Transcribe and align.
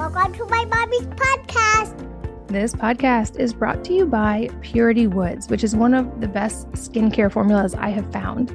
Welcome 0.00 0.32
to 0.32 0.46
my 0.46 0.64
mommy's 0.64 1.06
podcast. 1.08 2.48
This 2.48 2.72
podcast 2.72 3.38
is 3.38 3.52
brought 3.52 3.84
to 3.84 3.92
you 3.92 4.06
by 4.06 4.48
Purity 4.62 5.06
Woods, 5.06 5.50
which 5.50 5.62
is 5.62 5.76
one 5.76 5.92
of 5.92 6.22
the 6.22 6.26
best 6.26 6.70
skincare 6.70 7.30
formulas 7.30 7.74
I 7.74 7.90
have 7.90 8.10
found. 8.10 8.48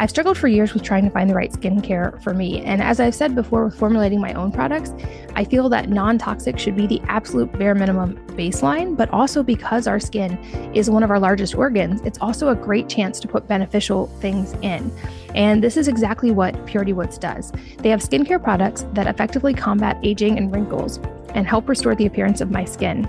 I've 0.00 0.08
struggled 0.08 0.38
for 0.38 0.48
years 0.48 0.72
with 0.72 0.82
trying 0.82 1.04
to 1.04 1.10
find 1.10 1.28
the 1.28 1.34
right 1.34 1.52
skincare 1.52 2.22
for 2.22 2.32
me. 2.32 2.62
And 2.62 2.82
as 2.82 3.00
I've 3.00 3.14
said 3.14 3.34
before 3.34 3.66
with 3.66 3.78
formulating 3.78 4.18
my 4.18 4.32
own 4.32 4.50
products, 4.50 4.94
I 5.36 5.44
feel 5.44 5.68
that 5.68 5.90
non 5.90 6.16
toxic 6.16 6.58
should 6.58 6.74
be 6.74 6.86
the 6.86 7.02
absolute 7.06 7.52
bare 7.52 7.74
minimum 7.74 8.16
baseline, 8.28 8.96
but 8.96 9.10
also 9.10 9.42
because 9.42 9.86
our 9.86 10.00
skin 10.00 10.38
is 10.74 10.88
one 10.88 11.02
of 11.02 11.10
our 11.10 11.18
largest 11.18 11.54
organs, 11.54 12.00
it's 12.00 12.18
also 12.22 12.48
a 12.48 12.54
great 12.54 12.88
chance 12.88 13.20
to 13.20 13.28
put 13.28 13.46
beneficial 13.46 14.06
things 14.22 14.54
in. 14.62 14.90
And 15.34 15.62
this 15.62 15.76
is 15.76 15.86
exactly 15.86 16.30
what 16.30 16.64
Purity 16.64 16.94
Woods 16.94 17.18
does. 17.18 17.52
They 17.76 17.90
have 17.90 18.00
skincare 18.00 18.42
products 18.42 18.86
that 18.94 19.06
effectively 19.06 19.52
combat 19.52 19.98
aging 20.02 20.38
and 20.38 20.50
wrinkles 20.50 20.96
and 21.34 21.46
help 21.46 21.68
restore 21.68 21.94
the 21.94 22.06
appearance 22.06 22.40
of 22.40 22.50
my 22.50 22.64
skin. 22.64 23.04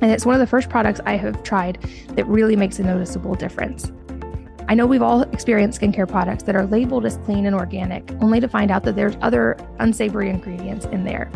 And 0.00 0.12
it's 0.12 0.24
one 0.24 0.36
of 0.36 0.40
the 0.40 0.46
first 0.46 0.68
products 0.68 1.00
I 1.04 1.16
have 1.16 1.42
tried 1.42 1.82
that 2.10 2.24
really 2.28 2.54
makes 2.54 2.78
a 2.78 2.84
noticeable 2.84 3.34
difference. 3.34 3.90
I 4.68 4.74
know 4.74 4.86
we've 4.86 5.02
all 5.02 5.22
experienced 5.22 5.80
skincare 5.80 6.08
products 6.08 6.44
that 6.44 6.54
are 6.54 6.66
labeled 6.66 7.06
as 7.06 7.16
clean 7.18 7.46
and 7.46 7.54
organic, 7.54 8.10
only 8.20 8.40
to 8.40 8.48
find 8.48 8.70
out 8.70 8.84
that 8.84 8.96
there's 8.96 9.16
other 9.20 9.56
unsavory 9.78 10.30
ingredients 10.30 10.86
in 10.86 11.04
there. 11.04 11.30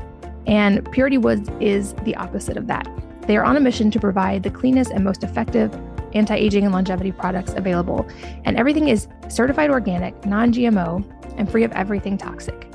And 0.47 0.91
Purity 0.92 1.19
Woods 1.19 1.48
is 1.60 1.95
the 2.05 2.14
opposite 2.16 2.56
of 2.56 2.66
that. 2.66 2.88
They 3.27 3.37
are 3.37 3.45
on 3.45 3.56
a 3.56 3.60
mission 3.60 3.91
to 3.92 4.00
provide 4.00 4.42
the 4.42 4.50
cleanest 4.50 4.91
and 4.91 5.02
most 5.02 5.24
effective 5.24 5.74
anti 6.12 6.34
aging 6.34 6.64
and 6.64 6.73
longevity 6.73 7.12
products 7.12 7.55
available. 7.55 8.06
And 8.45 8.56
everything 8.56 8.88
is 8.88 9.09
certified 9.28 9.70
organic, 9.70 10.25
non 10.27 10.52
GMO, 10.52 11.05
and 11.36 11.50
free 11.50 11.64
of 11.64 11.72
everything 11.72 12.19
toxic. 12.19 12.73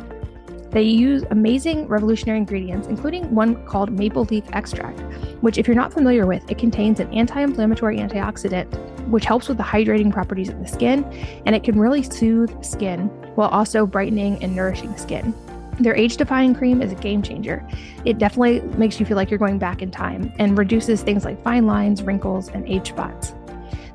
They 0.72 0.84
use 0.84 1.24
amazing 1.32 1.88
revolutionary 1.88 2.38
ingredients, 2.38 2.88
including 2.88 3.34
one 3.34 3.66
called 3.66 3.92
maple 3.92 4.26
leaf 4.26 4.44
extract, 4.54 5.00
which, 5.42 5.58
if 5.58 5.68
you're 5.68 5.76
not 5.76 5.94
familiar 5.94 6.28
with, 6.28 6.50
it 6.50 6.58
contains 6.58 7.00
an 7.00 7.12
anti 7.14 7.42
inflammatory 7.42 7.98
antioxidant, 7.98 8.68
which 9.08 9.26
helps 9.26 9.48
with 9.48 9.58
the 9.58 9.64
hydrating 9.64 10.12
properties 10.14 10.50
of 10.50 10.60
the 10.60 10.68
skin, 10.68 11.04
and 11.46 11.56
it 11.56 11.64
can 11.64 11.80
really 11.80 12.04
soothe 12.04 12.64
skin 12.64 13.08
while 13.36 13.50
also 13.50 13.86
brightening 13.86 14.42
and 14.44 14.56
nourishing 14.56 14.96
skin. 14.98 15.34
Their 15.80 15.96
age 15.96 16.18
defying 16.18 16.54
cream 16.54 16.82
is 16.82 16.92
a 16.92 16.96
game 16.96 17.22
changer. 17.22 17.66
It 18.04 18.18
definitely 18.18 18.60
makes 18.78 19.00
you 19.00 19.06
feel 19.06 19.16
like 19.16 19.32
you're 19.32 19.40
going 19.40 19.60
back 19.60 19.82
in 19.82 19.92
time 19.92 20.32
and 20.38 20.58
reduces 20.58 21.02
things 21.02 21.24
like 21.24 21.42
fine 21.42 21.66
lines, 21.66 22.04
wrinkles, 22.04 22.50
and 22.50 22.68
age 22.68 22.90
spots. 22.90 23.34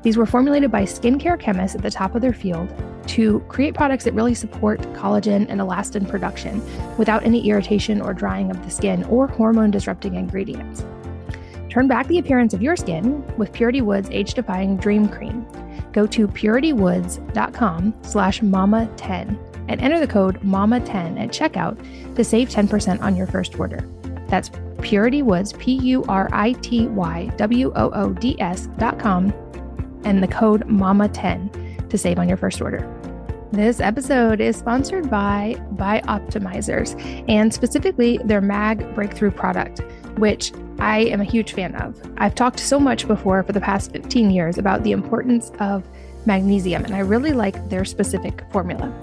These 0.05 0.17
were 0.17 0.27
formulated 0.27 0.69
by 0.69 0.83
skincare 0.83 1.39
chemists 1.39 1.75
at 1.75 1.81
the 1.81 1.89
top 1.89 2.13
of 2.13 2.21
their 2.21 2.31
field 2.31 2.71
to 3.07 3.39
create 3.49 3.73
products 3.73 4.03
that 4.03 4.13
really 4.13 4.35
support 4.35 4.79
collagen 4.93 5.47
and 5.49 5.59
elastin 5.59 6.07
production 6.07 6.61
without 6.95 7.25
any 7.25 7.49
irritation 7.49 7.99
or 8.01 8.13
drying 8.13 8.51
of 8.51 8.63
the 8.63 8.69
skin 8.69 9.03
or 9.05 9.25
hormone 9.25 9.71
disrupting 9.71 10.13
ingredients. 10.13 10.85
Turn 11.71 11.87
back 11.87 12.05
the 12.05 12.19
appearance 12.19 12.53
of 12.53 12.61
your 12.61 12.75
skin 12.75 13.25
with 13.35 13.51
Purity 13.51 13.81
Woods 13.81 14.07
Age 14.11 14.35
Defying 14.35 14.77
Dream 14.77 15.09
Cream. 15.09 15.43
Go 15.91 16.05
to 16.05 16.27
puritywoods.com 16.27 17.95
slash 18.03 18.41
mama10 18.41 19.65
and 19.69 19.81
enter 19.81 19.99
the 19.99 20.05
code 20.05 20.39
MAMA10 20.41 21.19
at 21.19 21.29
checkout 21.29 22.15
to 22.15 22.23
save 22.23 22.49
10% 22.49 23.01
on 23.01 23.15
your 23.15 23.25
first 23.25 23.57
order. 23.57 23.89
That's 24.27 24.51
Purity 24.83 25.23
Woods, 25.23 25.53
P 25.53 25.73
U 25.73 26.03
R 26.07 26.29
I 26.31 26.51
T 26.51 26.87
Y 26.89 27.31
W 27.37 27.73
O 27.75 27.89
O 27.89 28.13
D 28.13 28.39
S 28.39 28.67
dot 28.77 28.99
com 28.99 29.33
and 30.05 30.23
the 30.23 30.27
code 30.27 30.65
MAMA10 30.67 31.89
to 31.89 31.97
save 31.97 32.17
on 32.17 32.27
your 32.29 32.37
first 32.37 32.61
order. 32.61 32.89
This 33.51 33.79
episode 33.79 34.41
is 34.41 34.57
sponsored 34.57 35.09
by 35.09 35.55
Bioptimizers 35.75 36.95
and 37.29 37.53
specifically 37.53 38.19
their 38.23 38.41
MAG 38.41 38.93
Breakthrough 38.95 39.31
product, 39.31 39.79
which 40.17 40.51
I 40.79 40.99
am 41.05 41.21
a 41.21 41.25
huge 41.25 41.53
fan 41.53 41.75
of. 41.75 41.99
I've 42.17 42.35
talked 42.35 42.59
so 42.59 42.79
much 42.79 43.07
before 43.07 43.43
for 43.43 43.53
the 43.53 43.61
past 43.61 43.91
15 43.91 44.29
years 44.29 44.57
about 44.57 44.83
the 44.83 44.91
importance 44.91 45.51
of 45.59 45.87
magnesium, 46.25 46.83
and 46.83 46.95
I 46.95 46.99
really 46.99 47.31
like 47.31 47.69
their 47.69 47.85
specific 47.85 48.43
formula. 48.51 48.93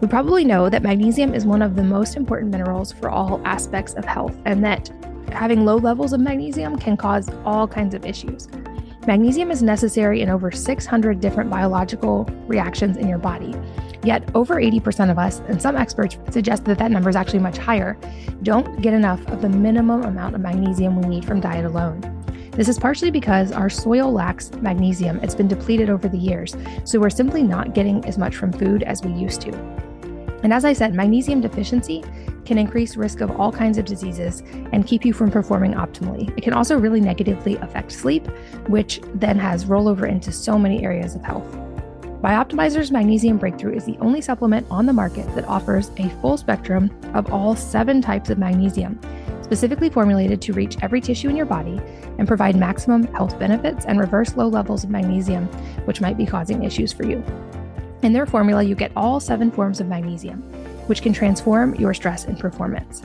We 0.00 0.08
probably 0.08 0.44
know 0.44 0.68
that 0.68 0.82
magnesium 0.82 1.32
is 1.32 1.46
one 1.46 1.62
of 1.62 1.76
the 1.76 1.84
most 1.84 2.16
important 2.16 2.50
minerals 2.50 2.92
for 2.92 3.08
all 3.08 3.40
aspects 3.46 3.94
of 3.94 4.04
health, 4.04 4.36
and 4.44 4.62
that 4.64 4.90
having 5.30 5.64
low 5.64 5.76
levels 5.76 6.12
of 6.12 6.20
magnesium 6.20 6.78
can 6.78 6.96
cause 6.96 7.30
all 7.44 7.66
kinds 7.66 7.94
of 7.94 8.04
issues. 8.04 8.48
Magnesium 9.06 9.50
is 9.50 9.62
necessary 9.62 10.22
in 10.22 10.30
over 10.30 10.50
600 10.50 11.20
different 11.20 11.50
biological 11.50 12.24
reactions 12.46 12.96
in 12.96 13.06
your 13.06 13.18
body. 13.18 13.54
Yet, 14.02 14.26
over 14.34 14.54
80% 14.54 15.10
of 15.10 15.18
us, 15.18 15.40
and 15.40 15.60
some 15.60 15.76
experts 15.76 16.16
suggest 16.30 16.64
that 16.64 16.78
that 16.78 16.90
number 16.90 17.10
is 17.10 17.16
actually 17.16 17.40
much 17.40 17.58
higher, 17.58 17.98
don't 18.42 18.80
get 18.80 18.94
enough 18.94 19.26
of 19.28 19.42
the 19.42 19.48
minimum 19.50 20.04
amount 20.04 20.34
of 20.34 20.40
magnesium 20.40 20.98
we 20.98 21.06
need 21.06 21.24
from 21.26 21.38
diet 21.38 21.66
alone. 21.66 22.00
This 22.52 22.68
is 22.68 22.78
partially 22.78 23.10
because 23.10 23.52
our 23.52 23.68
soil 23.68 24.10
lacks 24.10 24.50
magnesium. 24.62 25.20
It's 25.22 25.34
been 25.34 25.48
depleted 25.48 25.90
over 25.90 26.08
the 26.08 26.16
years, 26.16 26.56
so 26.84 26.98
we're 26.98 27.10
simply 27.10 27.42
not 27.42 27.74
getting 27.74 28.02
as 28.06 28.16
much 28.16 28.36
from 28.36 28.52
food 28.52 28.82
as 28.84 29.02
we 29.02 29.12
used 29.12 29.42
to. 29.42 29.93
And 30.44 30.52
as 30.52 30.66
I 30.66 30.74
said, 30.74 30.94
magnesium 30.94 31.40
deficiency 31.40 32.04
can 32.44 32.58
increase 32.58 32.96
risk 32.96 33.22
of 33.22 33.30
all 33.40 33.50
kinds 33.50 33.78
of 33.78 33.86
diseases 33.86 34.42
and 34.72 34.86
keep 34.86 35.04
you 35.04 35.14
from 35.14 35.30
performing 35.30 35.72
optimally. 35.72 36.28
It 36.36 36.42
can 36.42 36.52
also 36.52 36.78
really 36.78 37.00
negatively 37.00 37.56
affect 37.56 37.90
sleep, 37.90 38.26
which 38.68 39.00
then 39.14 39.38
has 39.38 39.64
rollover 39.64 40.06
into 40.06 40.30
so 40.30 40.58
many 40.58 40.84
areas 40.84 41.14
of 41.14 41.22
health. 41.22 41.50
Bioptimizer's 42.20 42.90
Magnesium 42.90 43.38
Breakthrough 43.38 43.74
is 43.74 43.86
the 43.86 43.96
only 44.00 44.20
supplement 44.20 44.66
on 44.70 44.84
the 44.84 44.92
market 44.92 45.26
that 45.34 45.48
offers 45.48 45.90
a 45.96 46.10
full 46.20 46.36
spectrum 46.36 46.90
of 47.14 47.32
all 47.32 47.56
seven 47.56 48.02
types 48.02 48.28
of 48.28 48.38
magnesium, 48.38 49.00
specifically 49.42 49.88
formulated 49.88 50.42
to 50.42 50.52
reach 50.52 50.76
every 50.82 51.00
tissue 51.00 51.30
in 51.30 51.36
your 51.36 51.46
body 51.46 51.80
and 52.18 52.28
provide 52.28 52.54
maximum 52.54 53.04
health 53.14 53.38
benefits 53.38 53.86
and 53.86 53.98
reverse 53.98 54.36
low 54.36 54.48
levels 54.48 54.84
of 54.84 54.90
magnesium, 54.90 55.46
which 55.86 56.02
might 56.02 56.18
be 56.18 56.26
causing 56.26 56.64
issues 56.64 56.92
for 56.92 57.04
you. 57.04 57.24
In 58.04 58.12
their 58.12 58.26
formula, 58.26 58.62
you 58.62 58.74
get 58.74 58.92
all 58.94 59.18
seven 59.18 59.50
forms 59.50 59.80
of 59.80 59.88
magnesium 59.88 60.42
which 60.88 61.00
can 61.00 61.14
transform 61.14 61.74
your 61.76 61.94
stress 61.94 62.26
and 62.26 62.38
performance. 62.38 63.02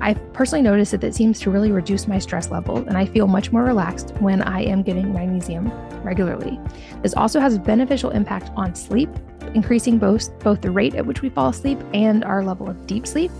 I've 0.00 0.32
personally 0.32 0.62
noticed 0.62 0.90
that 0.90 1.04
it 1.04 1.14
seems 1.14 1.38
to 1.40 1.50
really 1.50 1.70
reduce 1.70 2.08
my 2.08 2.18
stress 2.18 2.50
level, 2.50 2.78
and 2.78 2.98
I 2.98 3.06
feel 3.06 3.28
much 3.28 3.52
more 3.52 3.62
relaxed 3.62 4.10
when 4.18 4.42
I 4.42 4.62
am 4.62 4.82
getting 4.82 5.12
magnesium 5.12 5.70
regularly. 6.02 6.58
This 7.02 7.14
also 7.14 7.38
has 7.38 7.54
a 7.54 7.60
beneficial 7.60 8.10
impact 8.10 8.50
on 8.56 8.74
sleep, 8.74 9.08
increasing 9.54 9.98
both, 9.98 10.36
both 10.40 10.60
the 10.60 10.72
rate 10.72 10.96
at 10.96 11.06
which 11.06 11.22
we 11.22 11.28
fall 11.28 11.50
asleep 11.50 11.78
and 11.94 12.24
our 12.24 12.42
level 12.42 12.68
of 12.68 12.88
deep 12.88 13.06
sleep. 13.06 13.30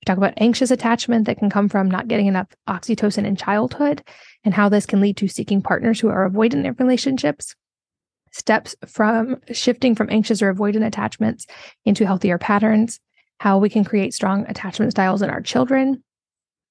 We 0.00 0.04
talk 0.06 0.18
about 0.18 0.34
anxious 0.38 0.70
attachment 0.70 1.26
that 1.26 1.38
can 1.38 1.50
come 1.50 1.68
from 1.68 1.90
not 1.90 2.08
getting 2.08 2.26
enough 2.26 2.48
oxytocin 2.68 3.24
in 3.24 3.36
childhood 3.36 4.02
and 4.44 4.54
how 4.54 4.68
this 4.68 4.86
can 4.86 5.00
lead 5.00 5.16
to 5.18 5.28
seeking 5.28 5.62
partners 5.62 6.00
who 6.00 6.08
are 6.08 6.28
avoidant 6.28 6.64
in 6.64 6.74
relationships. 6.78 7.54
Steps 8.32 8.74
from 8.86 9.40
shifting 9.52 9.94
from 9.94 10.10
anxious 10.10 10.42
or 10.42 10.52
avoidant 10.52 10.84
attachments 10.84 11.46
into 11.84 12.06
healthier 12.06 12.38
patterns, 12.38 12.98
how 13.40 13.58
we 13.58 13.68
can 13.68 13.84
create 13.84 14.14
strong 14.14 14.46
attachment 14.48 14.92
styles 14.92 15.22
in 15.22 15.30
our 15.30 15.40
children, 15.40 16.02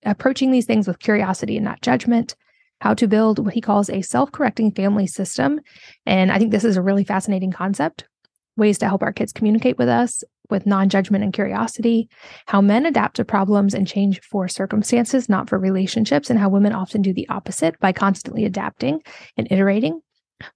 approaching 0.05 0.51
these 0.51 0.65
things 0.65 0.87
with 0.87 0.99
curiosity 0.99 1.57
and 1.57 1.65
not 1.65 1.81
judgment, 1.81 2.35
how 2.81 2.93
to 2.93 3.07
build 3.07 3.39
what 3.39 3.53
he 3.53 3.61
calls 3.61 3.89
a 3.89 4.01
self 4.01 4.31
correcting 4.31 4.71
family 4.71 5.07
system. 5.07 5.59
And 6.05 6.31
I 6.31 6.39
think 6.39 6.51
this 6.51 6.65
is 6.65 6.77
a 6.77 6.81
really 6.81 7.03
fascinating 7.03 7.51
concept. 7.51 8.05
Ways 8.55 8.77
to 8.79 8.87
help 8.87 9.01
our 9.01 9.13
kids 9.13 9.33
communicate 9.33 9.77
with 9.77 9.89
us 9.89 10.23
with 10.49 10.65
non 10.65 10.89
judgment 10.89 11.23
and 11.23 11.33
curiosity, 11.33 12.09
how 12.45 12.61
men 12.61 12.85
adapt 12.85 13.15
to 13.15 13.25
problems 13.25 13.73
and 13.73 13.87
change 13.87 14.21
for 14.21 14.47
circumstances, 14.47 15.29
not 15.29 15.49
for 15.49 15.57
relationships, 15.57 16.29
and 16.29 16.39
how 16.39 16.49
women 16.49 16.73
often 16.73 17.01
do 17.01 17.13
the 17.13 17.27
opposite 17.29 17.79
by 17.79 17.91
constantly 17.91 18.45
adapting 18.45 19.01
and 19.37 19.47
iterating. 19.51 20.01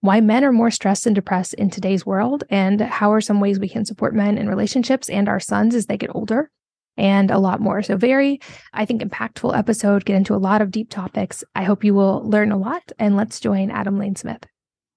Why 0.01 0.21
men 0.21 0.43
are 0.43 0.51
more 0.51 0.71
stressed 0.71 1.05
and 1.05 1.15
depressed 1.15 1.53
in 1.55 1.69
today's 1.69 2.05
world, 2.05 2.43
and 2.49 2.81
how 2.81 3.11
are 3.11 3.21
some 3.21 3.39
ways 3.39 3.59
we 3.59 3.69
can 3.69 3.85
support 3.85 4.13
men 4.15 4.37
in 4.37 4.49
relationships 4.49 5.09
and 5.09 5.27
our 5.27 5.39
sons 5.39 5.75
as 5.75 5.85
they 5.85 5.97
get 5.97 6.15
older 6.15 6.49
and 6.97 7.31
a 7.31 7.39
lot 7.39 7.61
more. 7.61 7.81
So, 7.83 7.95
very, 7.95 8.39
I 8.73 8.85
think, 8.85 9.01
impactful 9.01 9.57
episode, 9.57 10.05
get 10.05 10.15
into 10.15 10.35
a 10.35 10.37
lot 10.37 10.61
of 10.61 10.71
deep 10.71 10.89
topics. 10.89 11.43
I 11.55 11.63
hope 11.63 11.83
you 11.83 11.93
will 11.93 12.27
learn 12.27 12.51
a 12.51 12.57
lot. 12.57 12.91
And 12.99 13.15
let's 13.15 13.39
join 13.39 13.71
Adam 13.71 13.97
Lane 13.97 14.15
Smith. 14.15 14.43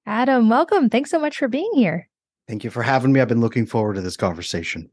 Adam, 0.07 0.49
welcome. 0.49 0.89
Thanks 0.89 1.11
so 1.11 1.19
much 1.19 1.37
for 1.37 1.49
being 1.49 1.71
here. 1.75 2.09
Thank 2.49 2.65
you 2.65 2.71
for 2.71 2.83
having 2.83 3.13
me. 3.13 3.21
I've 3.21 3.29
been 3.29 3.41
looking 3.41 3.67
forward 3.67 3.95
to 3.95 4.01
this 4.01 4.17
conversation. 4.17 4.91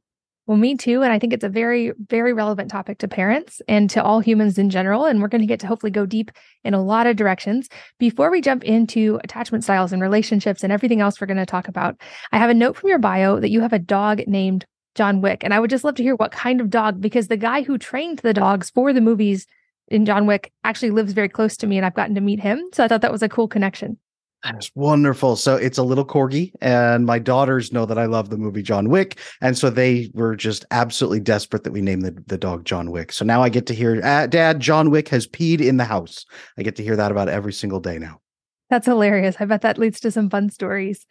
Well, 0.47 0.57
me 0.57 0.77
too. 0.77 1.03
And 1.03 1.11
I 1.11 1.19
think 1.19 1.33
it's 1.33 1.43
a 1.43 1.49
very, 1.49 1.91
very 2.09 2.31
relevant 2.31 2.71
topic 2.71 2.99
to 2.99 3.07
parents 3.09 3.61
and 3.67 3.89
to 3.89 4.01
all 4.01 4.21
humans 4.21 4.57
in 4.57 4.69
general. 4.69 5.03
And 5.03 5.21
we're 5.21 5.27
going 5.27 5.41
to 5.41 5.47
get 5.47 5.59
to 5.59 5.67
hopefully 5.67 5.91
go 5.91 6.05
deep 6.05 6.31
in 6.63 6.73
a 6.73 6.81
lot 6.81 7.05
of 7.05 7.17
directions. 7.17 7.67
Before 7.99 8.31
we 8.31 8.39
jump 8.39 8.63
into 8.63 9.19
attachment 9.25 9.65
styles 9.65 9.91
and 9.91 10.01
relationships 10.01 10.63
and 10.63 10.71
everything 10.71 11.01
else 11.01 11.19
we're 11.19 11.27
going 11.27 11.35
to 11.35 11.45
talk 11.45 11.67
about, 11.67 11.99
I 12.31 12.37
have 12.37 12.49
a 12.49 12.53
note 12.53 12.77
from 12.77 12.89
your 12.89 12.97
bio 12.97 13.41
that 13.41 13.49
you 13.49 13.59
have 13.59 13.73
a 13.73 13.79
dog 13.79 14.21
named 14.25 14.65
John 14.95 15.19
Wick. 15.19 15.43
And 15.43 15.53
I 15.53 15.59
would 15.59 15.69
just 15.69 15.83
love 15.83 15.95
to 15.95 16.03
hear 16.03 16.15
what 16.15 16.31
kind 16.31 16.61
of 16.61 16.69
dog, 16.69 17.01
because 17.01 17.27
the 17.27 17.35
guy 17.35 17.63
who 17.63 17.77
trained 17.77 18.19
the 18.19 18.33
dogs 18.33 18.69
for 18.69 18.93
the 18.93 19.01
movies 19.01 19.45
in 19.89 20.05
John 20.05 20.27
Wick 20.27 20.53
actually 20.63 20.91
lives 20.91 21.11
very 21.11 21.29
close 21.29 21.57
to 21.57 21.67
me 21.67 21.75
and 21.75 21.85
I've 21.85 21.93
gotten 21.93 22.15
to 22.15 22.21
meet 22.21 22.39
him. 22.39 22.63
So 22.73 22.85
I 22.85 22.87
thought 22.87 23.01
that 23.01 23.11
was 23.11 23.21
a 23.21 23.29
cool 23.29 23.49
connection. 23.49 23.99
That's 24.43 24.71
wonderful. 24.75 25.35
So 25.35 25.55
it's 25.55 25.77
a 25.77 25.83
little 25.83 26.05
corgi, 26.05 26.51
and 26.61 27.05
my 27.05 27.19
daughters 27.19 27.73
know 27.73 27.85
that 27.85 27.97
I 27.97 28.05
love 28.05 28.29
the 28.29 28.37
movie 28.37 28.61
John 28.61 28.89
Wick, 28.89 29.19
and 29.41 29.57
so 29.57 29.69
they 29.69 30.11
were 30.13 30.35
just 30.35 30.63
absolutely 30.71 31.19
desperate 31.19 31.63
that 31.63 31.71
we 31.71 31.81
name 31.81 32.01
the, 32.01 32.11
the 32.27 32.37
dog 32.37 32.63
John 32.63 32.91
Wick. 32.91 33.11
So 33.11 33.25
now 33.25 33.41
I 33.41 33.49
get 33.49 33.65
to 33.67 33.73
hear, 33.73 33.99
ah, 34.03 34.27
Dad, 34.27 34.59
John 34.59 34.91
Wick 34.91 35.09
has 35.09 35.27
peed 35.27 35.59
in 35.59 35.77
the 35.77 35.85
house. 35.85 36.25
I 36.57 36.63
get 36.63 36.75
to 36.77 36.83
hear 36.83 36.95
that 36.95 37.11
about 37.11 37.29
every 37.29 37.53
single 37.53 37.79
day 37.79 37.97
now. 37.97 38.21
That's 38.69 38.85
hilarious. 38.85 39.35
I 39.39 39.45
bet 39.45 39.61
that 39.61 39.77
leads 39.77 39.99
to 40.01 40.11
some 40.11 40.29
fun 40.29 40.49
stories. 40.49 41.05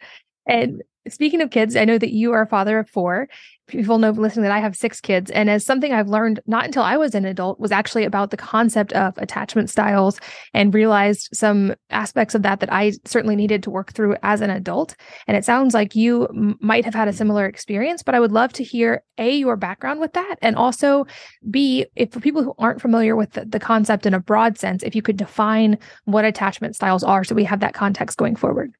And 0.47 0.81
speaking 1.09 1.41
of 1.41 1.51
kids, 1.51 1.75
I 1.75 1.85
know 1.85 1.97
that 1.97 2.13
you 2.13 2.31
are 2.31 2.43
a 2.43 2.47
father 2.47 2.79
of 2.79 2.89
four. 2.89 3.27
People 3.67 3.97
know 3.97 4.11
listening 4.11 4.43
that 4.43 4.51
I 4.51 4.59
have 4.59 4.75
six 4.75 5.01
kids. 5.01 5.29
And 5.31 5.49
as 5.49 5.65
something 5.65 5.91
I've 5.91 6.07
learned 6.07 6.39
not 6.47 6.65
until 6.65 6.83
I 6.83 6.97
was 6.97 7.13
an 7.13 7.25
adult 7.25 7.59
was 7.59 7.71
actually 7.71 8.05
about 8.05 8.31
the 8.31 8.37
concept 8.37 8.93
of 8.93 9.17
attachment 9.17 9.69
styles 9.69 10.19
and 10.53 10.73
realized 10.73 11.29
some 11.33 11.75
aspects 11.89 12.33
of 12.33 12.43
that 12.43 12.61
that 12.61 12.71
I 12.71 12.93
certainly 13.05 13.35
needed 13.35 13.63
to 13.63 13.69
work 13.69 13.93
through 13.93 14.15
as 14.23 14.41
an 14.41 14.49
adult. 14.49 14.95
And 15.27 15.35
it 15.35 15.45
sounds 15.45 15.73
like 15.73 15.95
you 15.95 16.27
m- 16.27 16.57
might 16.61 16.85
have 16.85 16.95
had 16.95 17.07
a 17.07 17.13
similar 17.13 17.45
experience, 17.45 18.03
but 18.03 18.15
I 18.15 18.19
would 18.19 18.31
love 18.31 18.53
to 18.53 18.63
hear 18.63 19.03
A, 19.17 19.35
your 19.35 19.57
background 19.57 19.99
with 19.99 20.13
that. 20.13 20.37
And 20.41 20.55
also 20.55 21.05
B, 21.49 21.85
if 21.95 22.11
for 22.11 22.19
people 22.19 22.43
who 22.43 22.55
aren't 22.57 22.81
familiar 22.81 23.15
with 23.15 23.31
the, 23.33 23.45
the 23.45 23.59
concept 23.59 24.05
in 24.05 24.13
a 24.13 24.19
broad 24.19 24.57
sense, 24.57 24.81
if 24.83 24.95
you 24.95 25.01
could 25.01 25.17
define 25.17 25.77
what 26.05 26.25
attachment 26.25 26.75
styles 26.75 27.03
are 27.03 27.23
so 27.23 27.35
we 27.35 27.43
have 27.43 27.59
that 27.59 27.73
context 27.73 28.17
going 28.17 28.35
forward. 28.35 28.73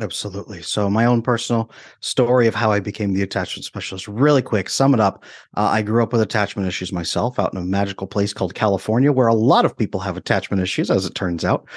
Absolutely. 0.00 0.62
So, 0.62 0.88
my 0.88 1.04
own 1.04 1.20
personal 1.20 1.70
story 2.00 2.46
of 2.46 2.54
how 2.54 2.72
I 2.72 2.80
became 2.80 3.12
the 3.12 3.20
attachment 3.20 3.66
specialist, 3.66 4.08
really 4.08 4.40
quick, 4.40 4.70
sum 4.70 4.94
it 4.94 5.00
up. 5.00 5.22
Uh, 5.54 5.64
I 5.66 5.82
grew 5.82 6.02
up 6.02 6.12
with 6.12 6.22
attachment 6.22 6.66
issues 6.66 6.94
myself 6.94 7.38
out 7.38 7.52
in 7.52 7.60
a 7.60 7.64
magical 7.64 8.06
place 8.06 8.32
called 8.32 8.54
California, 8.54 9.12
where 9.12 9.28
a 9.28 9.34
lot 9.34 9.66
of 9.66 9.76
people 9.76 10.00
have 10.00 10.16
attachment 10.16 10.62
issues, 10.62 10.90
as 10.90 11.04
it 11.04 11.14
turns 11.14 11.44
out. 11.44 11.68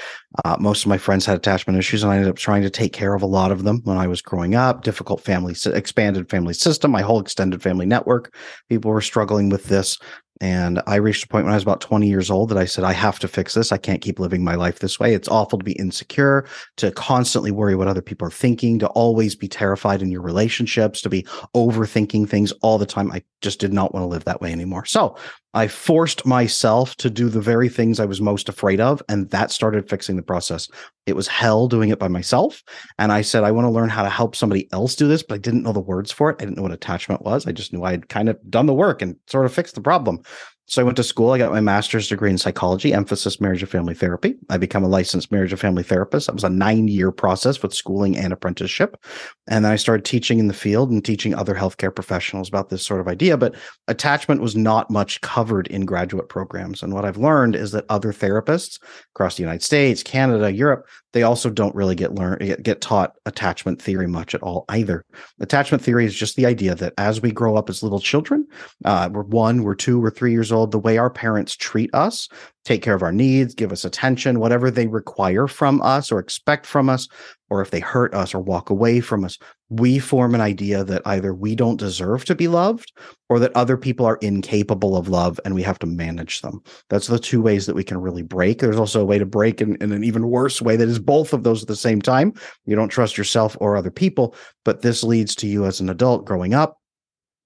Uh, 0.46 0.56
most 0.58 0.84
of 0.84 0.88
my 0.88 0.96
friends 0.96 1.26
had 1.26 1.36
attachment 1.36 1.78
issues, 1.78 2.02
and 2.02 2.10
I 2.10 2.16
ended 2.16 2.30
up 2.30 2.36
trying 2.36 2.62
to 2.62 2.70
take 2.70 2.94
care 2.94 3.12
of 3.12 3.20
a 3.20 3.26
lot 3.26 3.52
of 3.52 3.64
them 3.64 3.82
when 3.84 3.98
I 3.98 4.06
was 4.06 4.22
growing 4.22 4.54
up. 4.54 4.82
Difficult 4.82 5.20
family, 5.20 5.54
expanded 5.74 6.30
family 6.30 6.54
system, 6.54 6.90
my 6.92 7.02
whole 7.02 7.20
extended 7.20 7.62
family 7.62 7.84
network. 7.84 8.34
People 8.70 8.92
were 8.92 9.02
struggling 9.02 9.50
with 9.50 9.64
this. 9.64 9.98
And 10.40 10.82
I 10.86 10.96
reached 10.96 11.24
a 11.24 11.28
point 11.28 11.44
when 11.44 11.52
I 11.52 11.56
was 11.56 11.62
about 11.62 11.80
20 11.80 12.06
years 12.08 12.30
old 12.30 12.50
that 12.50 12.58
I 12.58 12.66
said, 12.66 12.84
I 12.84 12.92
have 12.92 13.18
to 13.20 13.28
fix 13.28 13.54
this. 13.54 13.72
I 13.72 13.78
can't 13.78 14.02
keep 14.02 14.18
living 14.18 14.44
my 14.44 14.54
life 14.54 14.80
this 14.80 15.00
way. 15.00 15.14
It's 15.14 15.28
awful 15.28 15.58
to 15.58 15.64
be 15.64 15.72
insecure, 15.72 16.46
to 16.76 16.90
constantly 16.92 17.50
worry 17.50 17.74
what 17.74 17.88
other 17.88 18.02
people 18.02 18.28
are 18.28 18.30
thinking, 18.30 18.78
to 18.80 18.88
always 18.88 19.34
be 19.34 19.48
terrified 19.48 20.02
in 20.02 20.10
your 20.10 20.22
relationships, 20.22 21.00
to 21.02 21.08
be 21.08 21.22
overthinking 21.54 22.28
things 22.28 22.52
all 22.60 22.76
the 22.76 22.86
time. 22.86 23.10
I 23.12 23.22
just 23.40 23.60
did 23.60 23.72
not 23.72 23.94
want 23.94 24.04
to 24.04 24.08
live 24.08 24.24
that 24.24 24.40
way 24.40 24.52
anymore. 24.52 24.84
So 24.84 25.16
I 25.54 25.68
forced 25.68 26.26
myself 26.26 26.96
to 26.96 27.08
do 27.08 27.28
the 27.30 27.40
very 27.40 27.68
things 27.68 27.98
I 27.98 28.04
was 28.04 28.20
most 28.20 28.48
afraid 28.48 28.80
of. 28.80 29.02
And 29.08 29.30
that 29.30 29.50
started 29.50 29.88
fixing 29.88 30.16
the 30.16 30.22
process. 30.22 30.68
It 31.06 31.14
was 31.14 31.28
hell 31.28 31.68
doing 31.68 31.90
it 31.90 32.00
by 32.00 32.08
myself. 32.08 32.62
And 32.98 33.12
I 33.12 33.22
said, 33.22 33.44
I 33.44 33.52
want 33.52 33.64
to 33.66 33.70
learn 33.70 33.88
how 33.88 34.02
to 34.02 34.10
help 34.10 34.34
somebody 34.34 34.68
else 34.72 34.96
do 34.96 35.06
this, 35.06 35.22
but 35.22 35.36
I 35.36 35.38
didn't 35.38 35.62
know 35.62 35.72
the 35.72 35.80
words 35.80 36.10
for 36.10 36.30
it. 36.30 36.36
I 36.40 36.44
didn't 36.44 36.56
know 36.56 36.62
what 36.62 36.72
attachment 36.72 37.22
was. 37.22 37.46
I 37.46 37.52
just 37.52 37.72
knew 37.72 37.84
I 37.84 37.92
had 37.92 38.08
kind 38.08 38.28
of 38.28 38.38
done 38.50 38.66
the 38.66 38.74
work 38.74 39.02
and 39.02 39.16
sort 39.28 39.46
of 39.46 39.54
fixed 39.54 39.76
the 39.76 39.80
problem. 39.80 40.20
So 40.68 40.82
I 40.82 40.84
went 40.84 40.96
to 40.96 41.04
school. 41.04 41.30
I 41.30 41.38
got 41.38 41.52
my 41.52 41.60
master's 41.60 42.08
degree 42.08 42.30
in 42.30 42.38
psychology, 42.38 42.92
emphasis 42.92 43.40
marriage 43.40 43.62
and 43.62 43.70
family 43.70 43.94
therapy. 43.94 44.34
I 44.50 44.56
become 44.56 44.82
a 44.82 44.88
licensed 44.88 45.30
marriage 45.30 45.52
and 45.52 45.60
family 45.60 45.84
therapist. 45.84 46.26
That 46.26 46.34
was 46.34 46.42
a 46.42 46.50
nine 46.50 46.88
year 46.88 47.12
process 47.12 47.62
with 47.62 47.72
schooling 47.72 48.16
and 48.16 48.32
apprenticeship. 48.32 48.96
And 49.46 49.64
then 49.64 49.70
I 49.70 49.76
started 49.76 50.04
teaching 50.04 50.40
in 50.40 50.48
the 50.48 50.54
field 50.54 50.90
and 50.90 51.04
teaching 51.04 51.34
other 51.34 51.54
healthcare 51.54 51.94
professionals 51.94 52.48
about 52.48 52.68
this 52.68 52.84
sort 52.84 53.00
of 53.00 53.06
idea. 53.06 53.36
But 53.36 53.54
attachment 53.86 54.40
was 54.40 54.56
not 54.56 54.90
much 54.90 55.20
covered 55.20 55.68
in 55.68 55.86
graduate 55.86 56.28
programs. 56.28 56.82
And 56.82 56.92
what 56.92 57.04
I've 57.04 57.16
learned 57.16 57.54
is 57.54 57.70
that 57.70 57.86
other 57.88 58.12
therapists 58.12 58.80
across 59.14 59.36
the 59.36 59.44
United 59.44 59.62
States, 59.62 60.02
Canada, 60.02 60.52
Europe, 60.52 60.86
they 61.16 61.22
also 61.22 61.48
don't 61.48 61.74
really 61.74 61.94
get 61.94 62.14
learn 62.14 62.36
get 62.62 62.82
taught 62.82 63.14
attachment 63.24 63.80
theory 63.80 64.06
much 64.06 64.34
at 64.34 64.42
all 64.42 64.66
either. 64.68 65.02
Attachment 65.40 65.82
theory 65.82 66.04
is 66.04 66.14
just 66.14 66.36
the 66.36 66.44
idea 66.44 66.74
that 66.74 66.92
as 66.98 67.22
we 67.22 67.32
grow 67.32 67.56
up 67.56 67.70
as 67.70 67.82
little 67.82 68.00
children, 68.00 68.46
uh, 68.84 69.08
we're 69.10 69.22
one, 69.22 69.62
we're 69.62 69.74
two, 69.74 69.98
we're 69.98 70.10
three 70.10 70.32
years 70.32 70.52
old, 70.52 70.55
the 70.64 70.78
way 70.78 70.96
our 70.96 71.10
parents 71.10 71.56
treat 71.56 71.92
us 71.92 72.28
take 72.66 72.82
care 72.82 72.96
of 72.96 73.02
our 73.02 73.12
needs, 73.12 73.54
give 73.54 73.70
us 73.70 73.84
attention, 73.84 74.40
whatever 74.40 74.72
they 74.72 74.88
require 74.88 75.46
from 75.46 75.80
us 75.82 76.10
or 76.10 76.18
expect 76.18 76.66
from 76.66 76.90
us, 76.90 77.06
or 77.48 77.62
if 77.62 77.70
they 77.70 77.78
hurt 77.78 78.12
us 78.12 78.34
or 78.34 78.40
walk 78.40 78.70
away 78.70 78.98
from 78.98 79.24
us, 79.24 79.38
we 79.68 80.00
form 80.00 80.34
an 80.34 80.40
idea 80.40 80.82
that 80.82 81.00
either 81.06 81.32
we 81.32 81.54
don't 81.54 81.78
deserve 81.78 82.24
to 82.24 82.34
be 82.34 82.48
loved 82.48 82.92
or 83.28 83.38
that 83.38 83.54
other 83.54 83.76
people 83.76 84.04
are 84.04 84.16
incapable 84.16 84.96
of 84.96 85.08
love 85.08 85.38
and 85.44 85.54
we 85.54 85.62
have 85.62 85.78
to 85.78 85.86
manage 85.86 86.40
them. 86.40 86.60
That's 86.90 87.06
the 87.06 87.20
two 87.20 87.40
ways 87.40 87.66
that 87.66 87.76
we 87.76 87.84
can 87.84 87.98
really 87.98 88.22
break. 88.22 88.58
There's 88.58 88.80
also 88.80 89.00
a 89.00 89.06
way 89.06 89.20
to 89.20 89.26
break 89.26 89.60
in, 89.60 89.76
in 89.76 89.92
an 89.92 90.02
even 90.02 90.28
worse 90.28 90.60
way 90.60 90.74
that 90.74 90.88
is 90.88 90.98
both 90.98 91.32
of 91.32 91.44
those 91.44 91.62
at 91.62 91.68
the 91.68 91.76
same 91.76 92.02
time. 92.02 92.34
You 92.64 92.74
don't 92.74 92.88
trust 92.88 93.16
yourself 93.16 93.56
or 93.60 93.76
other 93.76 93.92
people, 93.92 94.34
but 94.64 94.82
this 94.82 95.04
leads 95.04 95.36
to 95.36 95.46
you 95.46 95.66
as 95.66 95.78
an 95.78 95.88
adult 95.88 96.24
growing 96.24 96.52
up 96.52 96.80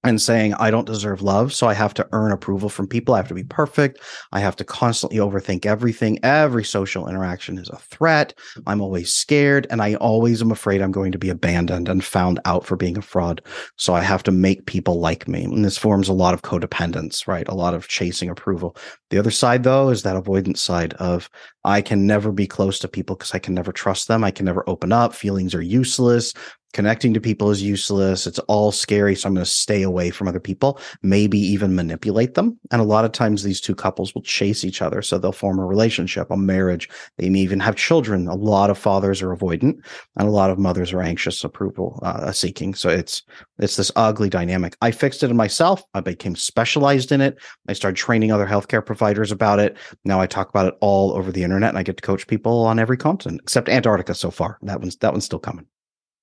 and 0.02 0.20
saying 0.20 0.54
I 0.54 0.70
don't 0.70 0.86
deserve 0.86 1.22
love, 1.22 1.52
so 1.52 1.66
I 1.66 1.74
have 1.74 1.94
to 1.94 2.08
earn 2.12 2.32
approval 2.32 2.68
from 2.68 2.86
people. 2.86 3.14
I 3.14 3.18
have 3.18 3.28
to 3.28 3.34
be 3.34 3.44
perfect. 3.44 4.00
I 4.32 4.40
have 4.40 4.56
to 4.56 4.64
constantly 4.64 5.18
overthink 5.18 5.66
everything. 5.66 6.18
Every 6.22 6.64
social 6.64 7.08
interaction 7.08 7.58
is 7.58 7.68
a 7.68 7.76
threat. 7.76 8.32
I'm 8.66 8.80
always 8.80 9.12
scared, 9.12 9.66
and 9.70 9.82
I 9.82 9.94
always 9.96 10.40
am 10.40 10.50
afraid 10.50 10.80
I'm 10.80 10.92
going 10.92 11.12
to 11.12 11.18
be 11.18 11.28
abandoned 11.28 11.88
and 11.88 12.02
found 12.04 12.40
out 12.44 12.64
for 12.64 12.76
being 12.76 12.96
a 12.96 13.02
fraud. 13.02 13.42
So 13.76 13.94
I 13.94 14.00
have 14.00 14.22
to 14.24 14.30
make 14.30 14.66
people 14.66 15.00
like 15.00 15.28
me, 15.28 15.44
and 15.44 15.64
this 15.64 15.78
forms 15.78 16.08
a 16.08 16.14
lot 16.14 16.34
of 16.34 16.42
codependence, 16.42 17.26
right? 17.26 17.48
A 17.48 17.54
lot 17.54 17.74
of 17.74 17.88
chasing 17.88 18.30
approval. 18.30 18.76
The 19.10 19.18
other 19.18 19.30
side, 19.30 19.64
though, 19.64 19.90
is 19.90 20.02
that 20.02 20.16
avoidance 20.16 20.62
side 20.62 20.94
of 20.94 21.28
I 21.64 21.82
can 21.82 22.06
never 22.06 22.32
be 22.32 22.46
close 22.46 22.78
to 22.78 22.88
people 22.88 23.16
because 23.16 23.34
I 23.34 23.38
can 23.38 23.54
never 23.54 23.72
trust 23.72 24.08
them. 24.08 24.24
I 24.24 24.30
can 24.30 24.46
never 24.46 24.68
open 24.68 24.92
up. 24.92 25.14
Feelings 25.14 25.54
are 25.54 25.60
useless. 25.60 26.32
Connecting 26.72 27.12
to 27.14 27.20
people 27.20 27.50
is 27.50 27.62
useless. 27.62 28.26
It's 28.26 28.38
all 28.40 28.72
scary. 28.72 29.14
So 29.14 29.28
I'm 29.28 29.34
going 29.34 29.44
to 29.44 29.50
stay 29.50 29.82
away 29.82 30.10
from 30.10 30.28
other 30.28 30.40
people, 30.40 30.80
maybe 31.02 31.38
even 31.38 31.74
manipulate 31.74 32.34
them. 32.34 32.58
And 32.70 32.80
a 32.80 32.84
lot 32.84 33.04
of 33.04 33.12
times 33.12 33.42
these 33.42 33.60
two 33.60 33.74
couples 33.74 34.14
will 34.14 34.22
chase 34.22 34.64
each 34.64 34.82
other. 34.82 35.02
So 35.02 35.18
they'll 35.18 35.32
form 35.32 35.58
a 35.58 35.66
relationship, 35.66 36.30
a 36.30 36.36
marriage. 36.36 36.88
They 37.18 37.28
may 37.28 37.40
even 37.40 37.60
have 37.60 37.76
children. 37.76 38.28
A 38.28 38.34
lot 38.34 38.70
of 38.70 38.78
fathers 38.78 39.22
are 39.22 39.34
avoidant 39.34 39.80
and 40.16 40.28
a 40.28 40.32
lot 40.32 40.50
of 40.50 40.58
mothers 40.58 40.92
are 40.92 41.02
anxious 41.02 41.42
approval 41.44 42.00
uh, 42.02 42.32
seeking. 42.32 42.74
So 42.74 42.88
it's, 42.88 43.22
it's 43.58 43.76
this 43.76 43.90
ugly 43.96 44.28
dynamic. 44.28 44.76
I 44.80 44.90
fixed 44.90 45.22
it 45.22 45.30
in 45.30 45.36
myself. 45.36 45.82
I 45.94 46.00
became 46.00 46.36
specialized 46.36 47.12
in 47.12 47.20
it. 47.20 47.38
I 47.68 47.72
started 47.72 47.96
training 47.96 48.32
other 48.32 48.46
healthcare 48.46 48.84
providers 48.84 49.32
about 49.32 49.58
it. 49.58 49.76
Now 50.04 50.20
I 50.20 50.26
talk 50.26 50.48
about 50.48 50.66
it 50.66 50.74
all 50.80 51.12
over 51.12 51.32
the 51.32 51.42
internet 51.42 51.70
and 51.70 51.78
I 51.78 51.82
get 51.82 51.96
to 51.96 52.02
coach 52.02 52.26
people 52.26 52.64
on 52.66 52.78
every 52.78 52.96
continent 52.96 53.40
except 53.42 53.68
Antarctica 53.68 54.14
so 54.14 54.30
far. 54.30 54.58
That 54.62 54.80
one's, 54.80 54.96
that 54.96 55.12
one's 55.12 55.24
still 55.24 55.38
coming. 55.38 55.66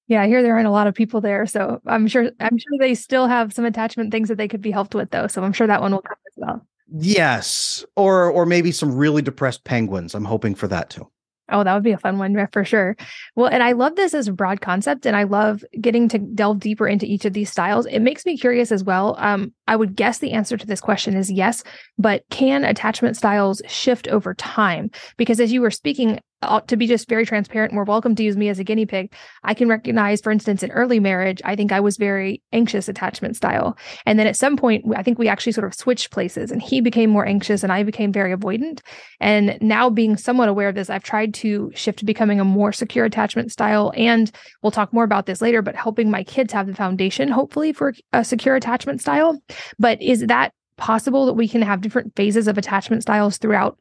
Yeah, 0.07 0.21
I 0.21 0.27
hear 0.27 0.41
there 0.41 0.55
aren't 0.55 0.67
a 0.67 0.71
lot 0.71 0.87
of 0.87 0.95
people 0.95 1.21
there, 1.21 1.45
so 1.45 1.81
I'm 1.85 2.07
sure 2.07 2.31
I'm 2.39 2.57
sure 2.57 2.77
they 2.79 2.95
still 2.95 3.27
have 3.27 3.53
some 3.53 3.65
attachment 3.65 4.11
things 4.11 4.29
that 4.29 4.37
they 4.37 4.47
could 4.47 4.61
be 4.61 4.71
helped 4.71 4.95
with 4.95 5.11
though. 5.11 5.27
So 5.27 5.43
I'm 5.43 5.53
sure 5.53 5.67
that 5.67 5.81
one 5.81 5.91
will 5.91 6.01
come 6.01 6.17
as 6.27 6.33
well. 6.37 6.67
Yes, 6.93 7.85
or 7.95 8.31
or 8.31 8.45
maybe 8.45 8.71
some 8.71 8.95
really 8.95 9.21
depressed 9.21 9.65
penguins. 9.65 10.15
I'm 10.15 10.25
hoping 10.25 10.55
for 10.55 10.67
that 10.69 10.89
too. 10.89 11.09
Oh, 11.49 11.63
that 11.63 11.73
would 11.73 11.83
be 11.83 11.91
a 11.91 11.97
fun 11.97 12.17
one 12.17 12.35
for 12.51 12.65
sure. 12.65 12.97
Well, 13.35 13.47
and 13.47 13.63
I 13.63 13.71
love 13.71 13.95
this 13.95 14.13
as 14.13 14.27
a 14.27 14.33
broad 14.33 14.59
concept, 14.59 15.05
and 15.05 15.15
I 15.15 15.23
love 15.23 15.63
getting 15.79 16.09
to 16.09 16.19
delve 16.19 16.59
deeper 16.59 16.87
into 16.87 17.05
each 17.05 17.23
of 17.23 17.31
these 17.31 17.49
styles. 17.49 17.85
It 17.85 17.99
makes 17.99 18.25
me 18.25 18.37
curious 18.37 18.71
as 18.71 18.83
well. 18.83 19.15
Um, 19.17 19.53
I 19.65 19.77
would 19.77 19.95
guess 19.95 20.19
the 20.19 20.33
answer 20.33 20.57
to 20.57 20.67
this 20.67 20.81
question 20.81 21.15
is 21.15 21.31
yes, 21.31 21.63
but 21.97 22.23
can 22.29 22.65
attachment 22.65 23.15
styles 23.15 23.61
shift 23.67 24.09
over 24.09 24.33
time? 24.33 24.91
Because 25.15 25.39
as 25.39 25.53
you 25.53 25.61
were 25.61 25.71
speaking, 25.71 26.19
Uh, 26.43 26.61
to 26.61 26.77
be 26.77 26.85
just 26.85 27.09
very 27.09 27.25
transparent, 27.25 27.73
more 27.73 27.83
welcome 27.83 28.13
to 28.13 28.23
use 28.23 28.37
me 28.37 28.47
as 28.47 28.59
a 28.59 28.63
guinea 28.63 28.85
pig. 28.85 29.11
I 29.43 29.55
can 29.55 29.67
recognize, 29.67 30.21
for 30.21 30.31
instance, 30.31 30.61
in 30.61 30.69
early 30.69 30.99
marriage, 30.99 31.41
I 31.43 31.55
think 31.55 31.71
I 31.71 31.79
was 31.79 31.97
very 31.97 32.43
anxious 32.53 32.87
attachment 32.87 33.35
style. 33.35 33.75
And 34.05 34.19
then 34.19 34.27
at 34.27 34.35
some 34.35 34.55
point, 34.55 34.85
I 34.95 35.01
think 35.01 35.17
we 35.17 35.27
actually 35.27 35.53
sort 35.53 35.65
of 35.65 35.73
switched 35.73 36.11
places 36.11 36.51
and 36.51 36.61
he 36.61 36.79
became 36.79 37.09
more 37.09 37.25
anxious 37.25 37.63
and 37.63 37.71
I 37.71 37.81
became 37.81 38.11
very 38.11 38.35
avoidant. 38.35 38.81
And 39.19 39.57
now 39.61 39.89
being 39.89 40.15
somewhat 40.15 40.47
aware 40.47 40.69
of 40.69 40.75
this, 40.75 40.91
I've 40.91 41.01
tried 41.01 41.33
to 41.35 41.71
shift 41.73 41.97
to 41.99 42.05
becoming 42.05 42.39
a 42.39 42.45
more 42.45 42.71
secure 42.71 43.05
attachment 43.05 43.51
style. 43.51 43.91
And 43.97 44.31
we'll 44.61 44.71
talk 44.71 44.93
more 44.93 45.03
about 45.03 45.25
this 45.25 45.41
later, 45.41 45.63
but 45.63 45.75
helping 45.75 46.11
my 46.11 46.23
kids 46.23 46.53
have 46.53 46.67
the 46.67 46.75
foundation, 46.75 47.29
hopefully, 47.29 47.73
for 47.73 47.95
a 48.13 48.23
secure 48.23 48.55
attachment 48.55 49.01
style. 49.01 49.41
But 49.79 49.99
is 50.03 50.21
that 50.27 50.53
possible 50.77 51.25
that 51.25 51.33
we 51.33 51.47
can 51.47 51.63
have 51.63 51.81
different 51.81 52.15
phases 52.15 52.47
of 52.47 52.59
attachment 52.59 53.01
styles 53.01 53.39
throughout 53.39 53.79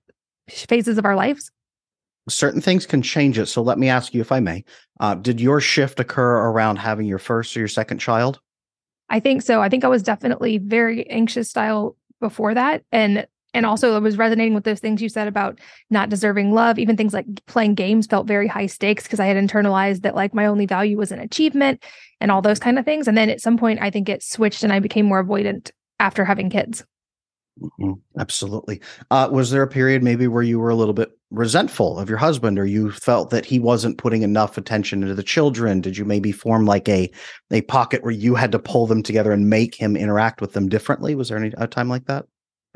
phases 0.49 0.97
of 0.97 1.05
our 1.05 1.17
lives? 1.17 1.51
Certain 2.29 2.61
things 2.61 2.87
can 2.87 3.03
change 3.03 3.39
it. 3.39 3.47
So 3.47 3.63
let 3.63 3.79
me 3.79 3.89
ask 3.89 4.15
you, 4.15 4.21
if 4.21 4.33
I 4.33 4.41
may, 4.41 4.65
uh, 5.01 5.15
did 5.15 5.41
your 5.41 5.61
shift 5.61 6.01
occur 6.01 6.49
around 6.49 6.77
having 6.77 7.07
your 7.07 7.19
first 7.19 7.57
or 7.57 7.61
your 7.61 7.69
second 7.69 7.99
child? 7.99 8.41
I 9.09 9.21
think 9.21 9.43
so. 9.43 9.63
I 9.63 9.69
think 9.69 9.85
I 9.85 9.89
was 9.89 10.03
definitely 10.03 10.59
very 10.59 11.09
anxious 11.09 11.49
style 11.49 11.97
before 12.21 12.55
that, 12.55 12.83
and 12.91 13.27
and 13.55 13.65
also 13.65 13.95
I 13.95 13.99
was 13.99 14.19
resonating 14.19 14.53
with 14.53 14.65
those 14.65 14.81
things 14.81 15.01
you 15.01 15.09
said 15.09 15.29
about 15.29 15.61
not 15.89 16.09
deserving 16.09 16.53
love. 16.53 16.79
Even 16.79 16.97
things 16.97 17.15
like 17.15 17.27
playing 17.47 17.75
games 17.75 18.07
felt 18.07 18.27
very 18.27 18.49
high 18.49 18.67
stakes 18.67 19.05
because 19.05 19.21
I 19.21 19.27
had 19.27 19.37
internalized 19.37 20.03
that 20.03 20.17
like 20.17 20.35
my 20.35 20.47
only 20.47 20.67
value 20.67 20.97
was 20.97 21.13
an 21.13 21.21
achievement 21.21 21.83
and 22.21 22.31
all 22.31 22.43
those 22.43 22.59
kind 22.59 22.79
of 22.79 22.85
things. 22.85 23.07
And 23.07 23.17
then 23.17 23.31
at 23.31 23.41
some 23.41 23.57
point, 23.57 23.81
I 23.81 23.91
think 23.91 24.09
it 24.09 24.23
switched, 24.23 24.65
and 24.65 24.73
I 24.73 24.81
became 24.81 25.07
more 25.07 25.25
avoidant 25.25 25.71
after 26.01 26.25
having 26.25 26.51
kids. 26.51 26.85
Mm-hmm. 27.63 27.93
Absolutely. 28.19 28.81
Uh, 29.11 29.29
was 29.31 29.51
there 29.51 29.63
a 29.63 29.69
period 29.69 30.03
maybe 30.03 30.27
where 30.27 30.43
you 30.43 30.59
were 30.59 30.71
a 30.71 30.75
little 30.75 30.93
bit 30.93 31.16
resentful 31.31 31.99
of 31.99 32.09
your 32.09 32.19
husband, 32.19 32.59
or 32.59 32.67
you 32.67 32.91
felt 32.91 33.31
that 33.31 33.45
he 33.45 33.59
wasn't 33.59 33.99
putting 33.99 34.23
enough 34.23 34.57
attention 34.59 35.03
into 35.03 35.15
the 35.15 35.23
children? 35.23 35.81
Did 35.81 35.97
you 35.97 36.05
maybe 36.05 36.33
form 36.33 36.67
like 36.67 36.89
a 36.89 37.11
a 37.51 37.63
pocket 37.63 38.03
where 38.03 38.13
you 38.13 38.35
had 38.35 38.53
to 38.53 38.59
pull 38.59 38.87
them 38.87 39.03
together 39.03 39.33
and 39.33 39.51
make 39.51 39.75
him 39.75 39.97
interact 39.97 40.41
with 40.41 40.53
them 40.53 40.69
differently? 40.69 41.15
Was 41.15 41.29
there 41.29 41.39
any 41.39 41.53
a 41.57 41.67
time 41.67 41.89
like 41.89 42.07
that? 42.07 42.27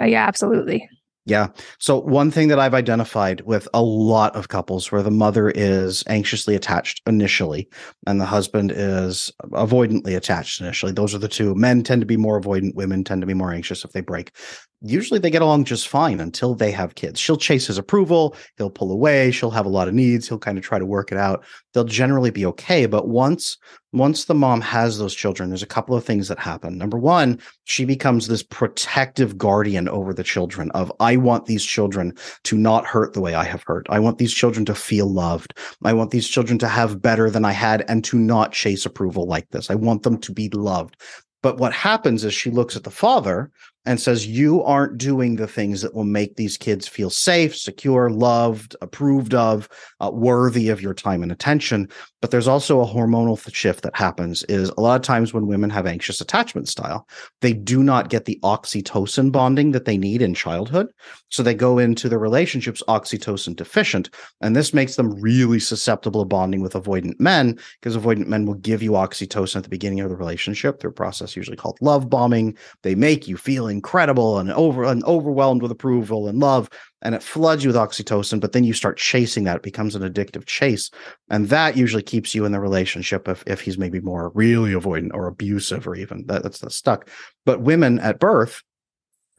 Uh, 0.00 0.06
yeah, 0.06 0.26
absolutely. 0.26 0.88
Yeah. 1.26 1.48
So 1.78 2.00
one 2.00 2.30
thing 2.30 2.48
that 2.48 2.58
I've 2.58 2.74
identified 2.74 3.42
with 3.42 3.68
a 3.74 3.82
lot 3.82 4.34
of 4.34 4.48
couples 4.48 4.90
where 4.90 5.02
the 5.02 5.10
mother 5.10 5.50
is 5.50 6.02
anxiously 6.08 6.54
attached 6.56 7.02
initially 7.06 7.68
and 8.06 8.20
the 8.20 8.26
husband 8.26 8.72
is 8.74 9.30
avoidantly 9.50 10.16
attached 10.16 10.60
initially. 10.60 10.92
Those 10.92 11.14
are 11.14 11.18
the 11.18 11.28
two. 11.28 11.54
Men 11.54 11.82
tend 11.82 12.00
to 12.00 12.06
be 12.06 12.16
more 12.16 12.40
avoidant, 12.40 12.74
women 12.74 13.04
tend 13.04 13.20
to 13.20 13.26
be 13.26 13.34
more 13.34 13.52
anxious 13.52 13.84
if 13.84 13.92
they 13.92 14.00
break 14.00 14.32
usually 14.82 15.20
they 15.20 15.30
get 15.30 15.42
along 15.42 15.64
just 15.64 15.88
fine 15.88 16.20
until 16.20 16.54
they 16.54 16.70
have 16.70 16.94
kids. 16.94 17.20
She'll 17.20 17.36
chase 17.36 17.66
his 17.66 17.78
approval, 17.78 18.36
he'll 18.56 18.70
pull 18.70 18.92
away, 18.92 19.30
she'll 19.30 19.50
have 19.50 19.66
a 19.66 19.70
lot 19.70 19.88
of 19.88 19.94
needs, 19.94 20.28
he'll 20.28 20.38
kind 20.38 20.58
of 20.58 20.64
try 20.64 20.78
to 20.78 20.86
work 20.86 21.12
it 21.12 21.18
out. 21.18 21.44
They'll 21.72 21.84
generally 21.84 22.30
be 22.30 22.46
okay, 22.46 22.86
but 22.86 23.08
once 23.08 23.58
once 23.92 24.26
the 24.26 24.34
mom 24.34 24.60
has 24.60 24.98
those 24.98 25.14
children, 25.14 25.50
there's 25.50 25.64
a 25.64 25.66
couple 25.66 25.96
of 25.96 26.04
things 26.04 26.28
that 26.28 26.38
happen. 26.38 26.78
Number 26.78 26.96
1, 26.96 27.40
she 27.64 27.84
becomes 27.84 28.28
this 28.28 28.42
protective 28.42 29.36
guardian 29.36 29.88
over 29.88 30.14
the 30.14 30.22
children 30.22 30.70
of 30.72 30.92
I 31.00 31.16
want 31.16 31.46
these 31.46 31.64
children 31.64 32.12
to 32.44 32.56
not 32.56 32.86
hurt 32.86 33.14
the 33.14 33.20
way 33.20 33.34
I 33.34 33.44
have 33.44 33.64
hurt. 33.64 33.86
I 33.90 33.98
want 33.98 34.18
these 34.18 34.32
children 34.32 34.64
to 34.66 34.76
feel 34.76 35.12
loved. 35.12 35.54
I 35.82 35.92
want 35.92 36.12
these 36.12 36.28
children 36.28 36.56
to 36.60 36.68
have 36.68 37.02
better 37.02 37.30
than 37.30 37.44
I 37.44 37.52
had 37.52 37.84
and 37.88 38.04
to 38.04 38.18
not 38.18 38.52
chase 38.52 38.86
approval 38.86 39.26
like 39.26 39.48
this. 39.50 39.70
I 39.70 39.74
want 39.74 40.04
them 40.04 40.18
to 40.18 40.32
be 40.32 40.48
loved. 40.50 40.96
But 41.42 41.58
what 41.58 41.72
happens 41.72 42.24
is 42.24 42.34
she 42.34 42.50
looks 42.50 42.76
at 42.76 42.84
the 42.84 42.90
father 42.90 43.50
and 43.86 44.00
says, 44.00 44.26
You 44.26 44.62
aren't 44.62 44.98
doing 44.98 45.36
the 45.36 45.46
things 45.46 45.82
that 45.82 45.94
will 45.94 46.04
make 46.04 46.36
these 46.36 46.56
kids 46.56 46.86
feel 46.86 47.10
safe, 47.10 47.56
secure, 47.56 48.10
loved, 48.10 48.76
approved 48.80 49.34
of, 49.34 49.68
uh, 50.00 50.10
worthy 50.12 50.68
of 50.68 50.82
your 50.82 50.94
time 50.94 51.22
and 51.22 51.32
attention. 51.32 51.88
But 52.20 52.30
there's 52.30 52.48
also 52.48 52.80
a 52.80 52.86
hormonal 52.86 53.38
shift 53.52 53.82
that 53.82 53.96
happens 53.96 54.44
is 54.44 54.68
a 54.70 54.80
lot 54.80 54.96
of 54.96 55.02
times 55.02 55.32
when 55.32 55.46
women 55.46 55.70
have 55.70 55.86
anxious 55.86 56.20
attachment 56.20 56.68
style, 56.68 57.08
they 57.40 57.54
do 57.54 57.82
not 57.82 58.10
get 58.10 58.26
the 58.26 58.38
oxytocin 58.42 59.32
bonding 59.32 59.70
that 59.72 59.86
they 59.86 59.96
need 59.96 60.20
in 60.20 60.34
childhood. 60.34 60.88
So 61.30 61.42
they 61.42 61.54
go 61.54 61.78
into 61.78 62.08
the 62.10 62.18
relationships 62.18 62.82
oxytocin 62.88 63.56
deficient. 63.56 64.10
And 64.42 64.54
this 64.54 64.74
makes 64.74 64.96
them 64.96 65.18
really 65.20 65.60
susceptible 65.60 66.22
to 66.22 66.28
bonding 66.28 66.60
with 66.60 66.74
avoidant 66.74 67.18
men 67.18 67.58
because 67.80 67.96
avoidant 67.96 68.26
men 68.26 68.44
will 68.44 68.54
give 68.54 68.82
you 68.82 68.92
oxytocin 68.92 69.56
at 69.56 69.62
the 69.62 69.70
beginning 69.70 70.00
of 70.00 70.10
the 70.10 70.16
relationship 70.16 70.78
through 70.78 70.90
a 70.90 70.94
process 70.94 71.36
usually 71.36 71.56
called 71.56 71.78
love 71.80 72.10
bombing. 72.10 72.56
They 72.82 72.94
make 72.94 73.28
you 73.28 73.38
feel 73.38 73.69
incredible 73.70 74.38
and 74.38 74.50
over 74.52 74.84
and 74.84 75.04
overwhelmed 75.04 75.62
with 75.62 75.70
approval 75.70 76.28
and 76.28 76.38
love 76.38 76.68
and 77.02 77.14
it 77.14 77.22
floods 77.22 77.64
you 77.64 77.68
with 77.68 77.76
oxytocin 77.76 78.40
but 78.40 78.52
then 78.52 78.64
you 78.64 78.72
start 78.72 78.98
chasing 78.98 79.44
that. 79.44 79.56
It 79.56 79.62
becomes 79.62 79.94
an 79.94 80.02
addictive 80.02 80.46
chase 80.46 80.90
and 81.30 81.48
that 81.48 81.76
usually 81.76 82.02
keeps 82.02 82.34
you 82.34 82.44
in 82.44 82.52
the 82.52 82.60
relationship 82.60 83.28
if, 83.28 83.42
if 83.46 83.60
he's 83.60 83.78
maybe 83.78 84.00
more 84.00 84.30
really 84.34 84.72
avoidant 84.72 85.14
or 85.14 85.26
abusive 85.26 85.86
or 85.86 85.94
even 85.94 86.26
that, 86.26 86.42
that's 86.42 86.58
the 86.58 86.70
stuck. 86.70 87.08
But 87.46 87.62
women 87.62 87.98
at 88.00 88.18
birth 88.18 88.62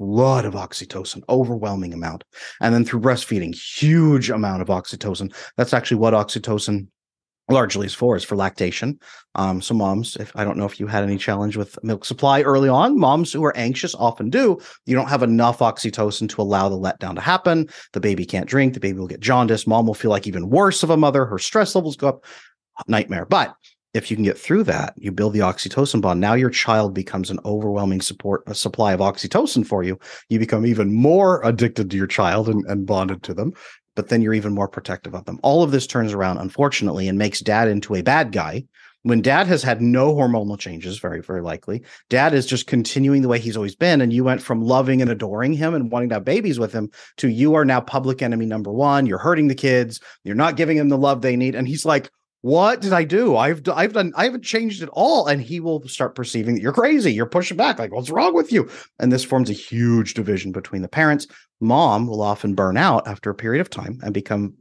lot 0.02 0.46
of 0.46 0.54
oxytocin 0.54 1.22
overwhelming 1.30 1.94
amount. 1.94 2.24
And 2.60 2.74
then 2.74 2.84
through 2.84 3.02
breastfeeding 3.02 3.56
huge 3.56 4.30
amount 4.30 4.62
of 4.62 4.68
oxytocin. 4.68 5.34
That's 5.58 5.74
actually 5.74 5.98
what 5.98 6.14
oxytocin 6.14 6.88
largely 7.52 7.86
is 7.86 7.94
for 7.94 8.16
is 8.16 8.24
for 8.24 8.36
lactation. 8.36 9.00
Um, 9.36 9.62
so 9.62 9.74
moms, 9.74 10.16
if 10.18 10.32
I 10.36 10.44
don't 10.44 10.58
know 10.58 10.66
if 10.66 10.80
you 10.80 10.88
had 10.88 11.04
any 11.04 11.18
challenge 11.18 11.56
with 11.56 11.82
milk 11.84 12.06
supply 12.06 12.42
early 12.42 12.70
on, 12.70 13.00
moms 13.00 13.32
who 13.32 13.44
are 13.44 13.56
anxious 13.56 13.96
often 13.96 14.30
do. 14.30 14.60
You 14.86 14.96
don't 14.96 15.10
have 15.10 15.24
enough 15.24 15.60
oxytocin 15.60 16.30
to 16.30 16.42
allow 16.42 16.70
the 16.70 16.78
letdown 16.78 17.16
to 17.16 17.22
happen. 17.22 17.70
The 17.94 18.00
baby 18.00 18.26
can't 18.26 18.48
drink. 18.48 18.74
The 18.74 18.80
baby 18.80 19.00
will 19.00 19.08
get 19.08 19.20
jaundice. 19.20 19.68
Mom 19.68 19.88
will 19.88 19.94
feel 19.94 20.12
like 20.12 20.28
even 20.28 20.50
worse 20.50 20.84
of 20.84 20.90
a 20.90 20.98
mother. 20.98 21.26
Her 21.26 21.40
stress 21.40 21.76
levels 21.76 21.96
go 21.96 22.10
up. 22.10 22.26
Nightmare. 22.88 23.26
But 23.26 23.54
if 23.94 24.10
you 24.10 24.18
can 24.18 24.24
get 24.24 24.38
through 24.38 24.64
that, 24.64 24.94
you 24.98 25.12
build 25.12 25.34
the 25.34 25.40
oxytocin 25.40 26.02
bond. 26.02 26.22
Now 26.22 26.34
your 26.34 26.50
child 26.50 26.94
becomes 26.94 27.30
an 27.30 27.40
overwhelming 27.46 28.02
support 28.02 28.44
a 28.48 28.56
supply 28.56 28.94
of 28.94 29.00
oxytocin 29.00 29.66
for 29.66 29.84
you. 29.84 30.00
You 30.30 30.40
become 30.40 30.66
even 30.66 30.94
more 30.94 31.42
addicted 31.44 31.92
to 31.92 31.98
your 31.98 32.08
child 32.08 32.48
and, 32.50 32.66
and 32.66 32.86
bonded 32.86 33.24
to 33.24 33.34
them 33.34 33.54
but 33.96 34.10
then 34.10 34.22
you're 34.22 34.34
even 34.34 34.54
more 34.54 34.68
protective 34.68 35.14
of 35.14 35.26
them. 35.26 35.40
All 35.44 35.64
of 35.64 35.72
this 35.72 35.88
turns 35.88 36.14
around, 36.14 36.38
unfortunately, 36.38 37.08
and 37.08 37.18
makes 37.18 37.40
dad 37.40 37.68
into 37.68 37.96
a 37.96 38.02
bad 38.02 38.32
guy. 38.32 38.66
When 39.04 39.22
dad 39.22 39.48
has 39.48 39.64
had 39.64 39.82
no 39.82 40.14
hormonal 40.14 40.60
changes, 40.60 41.00
very, 41.00 41.22
very 41.22 41.42
likely, 41.42 41.82
dad 42.10 42.36
is 42.36 42.46
just 42.46 42.68
continuing 42.68 43.24
the 43.24 43.28
way 43.28 43.40
he's 43.40 43.58
always 43.58 43.76
been. 43.76 44.00
And 44.00 44.14
you 44.14 44.24
went 44.24 44.44
from 44.44 44.62
loving 44.62 45.02
and 45.02 45.10
adoring 45.10 45.54
him 45.54 45.74
and 45.74 45.92
wanting 45.92 46.10
to 46.10 46.16
have 46.16 46.26
babies 46.26 46.60
with 46.60 46.72
him 46.72 46.92
to 47.18 47.28
you 47.28 47.56
are 47.56 47.66
now 47.66 47.82
public 47.82 48.22
enemy 48.22 48.46
number 48.46 48.72
one. 48.72 49.08
You're 49.08 49.18
hurting 49.18 49.48
the 49.48 49.56
kids. 49.56 50.00
You're 50.24 50.36
not 50.36 50.56
giving 50.56 50.78
them 50.78 50.90
the 50.90 51.00
love 51.00 51.22
they 51.22 51.36
need. 51.36 51.56
And 51.56 51.68
he's 51.68 51.84
like, 51.84 52.12
what 52.42 52.82
did 52.82 52.92
I 52.94 53.04
do? 53.04 53.38
I've 53.38 53.62
I've 53.70 53.94
done 53.94 54.12
I 54.16 54.26
haven't 54.26 54.44
changed 54.44 54.82
at 54.82 54.90
all. 54.90 55.28
And 55.28 55.42
he 55.42 55.60
will 55.60 55.88
start 55.88 56.16
perceiving 56.16 56.56
that 56.56 56.62
you're 56.62 56.74
crazy. 56.74 57.14
You're 57.14 57.28
pushing 57.28 57.58
back. 57.58 57.80
Like, 57.80 57.94
what's 57.94 58.10
wrong 58.10 58.34
with 58.34 58.52
you? 58.52 58.70
And 59.00 59.12
this 59.12 59.24
forms 59.24 59.50
a 59.50 59.54
huge 59.54 60.14
division 60.16 60.52
between 60.52 60.82
the 60.82 60.88
parents. 60.88 61.28
Mom 61.60 62.08
will 62.08 62.22
often 62.22 62.56
burn 62.56 62.78
out 62.78 63.08
after 63.08 63.30
a 63.30 63.36
period 63.36 63.62
of 63.62 63.70
time 63.70 64.00
and 64.02 64.14
become 64.14 64.56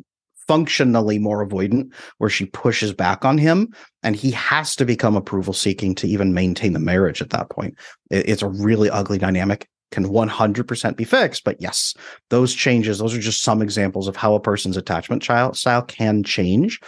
functionally 0.47 1.19
more 1.19 1.47
avoidant, 1.47 1.93
where 2.19 2.29
she 2.29 2.45
pushes 2.45 2.93
back 2.93 3.25
on 3.25 3.39
him, 3.39 3.73
and 4.03 4.17
he 4.17 4.33
has 4.33 4.75
to 4.75 4.85
become 4.85 5.15
approval 5.15 5.55
seeking 5.55 5.95
to 5.95 6.09
even 6.09 6.35
maintain 6.35 6.73
the 6.73 6.81
marriage 6.81 7.23
at 7.23 7.31
that 7.31 7.49
point. 7.51 7.73
It's 8.11 8.43
a 8.43 8.49
really 8.49 8.91
ugly 8.91 9.17
dynamic 9.17 9.69
can 9.93 10.07
100% 10.07 10.97
be 10.97 11.05
fixed. 11.05 11.45
But 11.45 11.61
yes, 11.61 11.95
those 12.31 12.55
changes, 12.55 12.99
those 12.99 13.15
are 13.15 13.21
just 13.21 13.43
some 13.43 13.63
examples 13.63 14.09
of 14.09 14.17
how 14.17 14.35
a 14.35 14.41
person's 14.41 14.77
attachment 14.77 15.23
style 15.23 15.83
can 15.83 16.23
change 16.23 16.81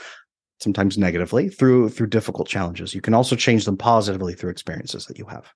sometimes 0.62 0.96
negatively 0.96 1.48
through 1.48 1.88
through 1.90 2.06
difficult 2.06 2.48
challenges. 2.48 2.94
You 2.94 3.00
can 3.00 3.14
also 3.14 3.36
change 3.36 3.64
them 3.64 3.76
positively 3.76 4.34
through 4.34 4.50
experiences 4.50 5.06
that 5.06 5.18
you 5.18 5.26
have. 5.26 5.52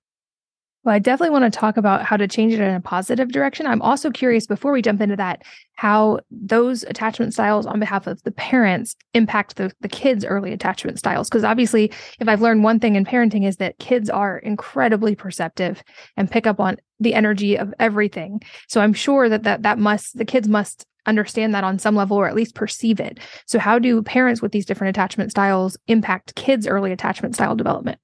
Well, 0.86 0.94
I 0.94 1.00
definitely 1.00 1.32
want 1.32 1.52
to 1.52 1.58
talk 1.58 1.76
about 1.76 2.04
how 2.04 2.16
to 2.16 2.28
change 2.28 2.52
it 2.52 2.60
in 2.60 2.72
a 2.72 2.80
positive 2.80 3.32
direction. 3.32 3.66
I'm 3.66 3.82
also 3.82 4.08
curious 4.08 4.46
before 4.46 4.70
we 4.70 4.82
jump 4.82 5.00
into 5.00 5.16
that, 5.16 5.42
how 5.74 6.20
those 6.30 6.84
attachment 6.84 7.32
styles 7.32 7.66
on 7.66 7.80
behalf 7.80 8.06
of 8.06 8.22
the 8.22 8.30
parents 8.30 8.94
impact 9.12 9.56
the, 9.56 9.72
the 9.80 9.88
kids' 9.88 10.24
early 10.24 10.52
attachment 10.52 11.00
styles. 11.00 11.28
Because 11.28 11.42
obviously, 11.42 11.90
if 12.20 12.28
I've 12.28 12.40
learned 12.40 12.62
one 12.62 12.78
thing 12.78 12.94
in 12.94 13.04
parenting 13.04 13.44
is 13.44 13.56
that 13.56 13.80
kids 13.80 14.08
are 14.08 14.38
incredibly 14.38 15.16
perceptive 15.16 15.82
and 16.16 16.30
pick 16.30 16.46
up 16.46 16.60
on 16.60 16.76
the 17.00 17.14
energy 17.14 17.58
of 17.58 17.74
everything. 17.80 18.40
So 18.68 18.80
I'm 18.80 18.92
sure 18.92 19.28
that 19.28 19.42
that, 19.42 19.62
that 19.64 19.80
must, 19.80 20.16
the 20.16 20.24
kids 20.24 20.46
must 20.46 20.86
understand 21.06 21.54
that 21.54 21.64
on 21.64 21.78
some 21.78 21.96
level 21.96 22.16
or 22.16 22.28
at 22.28 22.34
least 22.34 22.54
perceive 22.54 23.00
it. 23.00 23.18
So 23.46 23.58
how 23.58 23.78
do 23.78 24.02
parents 24.02 24.42
with 24.42 24.52
these 24.52 24.66
different 24.66 24.96
attachment 24.96 25.30
styles 25.30 25.76
impact 25.86 26.34
kids' 26.34 26.66
early 26.66 26.92
attachment 26.92 27.34
style 27.34 27.54
development? 27.54 27.98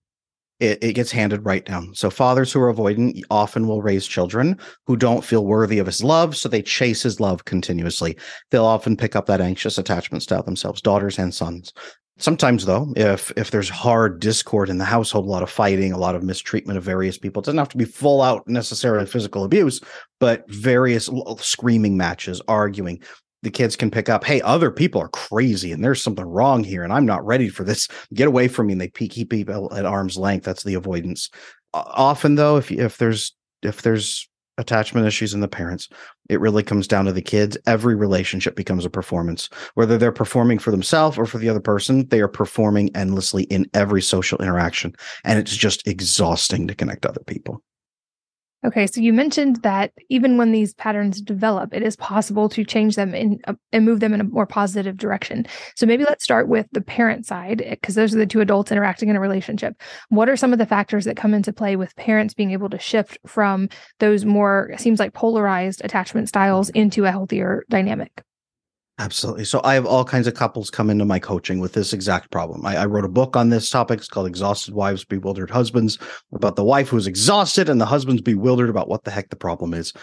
it, 0.62 0.78
it 0.80 0.92
gets 0.92 1.10
handed 1.10 1.44
right 1.44 1.64
down. 1.64 1.92
So 1.92 2.08
fathers 2.08 2.52
who 2.52 2.60
are 2.60 2.72
avoidant 2.72 3.20
often 3.30 3.66
will 3.66 3.82
raise 3.82 4.06
children 4.06 4.56
who 4.86 4.96
don't 4.96 5.24
feel 5.24 5.44
worthy 5.44 5.80
of 5.80 5.86
his 5.86 6.04
love, 6.04 6.36
so 6.36 6.48
they 6.48 6.62
chase 6.62 7.02
his 7.02 7.18
love 7.18 7.44
continuously. 7.44 8.16
They'll 8.52 8.64
often 8.64 8.96
pick 8.96 9.16
up 9.16 9.26
that 9.26 9.40
anxious 9.40 9.76
attachment 9.76 10.22
style 10.22 10.44
themselves, 10.44 10.80
daughters 10.80 11.18
and 11.18 11.34
sons. 11.34 11.72
Sometimes, 12.18 12.66
though, 12.66 12.92
if 12.94 13.32
if 13.36 13.50
there's 13.50 13.68
hard 13.68 14.20
discord 14.20 14.68
in 14.68 14.78
the 14.78 14.84
household, 14.84 15.26
a 15.26 15.30
lot 15.30 15.42
of 15.42 15.50
fighting, 15.50 15.92
a 15.92 15.98
lot 15.98 16.14
of 16.14 16.22
mistreatment 16.22 16.76
of 16.76 16.84
various 16.84 17.18
people, 17.18 17.40
it 17.40 17.46
doesn't 17.46 17.58
have 17.58 17.70
to 17.70 17.78
be 17.78 17.84
full 17.84 18.22
out 18.22 18.46
necessarily 18.46 19.06
physical 19.06 19.44
abuse, 19.44 19.80
but 20.20 20.48
various 20.48 21.08
screaming 21.38 21.96
matches, 21.96 22.40
arguing, 22.48 23.00
the 23.42 23.50
kids 23.50 23.76
can 23.76 23.90
pick 23.90 24.08
up, 24.08 24.24
hey, 24.24 24.40
other 24.42 24.70
people 24.70 25.00
are 25.00 25.08
crazy 25.08 25.72
and 25.72 25.84
there's 25.84 26.02
something 26.02 26.24
wrong 26.24 26.62
here 26.62 26.84
and 26.84 26.92
I'm 26.92 27.06
not 27.06 27.24
ready 27.26 27.48
for 27.48 27.64
this. 27.64 27.88
Get 28.14 28.28
away 28.28 28.48
from 28.48 28.68
me. 28.68 28.72
And 28.72 28.80
they 28.80 28.88
keep 28.88 29.30
people 29.30 29.72
at 29.74 29.84
arm's 29.84 30.16
length. 30.16 30.44
That's 30.44 30.62
the 30.62 30.74
avoidance. 30.74 31.28
Often 31.74 32.36
though, 32.36 32.56
if 32.56 32.70
if 32.70 32.98
there's 32.98 33.34
if 33.62 33.82
there's 33.82 34.28
attachment 34.58 35.06
issues 35.06 35.34
in 35.34 35.40
the 35.40 35.48
parents, 35.48 35.88
it 36.28 36.40
really 36.40 36.62
comes 36.62 36.86
down 36.86 37.04
to 37.06 37.12
the 37.12 37.22
kids. 37.22 37.56
Every 37.66 37.94
relationship 37.94 38.56
becomes 38.56 38.84
a 38.84 38.90
performance. 38.90 39.48
Whether 39.74 39.98
they're 39.98 40.12
performing 40.12 40.58
for 40.58 40.70
themselves 40.70 41.18
or 41.18 41.26
for 41.26 41.38
the 41.38 41.48
other 41.48 41.60
person, 41.60 42.08
they 42.08 42.20
are 42.20 42.28
performing 42.28 42.94
endlessly 42.94 43.44
in 43.44 43.68
every 43.74 44.02
social 44.02 44.38
interaction. 44.38 44.94
And 45.24 45.38
it's 45.38 45.56
just 45.56 45.86
exhausting 45.86 46.68
to 46.68 46.74
connect 46.74 47.02
to 47.02 47.10
other 47.10 47.24
people. 47.26 47.62
Okay, 48.64 48.86
so 48.86 49.00
you 49.00 49.12
mentioned 49.12 49.56
that 49.62 49.90
even 50.08 50.36
when 50.36 50.52
these 50.52 50.72
patterns 50.74 51.20
develop, 51.20 51.74
it 51.74 51.82
is 51.82 51.96
possible 51.96 52.48
to 52.50 52.64
change 52.64 52.94
them 52.94 53.12
in, 53.12 53.40
and 53.72 53.84
move 53.84 53.98
them 53.98 54.14
in 54.14 54.20
a 54.20 54.24
more 54.24 54.46
positive 54.46 54.96
direction. 54.96 55.46
So 55.74 55.84
maybe 55.84 56.04
let's 56.04 56.22
start 56.22 56.46
with 56.46 56.66
the 56.70 56.80
parent 56.80 57.26
side, 57.26 57.60
eh, 57.62 57.70
because 57.70 57.96
those 57.96 58.14
are 58.14 58.18
the 58.18 58.26
two 58.26 58.40
adults 58.40 58.70
interacting 58.70 59.08
in 59.08 59.16
a 59.16 59.20
relationship. 59.20 59.74
What 60.10 60.28
are 60.28 60.36
some 60.36 60.52
of 60.52 60.60
the 60.60 60.66
factors 60.66 61.06
that 61.06 61.16
come 61.16 61.34
into 61.34 61.52
play 61.52 61.74
with 61.74 61.96
parents 61.96 62.34
being 62.34 62.52
able 62.52 62.70
to 62.70 62.78
shift 62.78 63.18
from 63.26 63.68
those 63.98 64.24
more, 64.24 64.70
seems 64.76 65.00
like 65.00 65.12
polarized 65.12 65.82
attachment 65.84 66.28
styles 66.28 66.70
into 66.70 67.04
a 67.04 67.10
healthier 67.10 67.64
dynamic? 67.68 68.22
Absolutely. 68.98 69.44
So 69.44 69.60
I 69.64 69.74
have 69.74 69.86
all 69.86 70.04
kinds 70.04 70.26
of 70.26 70.34
couples 70.34 70.70
come 70.70 70.90
into 70.90 71.04
my 71.04 71.18
coaching 71.18 71.60
with 71.60 71.72
this 71.72 71.92
exact 71.92 72.30
problem. 72.30 72.64
I, 72.66 72.76
I, 72.76 72.86
wrote 72.86 73.06
a 73.06 73.08
book 73.08 73.36
on 73.36 73.48
this 73.48 73.70
topic. 73.70 73.98
It's 73.98 74.06
called 74.06 74.26
Exhausted 74.26 74.74
Wives, 74.74 75.02
Bewildered 75.04 75.50
Husbands, 75.50 75.98
about 76.34 76.56
the 76.56 76.64
wife 76.64 76.88
who's 76.88 77.06
exhausted 77.06 77.70
and 77.70 77.80
the 77.80 77.86
husband's 77.86 78.20
bewildered 78.20 78.68
about 78.68 78.88
what 78.88 79.04
the 79.04 79.10
heck 79.10 79.30
the 79.30 79.36
problem 79.36 79.72
is 79.72 79.94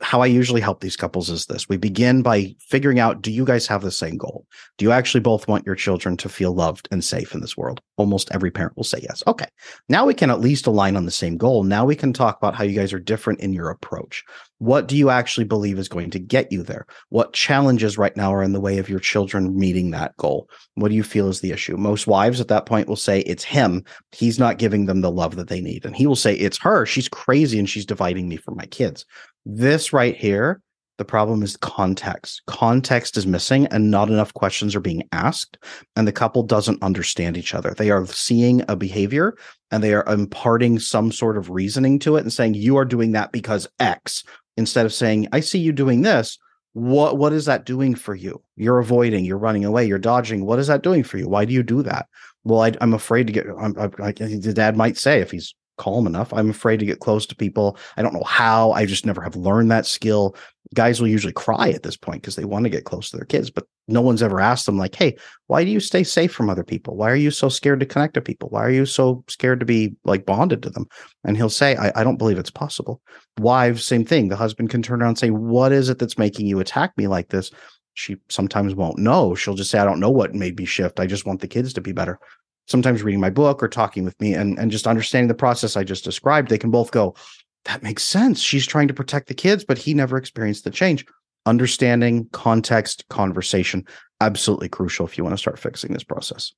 how 0.00 0.20
I 0.20 0.26
usually 0.26 0.60
help 0.60 0.80
these 0.80 0.96
couples 0.96 1.28
is 1.28 1.46
this. 1.46 1.68
We 1.68 1.76
begin 1.76 2.22
by 2.22 2.54
figuring 2.60 3.00
out 3.00 3.20
do 3.20 3.32
you 3.32 3.44
guys 3.44 3.66
have 3.66 3.82
the 3.82 3.90
same 3.90 4.16
goal? 4.16 4.46
Do 4.76 4.84
you 4.84 4.92
actually 4.92 5.20
both 5.20 5.48
want 5.48 5.66
your 5.66 5.74
children 5.74 6.16
to 6.18 6.28
feel 6.28 6.54
loved 6.54 6.88
and 6.92 7.04
safe 7.04 7.34
in 7.34 7.40
this 7.40 7.56
world? 7.56 7.80
Almost 7.96 8.30
every 8.32 8.50
parent 8.50 8.76
will 8.76 8.84
say 8.84 9.00
yes. 9.02 9.24
Okay. 9.26 9.46
Now 9.88 10.06
we 10.06 10.14
can 10.14 10.30
at 10.30 10.40
least 10.40 10.66
align 10.66 10.96
on 10.96 11.04
the 11.04 11.10
same 11.10 11.36
goal. 11.36 11.64
Now 11.64 11.84
we 11.84 11.96
can 11.96 12.12
talk 12.12 12.36
about 12.38 12.54
how 12.54 12.64
you 12.64 12.78
guys 12.78 12.92
are 12.92 13.00
different 13.00 13.40
in 13.40 13.52
your 13.52 13.70
approach. 13.70 14.24
What 14.58 14.88
do 14.88 14.96
you 14.96 15.08
actually 15.08 15.44
believe 15.44 15.78
is 15.78 15.88
going 15.88 16.10
to 16.10 16.18
get 16.18 16.50
you 16.50 16.62
there? 16.62 16.86
What 17.10 17.32
challenges 17.32 17.96
right 17.96 18.16
now 18.16 18.34
are 18.34 18.42
in 18.42 18.52
the 18.52 18.60
way 18.60 18.78
of 18.78 18.88
your 18.88 18.98
children 18.98 19.56
meeting 19.56 19.92
that 19.92 20.16
goal? 20.16 20.50
What 20.74 20.88
do 20.88 20.94
you 20.94 21.04
feel 21.04 21.28
is 21.28 21.40
the 21.40 21.52
issue? 21.52 21.76
Most 21.76 22.08
wives 22.08 22.40
at 22.40 22.48
that 22.48 22.66
point 22.66 22.88
will 22.88 22.96
say 22.96 23.20
it's 23.20 23.44
him. 23.44 23.84
He's 24.12 24.38
not 24.38 24.58
giving 24.58 24.86
them 24.86 25.00
the 25.00 25.12
love 25.12 25.36
that 25.36 25.48
they 25.48 25.60
need. 25.60 25.84
And 25.84 25.94
he 25.94 26.06
will 26.06 26.16
say 26.16 26.34
it's 26.34 26.58
her. 26.58 26.84
She's 26.86 27.08
crazy 27.08 27.58
and 27.58 27.70
she's 27.70 27.86
dividing 27.86 28.28
me 28.28 28.36
from 28.36 28.56
my 28.56 28.66
kids. 28.66 29.06
This 29.46 29.92
right 29.92 30.16
here, 30.16 30.60
the 30.98 31.04
problem 31.04 31.44
is 31.44 31.56
context. 31.58 32.42
Context 32.48 33.16
is 33.16 33.26
missing 33.26 33.66
and 33.68 33.92
not 33.92 34.08
enough 34.08 34.34
questions 34.34 34.74
are 34.74 34.80
being 34.80 35.04
asked. 35.12 35.56
And 35.94 36.08
the 36.08 36.12
couple 36.12 36.42
doesn't 36.42 36.82
understand 36.82 37.36
each 37.36 37.54
other. 37.54 37.72
They 37.72 37.90
are 37.90 38.04
seeing 38.06 38.64
a 38.68 38.74
behavior 38.74 39.36
and 39.70 39.84
they 39.84 39.94
are 39.94 40.04
imparting 40.08 40.80
some 40.80 41.12
sort 41.12 41.38
of 41.38 41.50
reasoning 41.50 42.00
to 42.00 42.16
it 42.16 42.22
and 42.22 42.32
saying, 42.32 42.54
you 42.54 42.76
are 42.76 42.84
doing 42.84 43.12
that 43.12 43.30
because 43.30 43.68
X, 43.78 44.24
instead 44.58 44.84
of 44.84 44.92
saying, 44.92 45.28
I 45.32 45.40
see 45.40 45.60
you 45.60 45.72
doing 45.72 46.02
this. 46.02 46.36
What 46.74 47.16
what 47.16 47.32
is 47.32 47.46
that 47.46 47.64
doing 47.64 47.94
for 47.94 48.14
you? 48.14 48.42
You're 48.56 48.78
avoiding, 48.78 49.24
you're 49.24 49.38
running 49.38 49.64
away, 49.64 49.86
you're 49.86 49.98
dodging. 49.98 50.44
What 50.44 50.58
is 50.58 50.66
that 50.66 50.82
doing 50.82 51.02
for 51.02 51.16
you? 51.16 51.28
Why 51.28 51.44
do 51.44 51.54
you 51.54 51.62
do 51.62 51.82
that? 51.82 52.06
Well, 52.44 52.60
I, 52.60 52.72
am 52.80 52.92
afraid 52.92 53.26
to 53.28 53.32
get. 53.32 53.46
I'm, 53.58 53.74
I, 53.78 53.84
I, 54.02 54.12
the 54.12 54.52
dad 54.54 54.76
might 54.76 54.98
say 54.98 55.20
if 55.20 55.30
he's 55.30 55.54
calm 55.78 56.06
enough. 56.06 56.32
I'm 56.34 56.50
afraid 56.50 56.78
to 56.80 56.86
get 56.86 57.00
close 57.00 57.24
to 57.26 57.36
people. 57.36 57.78
I 57.96 58.02
don't 58.02 58.12
know 58.12 58.24
how. 58.24 58.72
I 58.72 58.84
just 58.84 59.06
never 59.06 59.22
have 59.22 59.36
learned 59.36 59.70
that 59.70 59.86
skill. 59.86 60.36
Guys 60.74 61.00
will 61.00 61.08
usually 61.08 61.32
cry 61.32 61.70
at 61.70 61.82
this 61.82 61.96
point 61.96 62.20
because 62.20 62.36
they 62.36 62.44
want 62.44 62.64
to 62.64 62.70
get 62.70 62.84
close 62.84 63.10
to 63.10 63.16
their 63.16 63.24
kids, 63.24 63.50
but 63.50 63.64
no 63.86 64.02
one's 64.02 64.22
ever 64.22 64.38
asked 64.38 64.66
them, 64.66 64.76
like, 64.76 64.94
hey, 64.94 65.16
why 65.46 65.64
do 65.64 65.70
you 65.70 65.80
stay 65.80 66.04
safe 66.04 66.30
from 66.30 66.50
other 66.50 66.62
people? 66.62 66.94
Why 66.94 67.10
are 67.10 67.16
you 67.16 67.30
so 67.30 67.48
scared 67.48 67.80
to 67.80 67.86
connect 67.86 68.14
to 68.14 68.20
people? 68.20 68.50
Why 68.50 68.64
are 68.64 68.70
you 68.70 68.84
so 68.84 69.24
scared 69.28 69.60
to 69.60 69.66
be 69.66 69.94
like 70.04 70.26
bonded 70.26 70.62
to 70.64 70.70
them? 70.70 70.86
And 71.24 71.36
he'll 71.36 71.48
say, 71.48 71.74
I, 71.76 71.92
I 71.96 72.04
don't 72.04 72.18
believe 72.18 72.38
it's 72.38 72.50
possible. 72.50 73.00
Wives, 73.38 73.84
same 73.84 74.04
thing. 74.04 74.28
The 74.28 74.36
husband 74.36 74.68
can 74.68 74.82
turn 74.82 75.00
around 75.00 75.10
and 75.10 75.18
say, 75.18 75.30
What 75.30 75.72
is 75.72 75.88
it 75.88 75.98
that's 75.98 76.18
making 76.18 76.46
you 76.46 76.60
attack 76.60 76.92
me 76.98 77.06
like 77.06 77.30
this? 77.30 77.50
She 77.94 78.16
sometimes 78.28 78.74
won't 78.74 78.98
know. 78.98 79.34
She'll 79.34 79.54
just 79.54 79.70
say, 79.70 79.78
I 79.78 79.84
don't 79.84 80.00
know 80.00 80.10
what 80.10 80.34
made 80.34 80.58
me 80.58 80.66
shift. 80.66 81.00
I 81.00 81.06
just 81.06 81.26
want 81.26 81.40
the 81.40 81.48
kids 81.48 81.72
to 81.72 81.80
be 81.80 81.92
better 81.92 82.20
sometimes 82.68 83.02
reading 83.02 83.20
my 83.20 83.30
book 83.30 83.62
or 83.62 83.68
talking 83.68 84.04
with 84.04 84.18
me 84.20 84.34
and, 84.34 84.58
and 84.58 84.70
just 84.70 84.86
understanding 84.86 85.28
the 85.28 85.34
process 85.34 85.76
I 85.76 85.84
just 85.84 86.04
described, 86.04 86.48
they 86.48 86.58
can 86.58 86.70
both 86.70 86.90
go, 86.90 87.14
that 87.64 87.82
makes 87.82 88.04
sense. 88.04 88.40
She's 88.40 88.66
trying 88.66 88.88
to 88.88 88.94
protect 88.94 89.28
the 89.28 89.34
kids, 89.34 89.64
but 89.64 89.78
he 89.78 89.94
never 89.94 90.16
experienced 90.16 90.64
the 90.64 90.70
change. 90.70 91.04
Understanding 91.46 92.28
context, 92.32 93.08
conversation, 93.08 93.86
absolutely 94.20 94.68
crucial 94.68 95.06
if 95.06 95.16
you 95.16 95.24
want 95.24 95.34
to 95.34 95.38
start 95.38 95.58
fixing 95.58 95.92
this 95.92 96.04
process. 96.04 96.52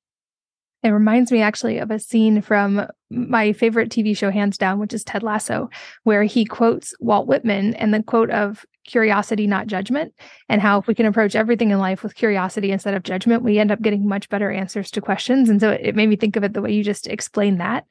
It 0.83 0.89
reminds 0.89 1.31
me 1.31 1.41
actually 1.41 1.77
of 1.77 1.91
a 1.91 1.99
scene 1.99 2.41
from 2.41 2.87
my 3.11 3.53
favorite 3.53 3.89
TV 3.89 4.17
show, 4.17 4.31
hands 4.31 4.57
down, 4.57 4.79
which 4.79 4.93
is 4.93 5.03
Ted 5.03 5.21
Lasso, 5.21 5.69
where 6.03 6.23
he 6.23 6.43
quotes 6.43 6.95
Walt 6.99 7.27
Whitman 7.27 7.75
and 7.75 7.93
the 7.93 8.01
quote 8.01 8.31
of 8.31 8.65
curiosity, 8.85 9.47
not 9.47 9.67
judgment, 9.67 10.13
and 10.49 10.61
how 10.61 10.79
if 10.79 10.87
we 10.87 10.95
can 10.95 11.05
approach 11.05 11.35
everything 11.35 11.71
in 11.71 11.79
life 11.79 12.03
with 12.03 12.15
curiosity 12.15 12.71
instead 12.71 12.93
of 12.93 13.03
judgment, 13.03 13.43
we 13.43 13.59
end 13.59 13.71
up 13.71 13.81
getting 13.81 14.07
much 14.07 14.29
better 14.29 14.51
answers 14.51 14.91
to 14.91 15.01
questions. 15.01 15.49
And 15.49 15.59
so 15.59 15.71
it 15.71 15.95
made 15.95 16.09
me 16.09 16.15
think 16.15 16.35
of 16.35 16.43
it 16.43 16.53
the 16.53 16.61
way 16.61 16.71
you 16.71 16.83
just 16.83 17.07
explained 17.07 17.59
that. 17.59 17.85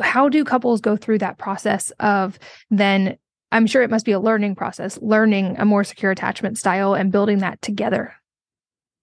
How 0.00 0.28
do 0.28 0.44
couples 0.44 0.80
go 0.80 0.96
through 0.96 1.18
that 1.18 1.38
process 1.38 1.90
of 2.00 2.38
then? 2.70 3.16
I'm 3.50 3.66
sure 3.66 3.82
it 3.82 3.90
must 3.90 4.06
be 4.06 4.12
a 4.12 4.20
learning 4.20 4.54
process, 4.54 4.98
learning 5.02 5.56
a 5.58 5.66
more 5.66 5.84
secure 5.84 6.10
attachment 6.10 6.56
style 6.56 6.94
and 6.94 7.12
building 7.12 7.40
that 7.40 7.60
together. 7.60 8.14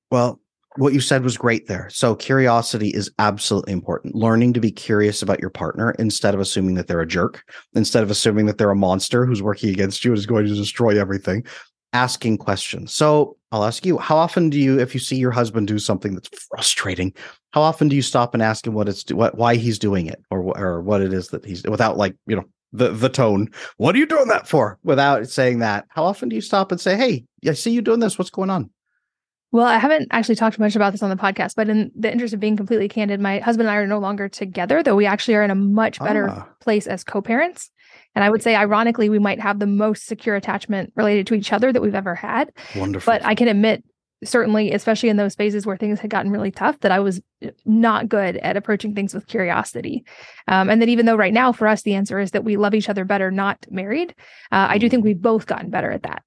Well, 0.10 0.40
what 0.76 0.94
you 0.94 1.02
said 1.02 1.24
was 1.24 1.38
great 1.38 1.68
there. 1.68 1.90
So 1.90 2.16
curiosity 2.16 2.90
is 2.90 3.12
absolutely 3.20 3.74
important. 3.74 4.16
Learning 4.16 4.54
to 4.54 4.60
be 4.60 4.72
curious 4.72 5.22
about 5.22 5.40
your 5.40 5.50
partner 5.50 5.92
instead 6.00 6.34
of 6.34 6.40
assuming 6.40 6.76
that 6.76 6.88
they're 6.88 7.02
a 7.02 7.08
jerk, 7.08 7.44
instead 7.74 8.04
of 8.04 8.12
assuming 8.12 8.46
that 8.46 8.58
they're 8.58 8.70
a 8.70 8.76
monster 8.76 9.26
who's 9.26 9.42
working 9.42 9.70
against 9.70 10.06
you 10.06 10.12
and 10.12 10.18
is 10.18 10.26
going 10.26 10.46
to 10.46 10.56
destroy 10.56 11.00
everything. 11.00 11.44
Asking 11.92 12.38
questions. 12.38 12.94
So 12.94 13.36
I'll 13.52 13.64
ask 13.64 13.84
you, 13.84 13.98
how 13.98 14.16
often 14.16 14.52
do 14.52 14.60
you, 14.60 14.80
if 14.80 14.94
you 14.94 15.00
see 15.00 15.16
your 15.16 15.32
husband 15.32 15.68
do 15.68 15.80
something 15.80 16.14
that's 16.14 16.30
frustrating, 16.48 17.14
how 17.52 17.62
often 17.62 17.88
do 17.88 17.96
you 17.96 18.04
stop 18.04 18.36
and 18.36 18.44
ask 18.44 18.68
him 18.68 18.76
what 18.76 18.88
it's 18.88 19.12
what 19.12 19.40
why 19.40 19.56
he's 19.56 19.80
doing 19.80 20.06
it 20.06 20.22
or 20.30 20.56
or 20.56 20.82
what 20.84 21.02
it 21.02 21.14
is 21.14 21.30
that 21.30 21.44
he's 21.44 21.64
without 21.64 21.98
like 21.98 22.16
you 22.28 22.36
know 22.36 22.46
the 22.74 22.90
the 22.90 23.10
tone. 23.10 23.50
What 23.78 23.96
are 23.96 23.98
you 23.98 24.06
doing 24.06 24.28
that 24.28 24.48
for? 24.48 24.78
Without 24.84 25.28
saying 25.28 25.60
that, 25.60 25.86
how 25.90 26.04
often 26.04 26.30
do 26.30 26.36
you 26.36 26.42
stop 26.42 26.72
and 26.72 26.80
say, 26.80 26.96
"Hey, 26.96 27.26
I 27.48 27.54
see 27.54 27.72
you 27.72 27.82
doing 27.82 28.00
this. 28.00 28.20
What's 28.20 28.30
going 28.30 28.52
on?" 28.52 28.70
Well, 29.52 29.66
I 29.66 29.78
haven't 29.80 30.10
actually 30.12 30.36
talked 30.36 30.60
much 30.60 30.76
about 30.76 30.92
this 30.92 31.02
on 31.02 31.10
the 31.10 31.16
podcast, 31.16 31.56
but 31.56 31.70
in 31.70 31.92
the 31.96 32.12
interest 32.12 32.34
of 32.34 32.40
being 32.40 32.56
completely 32.56 32.88
candid, 32.88 33.20
my 33.20 33.40
husband 33.40 33.68
and 33.68 33.76
I 33.76 33.80
are 33.80 33.88
no 33.88 33.98
longer 33.98 34.30
together, 34.30 34.84
though 34.84 34.96
we 34.96 35.08
actually 35.08 35.36
are 35.36 35.44
in 35.44 35.50
a 35.50 35.56
much 35.56 36.00
better 36.00 36.30
ah. 36.30 36.48
place 36.62 36.86
as 36.86 37.04
co 37.04 37.22
parents. 37.22 37.72
And 38.16 38.24
I 38.24 38.30
would 38.30 38.44
say, 38.44 38.56
ironically, 38.56 39.10
we 39.10 39.20
might 39.20 39.40
have 39.40 39.60
the 39.60 39.68
most 39.68 40.06
secure 40.06 40.36
attachment 40.36 40.94
related 40.96 41.26
to 41.28 41.34
each 41.34 41.52
other 41.52 41.74
that 41.74 41.82
we've 41.82 41.96
ever 41.96 42.16
had. 42.16 42.52
Wonderful. 42.76 43.12
But 43.12 43.26
I 43.26 43.34
can 43.34 43.48
admit, 43.48 43.84
certainly, 44.24 44.72
especially 44.72 45.10
in 45.10 45.18
those 45.18 45.36
phases 45.36 45.66
where 45.66 45.78
things 45.78 46.00
had 46.00 46.12
gotten 46.12 46.32
really 46.32 46.52
tough, 46.52 46.80
that 46.82 46.92
I 46.92 47.00
was 47.00 47.22
not 47.66 48.08
good 48.08 48.38
at 48.38 48.58
approaching 48.58 48.94
things 48.94 49.14
with 49.14 49.28
curiosity. 49.28 50.06
Um, 50.48 50.70
and 50.70 50.82
that 50.82 50.90
even 50.90 51.06
though 51.06 51.16
right 51.16 51.34
now 51.34 51.52
for 51.52 51.68
us, 51.68 51.82
the 51.82 51.96
answer 51.96 52.20
is 52.20 52.32
that 52.32 52.44
we 52.44 52.58
love 52.58 52.76
each 52.76 52.90
other 52.90 53.06
better, 53.06 53.32
not 53.32 53.66
married, 53.70 54.12
uh, 54.52 54.68
I 54.70 54.78
do 54.78 54.90
think 54.90 55.02
mm-hmm. 55.02 55.08
we've 55.08 55.22
both 55.22 55.48
gotten 55.48 55.70
better 55.70 55.92
at 55.92 56.04
that. 56.04 56.24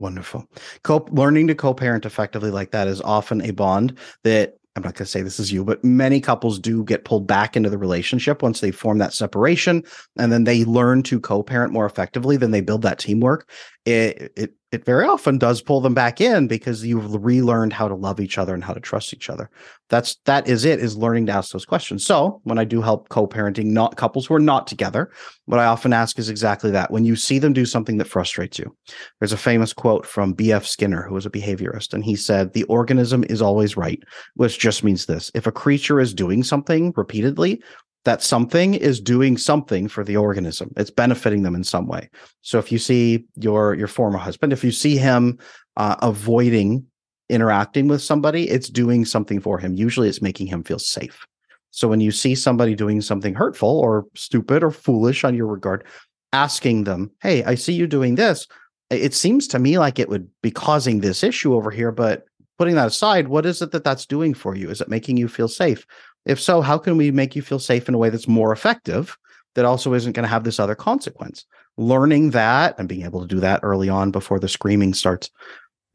Wonderful. 0.00 0.48
Co- 0.84 1.08
learning 1.10 1.48
to 1.48 1.54
co-parent 1.54 2.06
effectively 2.06 2.50
like 2.50 2.70
that 2.70 2.86
is 2.86 3.00
often 3.00 3.42
a 3.42 3.50
bond 3.50 3.98
that 4.22 4.54
I'm 4.76 4.82
not 4.84 4.94
going 4.94 5.06
to 5.06 5.10
say 5.10 5.22
this 5.22 5.40
is 5.40 5.50
you, 5.50 5.64
but 5.64 5.82
many 5.82 6.20
couples 6.20 6.56
do 6.60 6.84
get 6.84 7.04
pulled 7.04 7.26
back 7.26 7.56
into 7.56 7.68
the 7.68 7.78
relationship 7.78 8.42
once 8.42 8.60
they 8.60 8.70
form 8.70 8.98
that 8.98 9.12
separation 9.12 9.82
and 10.16 10.30
then 10.30 10.44
they 10.44 10.64
learn 10.64 11.02
to 11.04 11.18
co-parent 11.18 11.72
more 11.72 11.84
effectively, 11.84 12.36
then 12.36 12.52
they 12.52 12.60
build 12.60 12.82
that 12.82 13.00
teamwork. 13.00 13.50
It, 13.84 14.32
it 14.36 14.52
it 14.70 14.84
very 14.84 15.06
often 15.06 15.38
does 15.38 15.62
pull 15.62 15.80
them 15.80 15.94
back 15.94 16.20
in 16.20 16.46
because 16.46 16.84
you've 16.84 17.24
relearned 17.24 17.72
how 17.72 17.88
to 17.88 17.94
love 17.94 18.20
each 18.20 18.36
other 18.36 18.52
and 18.52 18.62
how 18.62 18.74
to 18.74 18.80
trust 18.80 19.14
each 19.14 19.30
other. 19.30 19.48
That's 19.88 20.16
that 20.26 20.46
is 20.46 20.66
it 20.66 20.80
is 20.80 20.96
learning 20.96 21.26
to 21.26 21.32
ask 21.32 21.52
those 21.52 21.64
questions. 21.64 22.04
So 22.04 22.40
when 22.44 22.58
I 22.58 22.64
do 22.64 22.82
help 22.82 23.08
co-parenting 23.08 23.66
not 23.66 23.96
couples 23.96 24.26
who 24.26 24.34
are 24.34 24.40
not 24.40 24.66
together, 24.66 25.10
what 25.46 25.58
I 25.58 25.64
often 25.64 25.94
ask 25.94 26.18
is 26.18 26.28
exactly 26.28 26.70
that. 26.72 26.90
When 26.90 27.06
you 27.06 27.16
see 27.16 27.38
them 27.38 27.54
do 27.54 27.64
something 27.64 27.96
that 27.96 28.08
frustrates 28.08 28.58
you, 28.58 28.76
there's 29.18 29.32
a 29.32 29.38
famous 29.38 29.72
quote 29.72 30.04
from 30.04 30.34
B.F. 30.34 30.66
Skinner, 30.66 31.02
who 31.02 31.14
was 31.14 31.24
a 31.24 31.30
behaviorist, 31.30 31.94
and 31.94 32.04
he 32.04 32.14
said, 32.14 32.52
"The 32.52 32.64
organism 32.64 33.24
is 33.30 33.40
always 33.40 33.76
right," 33.76 34.02
which 34.34 34.58
just 34.58 34.84
means 34.84 35.06
this: 35.06 35.30
if 35.34 35.46
a 35.46 35.52
creature 35.52 36.00
is 36.00 36.12
doing 36.12 36.42
something 36.42 36.92
repeatedly, 36.94 37.62
that 38.08 38.22
something 38.22 38.72
is 38.72 39.02
doing 39.02 39.36
something 39.36 39.86
for 39.86 40.02
the 40.02 40.16
organism. 40.16 40.72
It's 40.78 40.90
benefiting 40.90 41.42
them 41.42 41.54
in 41.54 41.62
some 41.62 41.86
way. 41.86 42.08
So 42.40 42.58
if 42.58 42.72
you 42.72 42.78
see 42.78 43.26
your 43.36 43.74
your 43.74 43.86
former 43.86 44.16
husband 44.16 44.50
if 44.54 44.64
you 44.64 44.72
see 44.72 44.96
him 44.96 45.38
uh, 45.76 45.96
avoiding 46.00 46.86
interacting 47.28 47.86
with 47.86 48.00
somebody 48.00 48.48
it's 48.48 48.70
doing 48.70 49.04
something 49.04 49.40
for 49.40 49.58
him. 49.58 49.74
Usually 49.74 50.08
it's 50.08 50.22
making 50.22 50.46
him 50.46 50.64
feel 50.64 50.78
safe. 50.78 51.26
So 51.70 51.86
when 51.86 52.00
you 52.00 52.10
see 52.10 52.34
somebody 52.34 52.74
doing 52.74 53.02
something 53.02 53.34
hurtful 53.34 53.78
or 53.78 54.06
stupid 54.14 54.62
or 54.64 54.70
foolish 54.70 55.22
on 55.22 55.34
your 55.34 55.46
regard 55.46 55.84
asking 56.32 56.84
them 56.84 57.10
hey 57.20 57.44
i 57.44 57.54
see 57.54 57.74
you 57.74 57.86
doing 57.86 58.14
this. 58.14 58.46
It 58.88 59.12
seems 59.12 59.46
to 59.48 59.58
me 59.58 59.78
like 59.78 59.98
it 59.98 60.08
would 60.08 60.30
be 60.42 60.50
causing 60.50 61.00
this 61.00 61.22
issue 61.22 61.54
over 61.54 61.70
here 61.70 61.92
but 61.92 62.24
putting 62.56 62.76
that 62.76 62.88
aside 62.88 63.28
what 63.28 63.44
is 63.44 63.60
it 63.60 63.70
that 63.72 63.84
that's 63.84 64.06
doing 64.06 64.32
for 64.32 64.56
you? 64.56 64.70
Is 64.70 64.80
it 64.80 64.88
making 64.88 65.18
you 65.18 65.28
feel 65.28 65.48
safe 65.48 65.84
if 66.24 66.40
so, 66.40 66.60
how 66.60 66.78
can 66.78 66.96
we 66.96 67.10
make 67.10 67.34
you 67.34 67.42
feel 67.42 67.58
safe 67.58 67.88
in 67.88 67.94
a 67.94 67.98
way 67.98 68.10
that's 68.10 68.28
more 68.28 68.52
effective 68.52 69.16
that 69.54 69.64
also 69.64 69.94
isn't 69.94 70.12
going 70.12 70.24
to 70.24 70.28
have 70.28 70.44
this 70.44 70.60
other 70.60 70.74
consequence? 70.74 71.44
Learning 71.76 72.30
that 72.30 72.78
and 72.78 72.88
being 72.88 73.04
able 73.04 73.20
to 73.20 73.26
do 73.26 73.40
that 73.40 73.60
early 73.62 73.88
on 73.88 74.10
before 74.10 74.38
the 74.38 74.48
screaming 74.48 74.94
starts, 74.94 75.30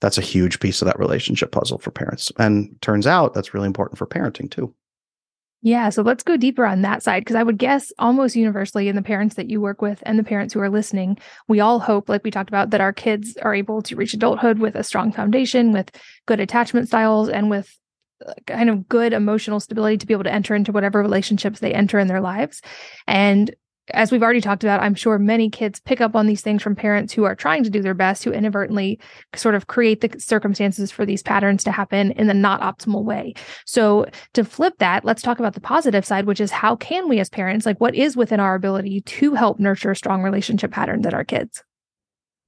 that's 0.02 0.18
a 0.18 0.22
huge 0.22 0.60
piece 0.60 0.82
of 0.82 0.86
that 0.88 1.00
relationship 1.00 1.52
puzzle 1.52 1.78
for 1.78 1.92
parents. 1.92 2.32
And 2.38 2.76
turns 2.82 3.08
out 3.08 3.34
that's 3.34 3.54
really 3.54 3.68
important 3.68 3.98
for 3.98 4.08
parenting 4.08 4.50
too. 4.50 4.74
Yeah, 5.66 5.90
so 5.92 6.02
let's 6.02 6.24
go 6.24 6.36
deeper 6.36 6.66
on 6.66 6.82
that 6.82 7.04
side 7.04 7.22
because 7.22 7.38
I 7.38 7.44
would 7.44 7.58
guess 7.58 7.94
almost 7.98 8.36
universally 8.36 8.90
in 8.90 8.98
the 8.98 9.02
parents 9.02 9.36
that 9.36 9.50
you 9.50 9.62
work 9.62 9.82
with 9.82 10.04
and 10.06 10.20
the 10.20 10.24
parents 10.24 10.54
who 10.54 10.60
are 10.60 10.70
listening, 10.70 11.18
we 11.48 11.62
all 11.62 11.80
hope, 11.80 12.10
like 12.10 12.26
we 12.26 12.32
talked 12.32 12.50
about, 12.50 12.72
that 12.72 12.82
our 12.82 12.92
kids 12.92 13.38
are 13.38 13.56
able 13.56 13.82
to 13.84 13.96
reach 13.96 14.14
adulthood 14.14 14.60
with 14.60 14.76
a 14.76 14.84
strong 14.84 15.14
foundation, 15.14 15.72
with 15.72 15.90
good 16.26 16.42
attachment 16.42 16.90
styles, 16.90 17.30
and 17.30 17.50
with 17.50 17.80
kind 18.48 18.70
of 18.70 18.88
good 18.88 19.14
emotional 19.14 19.60
stability 19.60 19.98
to 19.98 20.08
be 20.08 20.14
able 20.14 20.24
to 20.24 20.34
enter 20.34 20.56
into 20.56 20.72
whatever 20.72 21.02
relationships 21.02 21.60
they 21.60 21.74
enter 21.74 22.00
in 22.00 22.08
their 22.08 22.22
lives. 22.22 22.62
And 23.08 23.54
as 23.90 24.12
we've 24.12 24.24
already 24.24 24.40
talked 24.40 24.64
about, 24.64 24.82
I'm 24.82 24.96
sure 24.96 25.20
many 25.20 25.50
kids 25.50 25.82
pick 25.82 26.00
up 26.00 26.16
on 26.16 26.26
these 26.26 26.42
things 26.42 26.64
from 26.64 26.76
parents 26.76 27.12
who 27.12 27.26
are 27.26 27.36
trying 27.36 27.64
to 27.64 27.70
do 27.70 27.82
their 27.82 27.94
best, 27.94 28.24
who 28.24 28.32
inadvertently 28.32 29.00
sort 29.36 29.56
of 29.56 29.68
create 29.68 30.00
the 30.00 30.20
circumstances 30.20 30.90
for 30.90 31.06
these 31.06 31.22
patterns 31.22 31.64
to 31.66 31.72
happen 31.72 32.12
in 32.12 32.28
the 32.28 32.34
not 32.34 32.62
optimal 32.62 33.04
way. 33.04 33.34
So, 33.66 34.06
to 34.34 34.46
flip 34.46 34.76
that, 34.80 35.04
let's 35.04 35.22
talk 35.22 35.40
about 35.40 35.54
the 35.54 35.62
positive 35.62 36.06
side, 36.06 36.26
which 36.26 36.40
is 36.40 36.52
how 36.52 36.78
can 36.78 37.10
we 37.10 37.20
as 37.20 37.30
parents, 37.30 37.66
like 37.66 37.80
what 37.82 37.96
is 37.96 38.16
within 38.16 38.40
our 38.40 38.56
ability 38.56 39.02
to 39.02 39.34
help 39.34 39.60
nurture 39.60 39.96
strong 39.96 40.24
relationship 40.24 40.72
patterns 40.72 41.06
in 41.06 41.14
our 41.14 41.26
kids? 41.26 41.62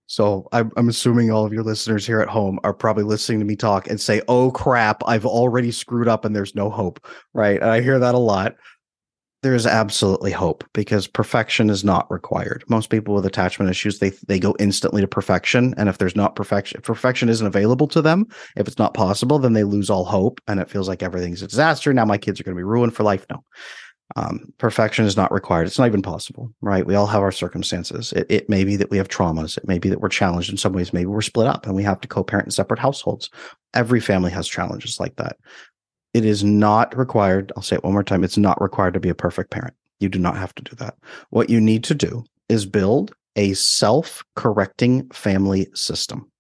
So 0.08 0.48
I'm, 0.52 0.72
I'm 0.78 0.90
assuming 0.90 1.32
all 1.32 1.46
of 1.46 1.54
your 1.54 1.64
listeners 1.64 2.06
here 2.06 2.22
at 2.22 2.30
home 2.30 2.60
are 2.64 2.74
probably 2.74 3.04
listening 3.04 3.40
to 3.40 3.46
me 3.46 3.56
talk 3.56 3.88
and 3.90 4.00
say, 4.00 4.22
"Oh 4.28 4.52
crap, 4.52 5.02
I've 5.06 5.26
already 5.26 5.72
screwed 5.72 6.08
up 6.08 6.26
and 6.26 6.36
there's 6.36 6.56
no 6.56 6.70
hope." 6.70 7.06
Right? 7.34 7.60
And 7.62 7.70
I 7.70 7.82
hear 7.82 8.00
that 8.00 8.16
a 8.16 8.20
lot. 8.20 8.56
There's 9.42 9.68
absolutely 9.68 10.32
hope 10.32 10.64
because 10.74 11.06
perfection 11.06 11.70
is 11.70 11.84
not 11.84 12.10
required. 12.10 12.64
Most 12.68 12.90
people 12.90 13.14
with 13.14 13.28
attachment 13.28 13.70
issues 13.70 14.00
they 14.00 14.10
they 14.28 14.40
go 14.40 14.56
instantly 14.60 15.02
to 15.02 15.08
perfection, 15.08 15.74
and 15.78 15.88
if 15.90 15.98
there's 16.00 16.16
not 16.16 16.36
perfection, 16.36 16.80
if 16.80 16.86
perfection 16.86 17.30
isn't 17.30 17.46
available 17.46 17.88
to 17.90 18.02
them, 18.02 18.26
if 18.56 18.68
it's 18.68 18.80
not 18.80 18.96
possible, 18.96 19.38
then 19.38 19.54
they 19.54 19.64
lose 19.64 19.90
all 19.90 20.06
hope, 20.06 20.42
and 20.48 20.60
it 20.60 20.70
feels 20.70 20.88
like 20.88 21.04
everything's 21.04 21.44
a 21.44 21.48
disaster. 21.48 21.94
Now 21.94 22.06
my 22.06 22.18
kids 22.18 22.40
are 22.40 22.44
going 22.44 22.56
to 22.56 22.60
be 22.60 22.64
ruined 22.64 22.96
for 22.96 23.04
life. 23.04 23.26
No, 23.30 23.44
um, 24.16 24.54
perfection 24.60 25.06
is 25.06 25.18
not 25.18 25.32
required. 25.32 25.68
It's 25.68 25.80
not 25.80 25.88
even 25.88 26.02
possible, 26.02 26.54
right? 26.62 26.86
We 26.86 26.96
all 26.96 27.08
have 27.08 27.22
our 27.22 27.32
circumstances. 27.32 28.14
It, 28.14 28.28
it, 28.30 28.50
may 28.50 28.64
be 28.64 28.76
that 28.76 28.92
we 28.92 28.98
have 28.98 29.08
traumas. 29.08 29.58
It 29.58 29.68
may 29.68 29.80
be 29.80 29.90
that 29.90 30.00
we're 30.00 30.10
challenged 30.10 30.52
in 30.52 30.58
some 30.58 30.74
ways. 30.74 30.94
Maybe 30.94 31.08
we're 31.08 31.22
split 31.22 31.48
up 31.48 31.66
and 31.66 31.76
we 31.76 31.84
have 31.84 32.00
to 32.02 32.08
co-parent 32.08 32.48
in 32.48 32.52
separate 32.52 32.80
households. 32.80 33.30
Every 33.74 34.00
family 34.00 34.32
has 34.32 34.48
challenges 34.48 35.00
like 35.00 35.16
that. 35.16 35.38
It 36.14 36.24
is 36.24 36.44
not 36.44 36.96
required. 36.96 37.52
I'll 37.58 37.64
say 37.64 37.76
it 37.76 37.84
one 37.84 37.94
more 37.94 38.04
time. 38.04 38.24
It's 38.24 38.38
not 38.38 38.62
required 38.62 38.94
to 38.94 39.00
be 39.00 39.10
a 39.10 39.16
perfect 39.16 39.50
parent. 39.50 39.74
You 40.00 40.08
do 40.08 40.20
not 40.20 40.38
have 40.38 40.54
to 40.56 40.64
do 40.64 40.76
that. 40.78 40.96
What 41.32 41.50
you 41.50 41.60
need 41.60 41.84
to 41.86 41.96
do 41.96 42.24
is 42.48 42.66
build 42.66 43.14
a 43.36 43.54
self-correcting 43.54 45.10
family 45.10 45.68
system. 45.74 46.32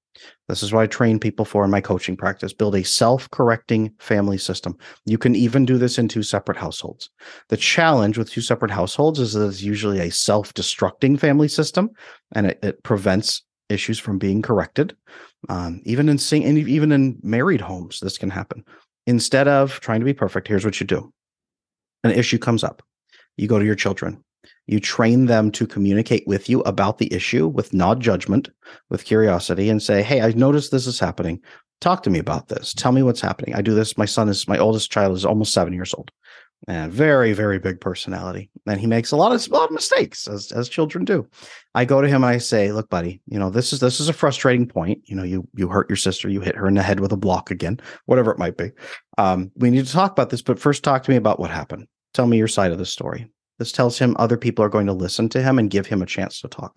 This 0.47 0.61
is 0.61 0.71
what 0.71 0.81
I 0.81 0.87
train 0.87 1.19
people 1.19 1.43
for 1.43 1.63
in 1.63 1.71
my 1.71 1.81
coaching 1.81 2.15
practice. 2.15 2.53
Build 2.53 2.75
a 2.75 2.83
self 2.83 3.29
correcting 3.31 3.91
family 3.99 4.37
system. 4.37 4.77
You 5.05 5.17
can 5.17 5.35
even 5.35 5.65
do 5.65 5.77
this 5.77 5.97
in 5.97 6.07
two 6.07 6.23
separate 6.23 6.57
households. 6.57 7.09
The 7.49 7.57
challenge 7.57 8.17
with 8.17 8.29
two 8.29 8.41
separate 8.41 8.71
households 8.71 9.19
is 9.19 9.33
that 9.33 9.47
it's 9.47 9.61
usually 9.61 9.99
a 9.99 10.11
self 10.11 10.53
destructing 10.53 11.19
family 11.19 11.47
system 11.47 11.89
and 12.33 12.47
it, 12.47 12.59
it, 12.61 12.83
prevents 12.83 13.43
issues 13.69 13.97
from 13.97 14.19
being 14.19 14.41
corrected. 14.41 14.95
Um, 15.49 15.81
even 15.85 16.09
in 16.09 16.17
sing- 16.17 16.43
even 16.43 16.91
in 16.91 17.17
married 17.23 17.61
homes, 17.61 17.99
this 17.99 18.17
can 18.17 18.29
happen. 18.29 18.63
Instead 19.07 19.47
of 19.47 19.79
trying 19.79 19.99
to 19.99 20.05
be 20.05 20.13
perfect, 20.13 20.47
here's 20.47 20.65
what 20.65 20.79
you 20.79 20.85
do 20.85 21.11
an 22.03 22.11
issue 22.11 22.37
comes 22.37 22.63
up. 22.63 22.83
You 23.37 23.47
go 23.47 23.57
to 23.57 23.65
your 23.65 23.75
children 23.75 24.23
you 24.67 24.79
train 24.79 25.25
them 25.25 25.51
to 25.51 25.67
communicate 25.67 26.25
with 26.27 26.49
you 26.49 26.61
about 26.61 26.97
the 26.97 27.13
issue 27.13 27.47
with 27.47 27.73
not 27.73 27.99
judgment, 27.99 28.49
with 28.89 29.05
curiosity, 29.05 29.69
and 29.69 29.81
say, 29.81 30.01
Hey, 30.01 30.21
I 30.21 30.29
noticed 30.31 30.71
this 30.71 30.87
is 30.87 30.99
happening. 30.99 31.39
Talk 31.81 32.03
to 32.03 32.09
me 32.09 32.19
about 32.19 32.47
this. 32.47 32.73
Tell 32.73 32.91
me 32.91 33.03
what's 33.03 33.21
happening. 33.21 33.53
I 33.55 33.61
do 33.61 33.75
this. 33.75 33.97
My 33.97 34.05
son 34.05 34.29
is, 34.29 34.47
my 34.47 34.57
oldest 34.57 34.91
child 34.91 35.15
is 35.15 35.25
almost 35.25 35.53
seven 35.53 35.73
years 35.73 35.93
old 35.93 36.11
and 36.67 36.91
very, 36.91 37.33
very 37.33 37.59
big 37.59 37.79
personality. 37.79 38.49
And 38.65 38.79
he 38.79 38.87
makes 38.87 39.11
a 39.11 39.17
lot 39.17 39.33
of, 39.33 39.45
a 39.47 39.53
lot 39.53 39.69
of 39.69 39.71
mistakes 39.71 40.27
as, 40.27 40.51
as 40.51 40.69
children 40.69 41.05
do. 41.05 41.27
I 41.75 41.85
go 41.85 42.01
to 42.01 42.07
him 42.07 42.23
and 42.23 42.25
I 42.25 42.37
say, 42.39 42.71
look, 42.71 42.89
buddy, 42.89 43.21
you 43.27 43.37
know, 43.37 43.49
this 43.49 43.73
is, 43.73 43.79
this 43.79 43.99
is 43.99 44.09
a 44.09 44.13
frustrating 44.13 44.67
point. 44.67 45.01
You 45.05 45.15
know, 45.15 45.23
you, 45.23 45.47
you 45.55 45.67
hurt 45.67 45.89
your 45.89 45.97
sister, 45.97 46.29
you 46.29 46.41
hit 46.41 46.55
her 46.55 46.67
in 46.67 46.73
the 46.73 46.81
head 46.81 46.99
with 46.99 47.11
a 47.11 47.17
block 47.17 47.51
again, 47.51 47.79
whatever 48.05 48.31
it 48.31 48.39
might 48.39 48.57
be. 48.57 48.71
Um, 49.17 49.51
we 49.55 49.69
need 49.69 49.85
to 49.85 49.91
talk 49.91 50.11
about 50.11 50.29
this, 50.29 50.41
but 50.41 50.59
first 50.59 50.83
talk 50.83 51.03
to 51.03 51.11
me 51.11 51.17
about 51.17 51.39
what 51.39 51.51
happened. 51.51 51.87
Tell 52.13 52.25
me 52.25 52.37
your 52.37 52.47
side 52.47 52.71
of 52.71 52.77
the 52.77 52.85
story. 52.85 53.29
This 53.59 53.71
tells 53.71 53.97
him 53.97 54.15
other 54.17 54.37
people 54.37 54.63
are 54.65 54.69
going 54.69 54.87
to 54.87 54.93
listen 54.93 55.29
to 55.29 55.41
him 55.41 55.59
and 55.59 55.69
give 55.69 55.87
him 55.87 56.01
a 56.01 56.07
chance 56.07 56.41
to 56.41 56.47
talk. 56.47 56.73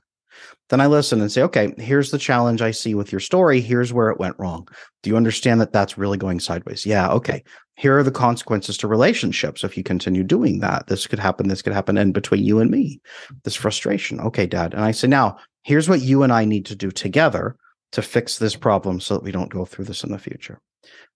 Then 0.69 0.81
I 0.81 0.87
listen 0.87 1.21
and 1.21 1.33
say, 1.33 1.43
okay, 1.43 1.73
here's 1.79 2.11
the 2.11 2.19
challenge 2.19 2.63
I 2.63 2.71
see 2.71 2.95
with 2.95 3.11
your 3.11 3.21
story. 3.21 3.61
Here's 3.61 3.93
where 3.93 4.11
it 4.11 4.21
went 4.21 4.37
wrong. 4.39 4.69
Do 5.03 5.11
you 5.11 5.17
understand 5.17 5.61
that 5.61 5.73
that's 5.73 5.99
really 5.99 6.19
going 6.19 6.41
sideways? 6.41 6.87
Yeah. 6.87 7.09
Okay. 7.11 7.43
Here 7.77 7.99
are 7.99 8.03
the 8.03 8.11
consequences 8.11 8.77
to 8.79 8.89
relationships. 8.89 9.65
If 9.65 9.77
you 9.77 9.83
continue 9.83 10.23
doing 10.23 10.61
that, 10.61 10.87
this 10.87 11.07
could 11.07 11.19
happen. 11.19 11.49
This 11.49 11.63
could 11.63 11.73
happen. 11.73 11.97
And 11.97 12.13
between 12.15 12.45
you 12.45 12.61
and 12.61 12.71
me, 12.71 13.01
this 13.45 13.55
frustration. 13.55 14.21
Okay, 14.21 14.47
dad. 14.47 14.75
And 14.75 14.83
I 14.83 14.91
say, 14.91 15.09
now 15.09 15.39
here's 15.63 15.89
what 15.89 16.03
you 16.03 16.23
and 16.23 16.33
I 16.33 16.45
need 16.45 16.67
to 16.67 16.77
do 16.77 16.91
together 16.91 17.57
to 17.93 18.03
fix 18.03 18.39
this 18.39 18.57
problem 18.57 19.01
so 19.01 19.15
that 19.15 19.25
we 19.25 19.33
don't 19.33 19.51
go 19.51 19.65
through 19.65 19.87
this 19.87 20.05
in 20.05 20.13
the 20.13 20.19
future 20.19 20.61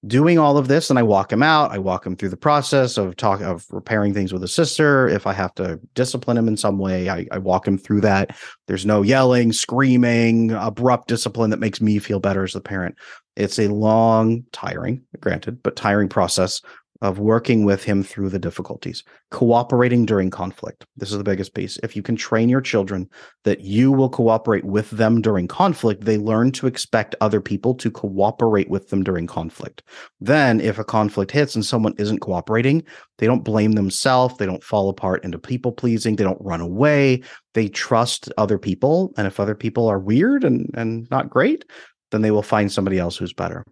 doing 0.07 0.39
all 0.39 0.59
of 0.59 0.69
this 0.69 0.91
and 0.91 0.99
I 0.99 1.03
walk 1.03 1.33
him 1.33 1.43
out. 1.43 1.71
I 1.71 1.79
walk 1.79 2.05
him 2.05 2.17
through 2.17 2.31
the 2.31 2.37
process 2.37 2.97
of 2.97 3.17
talk 3.17 3.41
of 3.41 3.65
repairing 3.71 4.13
things 4.13 4.33
with 4.33 4.43
his 4.43 4.53
sister. 4.53 5.09
If 5.09 5.27
I 5.27 5.33
have 5.33 5.55
to 5.55 5.79
discipline 5.95 6.37
him 6.37 6.49
in 6.49 6.57
some 6.57 6.79
way, 6.79 7.09
I, 7.09 7.27
I 7.31 7.39
walk 7.39 7.67
him 7.67 7.79
through 7.79 8.01
that. 8.03 8.37
There's 8.67 8.85
no 8.85 9.03
yelling, 9.03 9.53
screaming, 9.53 10.51
abrupt 10.53 11.09
discipline 11.09 11.51
that 11.51 11.61
makes 11.61 11.81
me 11.81 11.99
feel 11.99 12.19
better 12.19 12.43
as 12.43 12.53
the 12.53 12.61
parent. 12.61 12.97
It's 13.37 13.59
a 13.59 13.69
long, 13.69 14.45
tiring, 14.53 15.03
granted, 15.21 15.63
but 15.63 15.77
tiring 15.77 16.09
process 16.09 16.61
of 17.03 17.19
working 17.19 17.65
with 17.65 17.83
him 17.83 18.03
through 18.03 18.29
the 18.29 18.39
difficulties, 18.39 19.03
cooperating 19.33 20.07
during 20.07 20.31
conflict. 20.31 20.87
This 20.97 21.11
is 21.11 21.19
the 21.19 21.25
biggest 21.25 21.53
piece. 21.53 21.77
If 21.83 21.97
you 21.97 22.03
can 22.03 22.15
train 22.15 22.49
your 22.49 22.61
children 22.61 23.11
that 23.43 23.61
you 23.61 23.91
will 23.91 24.09
cooperate 24.09 24.65
with 24.65 24.89
them 24.91 25.21
during 25.21 25.49
conflict, 25.49 26.05
they 26.05 26.17
learn 26.17 26.53
to 26.53 26.69
expect 26.69 27.17
other 27.21 27.41
people 27.41 27.75
to 27.75 27.91
cooperate 27.91 28.71
with 28.71 28.89
them 28.91 29.03
during 29.03 29.27
conflict. 29.27 29.83
Then, 30.21 30.61
if 30.61 30.79
a 30.79 30.85
conflict 30.85 31.33
hits 31.33 31.57
and 31.57 31.67
someone 31.67 31.95
isn't 31.99 32.21
cooperating, 32.21 32.85
they 33.19 33.27
don't 33.27 33.45
blame 33.45 33.73
themselves. 33.73 34.37
They 34.37 34.47
don't 34.47 34.63
fall 34.63 34.89
apart 34.89 35.25
into 35.25 35.41
people 35.41 35.73
pleasing. 35.73 36.15
They 36.15 36.25
don't 36.25 36.41
run 36.41 36.61
away. 36.61 37.23
They 37.55 37.69
trust 37.69 38.33
other 38.39 38.59
people. 38.59 39.13
And 39.17 39.27
if 39.27 39.41
other 39.41 39.57
people 39.57 39.89
are 39.89 39.99
weird 39.99 40.45
and, 40.45 40.71
and 40.75 41.11
not 41.11 41.31
great, 41.31 41.65
then 42.13 42.23
they 42.23 42.31
will 42.31 42.43
find 42.43 42.71
somebody 42.71 43.01
else 43.01 43.17
who's 43.17 43.33
better 43.33 43.65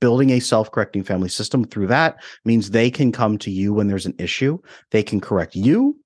building 0.00 0.30
a 0.30 0.40
self-correcting 0.40 1.02
family 1.02 1.28
system 1.28 1.64
through 1.64 1.86
that 1.86 2.22
means 2.44 2.70
they 2.70 2.90
can 2.90 3.12
come 3.12 3.36
to 3.38 3.50
you 3.50 3.74
when 3.74 3.88
there's 3.88 4.06
an 4.06 4.14
issue 4.18 4.58
they 4.90 5.02
can 5.02 5.20
correct 5.20 5.56
you 5.56 5.96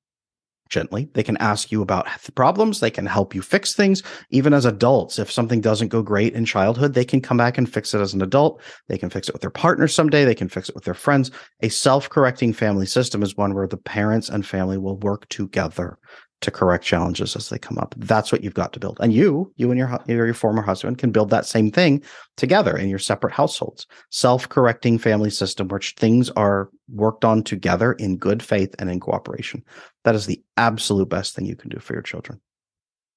gently. 0.69 1.09
They 1.15 1.23
can 1.23 1.37
ask 1.39 1.71
you 1.71 1.83
about 1.83 2.09
problems. 2.35 2.81
They 2.81 2.91
can 2.91 3.07
help 3.07 3.35
you 3.35 3.43
fix 3.43 3.75
things. 3.75 4.03
Even 4.31 4.53
as 4.53 4.65
adults, 4.65 5.19
if 5.19 5.31
something 5.31 5.61
doesn't 5.61 5.89
go 5.89 6.03
great 6.03 6.35
in 6.35 6.45
childhood, 6.45 6.95
they 6.95 7.05
can 7.05 7.21
come 7.21 7.37
back 7.37 7.59
and 7.59 7.73
fix 7.73 7.95
it 7.95 8.01
as 8.01 8.15
an 8.15 8.23
adult. 8.23 8.61
They 8.89 8.99
can 8.99 9.11
fix 9.11 9.29
it 9.29 9.35
with 9.35 9.43
their 9.43 9.51
partner 9.51 9.89
someday. 9.89 10.25
They 10.25 10.35
can 10.35 10.49
fix 10.49 10.69
it 10.69 10.75
with 10.75 10.85
their 10.85 10.95
friends. 10.95 11.31
A 11.63 11.69
self 11.69 12.09
correcting 12.09 12.53
family 12.53 12.87
system 12.87 13.23
is 13.23 13.37
one 13.37 13.55
where 13.55 13.69
the 13.69 13.77
parents 13.77 14.29
and 14.29 14.45
family 14.45 14.79
will 14.79 14.99
work 14.99 15.29
together 15.29 15.99
to 16.43 16.51
correct 16.51 16.85
challenges 16.85 17.35
as 17.35 17.49
they 17.49 17.59
come 17.59 17.79
up. 17.79 17.95
That's 17.97 18.31
what 18.31 18.45
you've 18.45 18.55
got 18.55 18.73
to 18.75 18.81
build. 18.81 18.99
And 19.01 19.13
you, 19.13 19.53
you 19.57 19.71
and 19.71 19.79
your 19.79 19.99
your 20.07 20.35
former 20.35 20.63
husband 20.63 20.99
can 20.99 21.11
build 21.11 21.31
that 21.31 21.47
same 21.47 21.71
thing 21.71 22.03
together 22.37 22.77
in 22.77 22.89
your 22.91 22.99
separate 22.99 23.33
households. 23.33 23.87
Self-correcting 24.11 24.99
family 24.99 25.31
system 25.31 25.69
where 25.69 25.81
things 25.81 26.29
are 26.31 26.69
worked 26.89 27.25
on 27.25 27.43
together 27.43 27.95
in 27.95 28.19
good 28.19 28.43
faith 28.43 28.75
and 28.79 28.91
in 28.91 29.01
cooperation. 29.01 29.65
That 30.05 30.15
is 30.15 30.27
the 30.27 30.43
absolute 30.57 31.09
best 31.09 31.35
thing 31.35 31.47
you 31.47 31.57
can 31.57 31.71
do 31.71 31.79
for 31.79 31.95
your 31.95 32.03
children. 32.03 32.41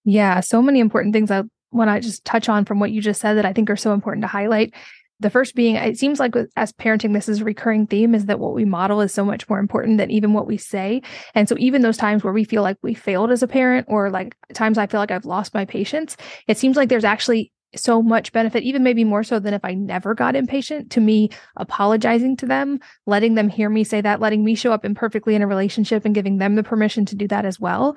Yeah, 0.05 0.39
so 0.39 0.61
many 0.61 0.79
important 0.79 1.13
things 1.13 1.29
I 1.29 1.43
want 1.71 1.89
to 1.89 1.99
just 1.99 2.23
touch 2.25 2.49
on 2.49 2.65
from 2.65 2.79
what 2.79 2.91
you 2.91 3.01
just 3.01 3.21
said 3.21 3.35
that 3.35 3.45
I 3.45 3.53
think 3.53 3.69
are 3.69 3.75
so 3.75 3.93
important 3.93 4.23
to 4.23 4.27
highlight. 4.27 4.73
The 5.21 5.29
first 5.29 5.53
being, 5.53 5.75
it 5.75 5.97
seems 5.97 6.19
like 6.19 6.33
as 6.55 6.71
parenting, 6.71 7.13
this 7.13 7.27
is 7.27 7.41
a 7.41 7.43
recurring 7.43 7.87
theme 7.87 8.15
is 8.15 8.27
that 8.27 8.39
what 8.39 8.53
we 8.53 8.63
model 8.63 9.01
is 9.01 9.13
so 9.13 9.25
much 9.25 9.49
more 9.49 9.59
important 9.59 9.97
than 9.97 10.11
even 10.11 10.33
what 10.33 10.47
we 10.47 10.57
say. 10.57 11.01
And 11.35 11.49
so, 11.49 11.55
even 11.59 11.81
those 11.81 11.97
times 11.97 12.23
where 12.23 12.33
we 12.33 12.45
feel 12.45 12.63
like 12.63 12.77
we 12.81 12.93
failed 12.93 13.31
as 13.31 13.43
a 13.43 13.47
parent, 13.47 13.87
or 13.89 14.09
like 14.09 14.35
times 14.53 14.77
I 14.77 14.87
feel 14.87 14.99
like 14.99 15.11
I've 15.11 15.25
lost 15.25 15.53
my 15.53 15.65
patience, 15.65 16.15
it 16.47 16.57
seems 16.57 16.77
like 16.77 16.87
there's 16.87 17.03
actually 17.03 17.51
so 17.75 18.01
much 18.01 18.31
benefit, 18.31 18.63
even 18.63 18.83
maybe 18.83 19.03
more 19.03 19.23
so 19.23 19.39
than 19.39 19.53
if 19.53 19.63
I 19.63 19.73
never 19.73 20.15
got 20.15 20.35
impatient, 20.35 20.91
to 20.91 21.01
me 21.01 21.29
apologizing 21.57 22.37
to 22.37 22.45
them, 22.45 22.79
letting 23.05 23.35
them 23.35 23.49
hear 23.49 23.69
me 23.69 23.83
say 23.83 24.01
that, 24.01 24.19
letting 24.19 24.43
me 24.43 24.55
show 24.55 24.71
up 24.71 24.85
imperfectly 24.85 25.35
in 25.35 25.41
a 25.41 25.47
relationship 25.47 26.05
and 26.05 26.15
giving 26.15 26.37
them 26.37 26.55
the 26.55 26.63
permission 26.63 27.05
to 27.05 27.15
do 27.15 27.27
that 27.27 27.45
as 27.45 27.59
well. 27.59 27.95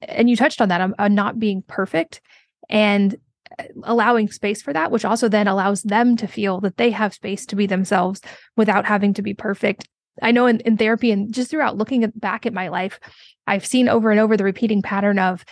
And 0.00 0.30
you 0.30 0.36
touched 0.36 0.60
on 0.60 0.70
that, 0.70 0.80
I'm, 0.80 0.94
I'm 0.98 1.14
not 1.14 1.38
being 1.38 1.62
perfect. 1.66 2.20
And 2.68 3.16
allowing 3.82 4.30
space 4.30 4.62
for 4.62 4.72
that, 4.72 4.90
which 4.90 5.04
also 5.04 5.28
then 5.28 5.48
allows 5.48 5.82
them 5.82 6.16
to 6.16 6.26
feel 6.26 6.60
that 6.60 6.76
they 6.76 6.90
have 6.90 7.14
space 7.14 7.46
to 7.46 7.56
be 7.56 7.66
themselves 7.66 8.20
without 8.56 8.86
having 8.86 9.14
to 9.14 9.22
be 9.22 9.34
perfect. 9.34 9.88
I 10.22 10.32
know 10.32 10.46
in, 10.46 10.60
in 10.60 10.76
therapy 10.76 11.10
and 11.10 11.32
just 11.32 11.50
throughout 11.50 11.76
looking 11.76 12.04
at, 12.04 12.18
back 12.18 12.46
at 12.46 12.52
my 12.52 12.68
life, 12.68 13.00
I've 13.46 13.66
seen 13.66 13.88
over 13.88 14.10
and 14.10 14.20
over 14.20 14.36
the 14.36 14.44
repeating 14.44 14.82
pattern 14.82 15.18
of 15.18 15.44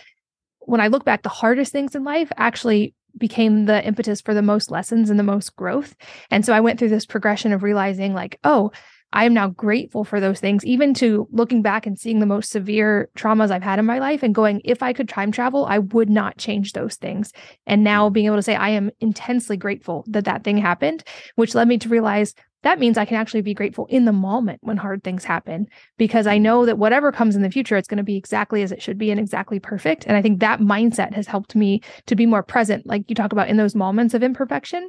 when 0.59 0.81
I 0.81 0.87
look 0.87 1.03
back, 1.03 1.23
the 1.23 1.29
hardest 1.29 1.71
things 1.71 1.95
in 1.95 2.03
life 2.03 2.31
actually 2.37 2.93
became 3.17 3.65
the 3.65 3.83
impetus 3.85 4.21
for 4.21 4.33
the 4.33 4.41
most 4.41 4.69
lessons 4.69 5.09
and 5.09 5.17
the 5.17 5.23
most 5.23 5.55
growth. 5.55 5.95
And 6.29 6.45
so 6.45 6.53
I 6.53 6.59
went 6.59 6.77
through 6.77 6.89
this 6.89 7.07
progression 7.07 7.53
of 7.53 7.63
realizing, 7.63 8.13
like, 8.13 8.39
oh, 8.43 8.71
I 9.11 9.25
am 9.25 9.33
now 9.33 9.47
grateful 9.49 10.03
for 10.03 10.19
those 10.19 10.39
things, 10.39 10.63
even 10.65 10.93
to 10.95 11.27
looking 11.31 11.61
back 11.61 11.87
and 11.87 11.97
seeing 11.97 12.19
the 12.19 12.27
most 12.27 12.51
severe 12.51 13.09
traumas 13.15 13.49
I've 13.49 13.63
had 13.63 13.79
in 13.79 13.85
my 13.85 13.97
life 13.97 14.21
and 14.21 14.35
going, 14.35 14.61
if 14.63 14.83
I 14.83 14.93
could 14.93 15.09
time 15.09 15.31
travel, 15.31 15.65
I 15.65 15.79
would 15.79 16.09
not 16.09 16.37
change 16.37 16.73
those 16.73 16.95
things. 16.95 17.31
And 17.65 17.83
now 17.83 18.09
mm. 18.09 18.13
being 18.13 18.27
able 18.27 18.35
to 18.35 18.43
say, 18.43 18.55
I 18.55 18.69
am 18.69 18.91
intensely 18.99 19.57
grateful 19.57 20.05
that 20.07 20.25
that 20.25 20.43
thing 20.43 20.57
happened, 20.57 21.03
which 21.35 21.55
led 21.55 21.67
me 21.67 21.79
to 21.79 21.89
realize 21.89 22.35
that 22.61 22.77
means 22.77 22.97
I 22.97 23.05
can 23.05 23.15
actually 23.15 23.41
be 23.41 23.53
grateful 23.53 23.85
in 23.87 24.05
the 24.05 24.11
moment 24.11 24.59
when 24.61 24.75
hard 24.77 25.03
things 25.03 25.23
happen 25.23 25.67
because 25.97 26.27
I 26.27 26.37
mm. 26.37 26.41
know 26.41 26.65
that 26.67 26.77
whatever 26.77 27.11
comes 27.11 27.35
in 27.35 27.41
the 27.41 27.49
future, 27.49 27.77
it's 27.77 27.87
going 27.87 27.97
to 27.97 28.03
be 28.03 28.17
exactly 28.17 28.61
as 28.61 28.71
it 28.71 28.81
should 28.81 28.99
be 28.99 29.09
and 29.09 29.19
exactly 29.19 29.59
perfect. 29.59 30.05
And 30.05 30.17
I 30.17 30.21
think 30.21 30.39
that 30.39 30.59
mindset 30.59 31.15
has 31.15 31.25
helped 31.25 31.55
me 31.55 31.81
to 32.05 32.15
be 32.15 32.27
more 32.27 32.43
present, 32.43 32.85
like 32.85 33.05
you 33.07 33.15
talk 33.15 33.31
about 33.31 33.49
in 33.49 33.57
those 33.57 33.73
moments 33.73 34.13
of 34.13 34.21
imperfection. 34.21 34.87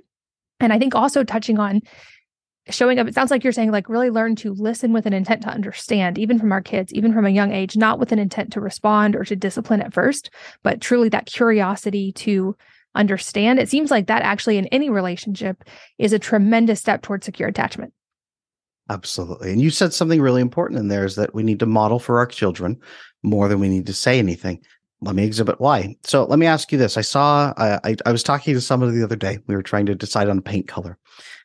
And 0.58 0.74
I 0.74 0.78
think 0.78 0.94
also 0.94 1.24
touching 1.24 1.58
on 1.58 1.80
showing 2.70 2.98
up 2.98 3.06
it 3.06 3.14
sounds 3.14 3.30
like 3.30 3.44
you're 3.44 3.52
saying 3.52 3.70
like 3.70 3.88
really 3.88 4.10
learn 4.10 4.34
to 4.36 4.52
listen 4.54 4.92
with 4.92 5.06
an 5.06 5.12
intent 5.12 5.42
to 5.42 5.48
understand 5.48 6.18
even 6.18 6.38
from 6.38 6.52
our 6.52 6.60
kids 6.60 6.92
even 6.92 7.12
from 7.12 7.26
a 7.26 7.30
young 7.30 7.52
age 7.52 7.76
not 7.76 7.98
with 7.98 8.12
an 8.12 8.18
intent 8.18 8.52
to 8.52 8.60
respond 8.60 9.14
or 9.14 9.24
to 9.24 9.36
discipline 9.36 9.80
at 9.80 9.92
first 9.92 10.30
but 10.62 10.80
truly 10.80 11.08
that 11.08 11.26
curiosity 11.26 12.12
to 12.12 12.56
understand 12.94 13.58
it 13.58 13.68
seems 13.68 13.90
like 13.90 14.06
that 14.06 14.22
actually 14.22 14.58
in 14.58 14.66
any 14.66 14.90
relationship 14.90 15.64
is 15.98 16.12
a 16.12 16.18
tremendous 16.18 16.80
step 16.80 17.02
towards 17.02 17.24
secure 17.24 17.48
attachment 17.48 17.92
absolutely 18.88 19.52
and 19.52 19.60
you 19.60 19.70
said 19.70 19.92
something 19.92 20.20
really 20.20 20.42
important 20.42 20.80
in 20.80 20.88
there 20.88 21.04
is 21.04 21.16
that 21.16 21.34
we 21.34 21.42
need 21.42 21.60
to 21.60 21.66
model 21.66 21.98
for 21.98 22.18
our 22.18 22.26
children 22.26 22.76
more 23.22 23.48
than 23.48 23.60
we 23.60 23.68
need 23.68 23.86
to 23.86 23.94
say 23.94 24.18
anything 24.18 24.60
let 25.02 25.14
me 25.14 25.24
exhibit 25.24 25.60
why. 25.60 25.96
So 26.04 26.24
let 26.24 26.38
me 26.38 26.44
ask 26.44 26.70
you 26.70 26.76
this. 26.76 26.98
I 26.98 27.00
saw, 27.00 27.54
I, 27.56 27.96
I 28.04 28.12
was 28.12 28.22
talking 28.22 28.52
to 28.52 28.60
somebody 28.60 28.92
the 28.92 29.02
other 29.02 29.16
day. 29.16 29.38
We 29.46 29.56
were 29.56 29.62
trying 29.62 29.86
to 29.86 29.94
decide 29.94 30.28
on 30.28 30.36
a 30.36 30.42
paint 30.42 30.68
color 30.68 30.98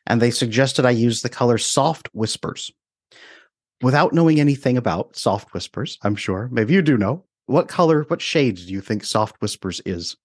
and 0.06 0.20
they 0.20 0.30
suggested 0.30 0.84
I 0.84 0.90
use 0.90 1.22
the 1.22 1.28
color 1.28 1.58
soft 1.58 2.08
whispers. 2.12 2.70
Without 3.82 4.12
knowing 4.12 4.40
anything 4.40 4.76
about 4.76 5.16
soft 5.16 5.52
whispers, 5.52 5.98
I'm 6.02 6.16
sure, 6.16 6.48
maybe 6.50 6.74
you 6.74 6.82
do 6.82 6.96
know. 6.96 7.24
What 7.46 7.68
color, 7.68 8.02
what 8.08 8.22
shades 8.22 8.66
do 8.66 8.72
you 8.72 8.80
think 8.80 9.04
soft 9.04 9.40
whispers 9.40 9.80
is? 9.84 10.16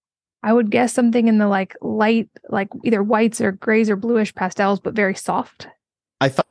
I 0.42 0.52
would 0.52 0.70
guess 0.70 0.92
something 0.92 1.28
in 1.28 1.38
the 1.38 1.46
like 1.46 1.76
light, 1.82 2.28
like 2.48 2.68
either 2.82 3.02
whites 3.02 3.40
or 3.40 3.52
grays 3.52 3.88
or 3.88 3.96
bluish 3.96 4.34
pastels, 4.34 4.80
but 4.80 4.94
very 4.94 5.14
soft. 5.14 5.68
I 6.20 6.28
thought 6.28 6.46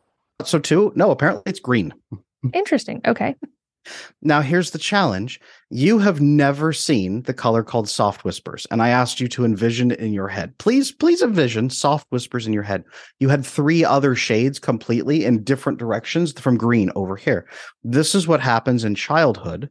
so 0.45 0.59
too. 0.59 0.93
No, 0.95 1.11
apparently 1.11 1.43
it's 1.45 1.59
green. 1.59 1.93
Interesting. 2.53 3.01
Okay. 3.05 3.35
Now, 4.21 4.41
here's 4.41 4.71
the 4.71 4.77
challenge. 4.77 5.39
You 5.69 5.99
have 5.99 6.21
never 6.21 6.71
seen 6.73 7.23
the 7.23 7.33
color 7.33 7.63
called 7.63 7.89
soft 7.89 8.23
whispers, 8.23 8.67
and 8.69 8.81
I 8.81 8.89
asked 8.89 9.19
you 9.19 9.27
to 9.29 9.45
envision 9.45 9.91
it 9.91 9.99
in 9.99 10.13
your 10.13 10.27
head. 10.27 10.57
Please, 10.57 10.91
please 10.91 11.21
envision 11.21 11.69
soft 11.69 12.05
whispers 12.09 12.45
in 12.45 12.53
your 12.53 12.63
head. 12.63 12.83
You 13.19 13.29
had 13.29 13.45
three 13.45 13.83
other 13.83 14.15
shades 14.15 14.59
completely 14.59 15.25
in 15.25 15.43
different 15.43 15.79
directions 15.79 16.39
from 16.39 16.57
green 16.57 16.91
over 16.95 17.15
here. 17.15 17.47
This 17.83 18.13
is 18.13 18.27
what 18.27 18.41
happens 18.41 18.83
in 18.83 18.95
childhood 18.95 19.69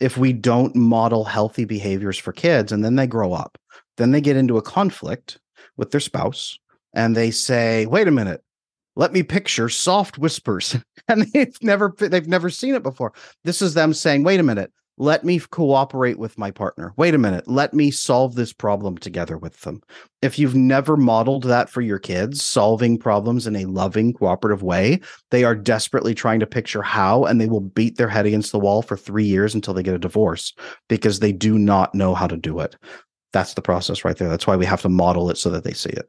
if 0.00 0.16
we 0.16 0.32
don't 0.32 0.74
model 0.74 1.24
healthy 1.24 1.64
behaviors 1.64 2.18
for 2.18 2.32
kids, 2.32 2.72
and 2.72 2.84
then 2.84 2.96
they 2.96 3.06
grow 3.06 3.32
up. 3.32 3.58
Then 3.98 4.10
they 4.10 4.20
get 4.20 4.36
into 4.36 4.56
a 4.56 4.62
conflict 4.62 5.38
with 5.76 5.90
their 5.90 6.00
spouse, 6.00 6.58
and 6.94 7.14
they 7.14 7.30
say, 7.30 7.86
wait 7.86 8.08
a 8.08 8.12
minute, 8.12 8.42
let 8.96 9.12
me 9.12 9.22
picture 9.22 9.68
soft 9.68 10.18
whispers. 10.18 10.76
And 11.08 11.22
they've 11.34 11.56
never 11.62 11.92
they've 11.98 12.28
never 12.28 12.48
seen 12.48 12.76
it 12.76 12.84
before. 12.84 13.12
This 13.42 13.60
is 13.60 13.74
them 13.74 13.92
saying 13.92 14.22
wait 14.22 14.38
a 14.38 14.44
minute. 14.44 14.72
Let 14.98 15.24
me 15.24 15.40
cooperate 15.40 16.16
with 16.16 16.38
my 16.38 16.52
partner. 16.52 16.94
Wait 16.96 17.12
a 17.12 17.18
minute. 17.18 17.48
Let 17.48 17.74
me 17.74 17.90
solve 17.90 18.36
this 18.36 18.52
problem 18.52 18.96
together 18.96 19.36
with 19.36 19.60
them. 19.62 19.82
If 20.22 20.38
you've 20.38 20.54
never 20.54 20.96
modeled 20.96 21.42
that 21.44 21.68
for 21.68 21.80
your 21.80 21.98
kids 21.98 22.44
solving 22.44 22.98
problems 22.98 23.48
in 23.48 23.56
a 23.56 23.64
loving 23.64 24.12
cooperative 24.12 24.62
way 24.62 25.00
they 25.32 25.42
are 25.42 25.56
desperately 25.56 26.14
trying 26.14 26.38
to 26.38 26.46
picture 26.46 26.82
how 26.82 27.24
and 27.24 27.40
they 27.40 27.48
will 27.48 27.60
beat 27.60 27.96
their 27.96 28.08
head 28.08 28.26
against 28.26 28.52
the 28.52 28.60
wall 28.60 28.80
for 28.80 28.96
3 28.96 29.24
years 29.24 29.56
until 29.56 29.74
they 29.74 29.82
get 29.82 29.94
a 29.94 29.98
divorce 29.98 30.54
because 30.88 31.18
they 31.18 31.32
do 31.32 31.58
not 31.58 31.94
know 31.96 32.14
how 32.14 32.28
to 32.28 32.36
do 32.36 32.60
it. 32.60 32.76
That's 33.32 33.54
the 33.54 33.62
process 33.62 34.04
right 34.04 34.16
there. 34.16 34.28
That's 34.28 34.46
why 34.46 34.56
we 34.56 34.66
have 34.66 34.82
to 34.82 34.88
model 34.88 35.30
it 35.30 35.36
so 35.36 35.50
that 35.50 35.64
they 35.64 35.72
see 35.72 35.90
it 35.90 36.08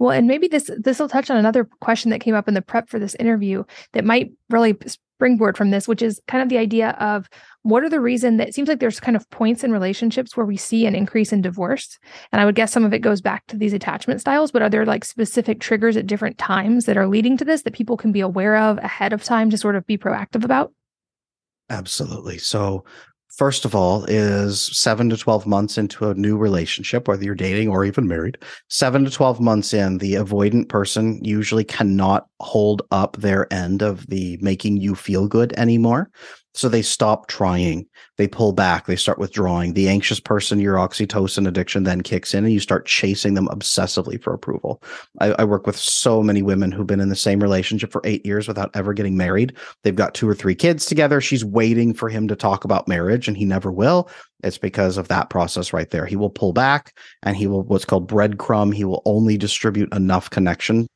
well, 0.00 0.10
and 0.10 0.26
maybe 0.26 0.48
this 0.48 0.70
this 0.78 0.98
will 0.98 1.10
touch 1.10 1.30
on 1.30 1.36
another 1.36 1.68
question 1.80 2.10
that 2.10 2.22
came 2.22 2.34
up 2.34 2.48
in 2.48 2.54
the 2.54 2.62
prep 2.62 2.88
for 2.88 2.98
this 2.98 3.14
interview 3.16 3.64
that 3.92 4.04
might 4.04 4.32
really 4.48 4.76
springboard 4.86 5.58
from 5.58 5.70
this, 5.70 5.86
which 5.86 6.00
is 6.00 6.22
kind 6.26 6.42
of 6.42 6.48
the 6.48 6.56
idea 6.56 6.96
of 6.98 7.28
what 7.62 7.84
are 7.84 7.90
the 7.90 8.00
reason 8.00 8.38
that 8.38 8.48
it 8.48 8.54
seems 8.54 8.66
like 8.66 8.80
there's 8.80 8.98
kind 8.98 9.14
of 9.14 9.28
points 9.28 9.62
in 9.62 9.70
relationships 9.70 10.34
where 10.34 10.46
we 10.46 10.56
see 10.56 10.86
an 10.86 10.94
increase 10.94 11.34
in 11.34 11.42
divorce. 11.42 11.98
And 12.32 12.40
I 12.40 12.46
would 12.46 12.54
guess 12.54 12.72
some 12.72 12.86
of 12.86 12.94
it 12.94 13.00
goes 13.00 13.20
back 13.20 13.46
to 13.48 13.58
these 13.58 13.74
attachment 13.74 14.22
styles, 14.22 14.50
but 14.50 14.62
are 14.62 14.70
there 14.70 14.86
like 14.86 15.04
specific 15.04 15.60
triggers 15.60 15.98
at 15.98 16.06
different 16.06 16.38
times 16.38 16.86
that 16.86 16.96
are 16.96 17.06
leading 17.06 17.36
to 17.36 17.44
this 17.44 17.62
that 17.62 17.74
people 17.74 17.98
can 17.98 18.10
be 18.10 18.20
aware 18.20 18.56
of 18.56 18.78
ahead 18.78 19.12
of 19.12 19.22
time 19.22 19.50
to 19.50 19.58
sort 19.58 19.76
of 19.76 19.86
be 19.86 19.98
proactive 19.98 20.46
about? 20.46 20.72
Absolutely. 21.68 22.38
So 22.38 22.84
first 23.36 23.64
of 23.64 23.74
all, 23.74 24.04
is 24.04 24.62
seven 24.76 25.08
to 25.10 25.16
12 25.16 25.46
months 25.46 25.78
into 25.78 26.08
a 26.08 26.14
new 26.14 26.36
relationship, 26.36 27.08
whether 27.08 27.24
you're 27.24 27.34
dating 27.34 27.68
or 27.68 27.84
even 27.84 28.08
married, 28.08 28.38
seven 28.68 29.04
to 29.04 29.10
12 29.10 29.40
months 29.40 29.72
in, 29.72 29.98
the 29.98 30.14
avoidant 30.14 30.68
person 30.68 31.22
usually 31.24 31.64
cannot 31.64 32.28
hold 32.40 32.82
up 32.90 33.16
their 33.16 33.52
end 33.52 33.82
of 33.82 34.06
the 34.08 34.38
making 34.40 34.76
you 34.78 34.94
feel 34.94 35.28
good 35.28 35.52
anymore. 35.54 36.10
So 36.54 36.68
they 36.68 36.82
stop 36.82 37.28
trying. 37.28 37.86
They 38.16 38.26
pull 38.26 38.52
back. 38.52 38.86
They 38.86 38.96
start 38.96 39.18
withdrawing. 39.18 39.74
The 39.74 39.88
anxious 39.88 40.18
person, 40.18 40.58
your 40.58 40.76
oxytocin 40.76 41.46
addiction 41.46 41.84
then 41.84 42.00
kicks 42.00 42.34
in 42.34 42.44
and 42.44 42.52
you 42.52 42.58
start 42.58 42.86
chasing 42.86 43.34
them 43.34 43.46
obsessively 43.48 44.20
for 44.20 44.34
approval. 44.34 44.82
I, 45.20 45.32
I, 45.38 45.44
work 45.44 45.66
with 45.66 45.76
so 45.76 46.22
many 46.22 46.42
women 46.42 46.72
who've 46.72 46.86
been 46.86 47.00
in 47.00 47.08
the 47.08 47.16
same 47.16 47.40
relationship 47.40 47.92
for 47.92 48.02
eight 48.04 48.26
years 48.26 48.48
without 48.48 48.70
ever 48.74 48.92
getting 48.92 49.16
married. 49.16 49.56
They've 49.84 49.94
got 49.94 50.14
two 50.14 50.28
or 50.28 50.34
three 50.34 50.56
kids 50.56 50.86
together. 50.86 51.20
She's 51.20 51.44
waiting 51.44 51.94
for 51.94 52.08
him 52.08 52.26
to 52.28 52.36
talk 52.36 52.64
about 52.64 52.88
marriage 52.88 53.28
and 53.28 53.36
he 53.36 53.44
never 53.44 53.70
will. 53.70 54.10
It's 54.42 54.58
because 54.58 54.96
of 54.96 55.08
that 55.08 55.30
process 55.30 55.72
right 55.72 55.90
there. 55.90 56.06
He 56.06 56.16
will 56.16 56.30
pull 56.30 56.52
back 56.52 56.98
and 57.22 57.36
he 57.36 57.46
will 57.46 57.62
what's 57.62 57.84
called 57.84 58.10
breadcrumb. 58.10 58.74
He 58.74 58.84
will 58.84 59.02
only 59.04 59.36
distribute 59.36 59.94
enough 59.94 60.30
connection 60.30 60.88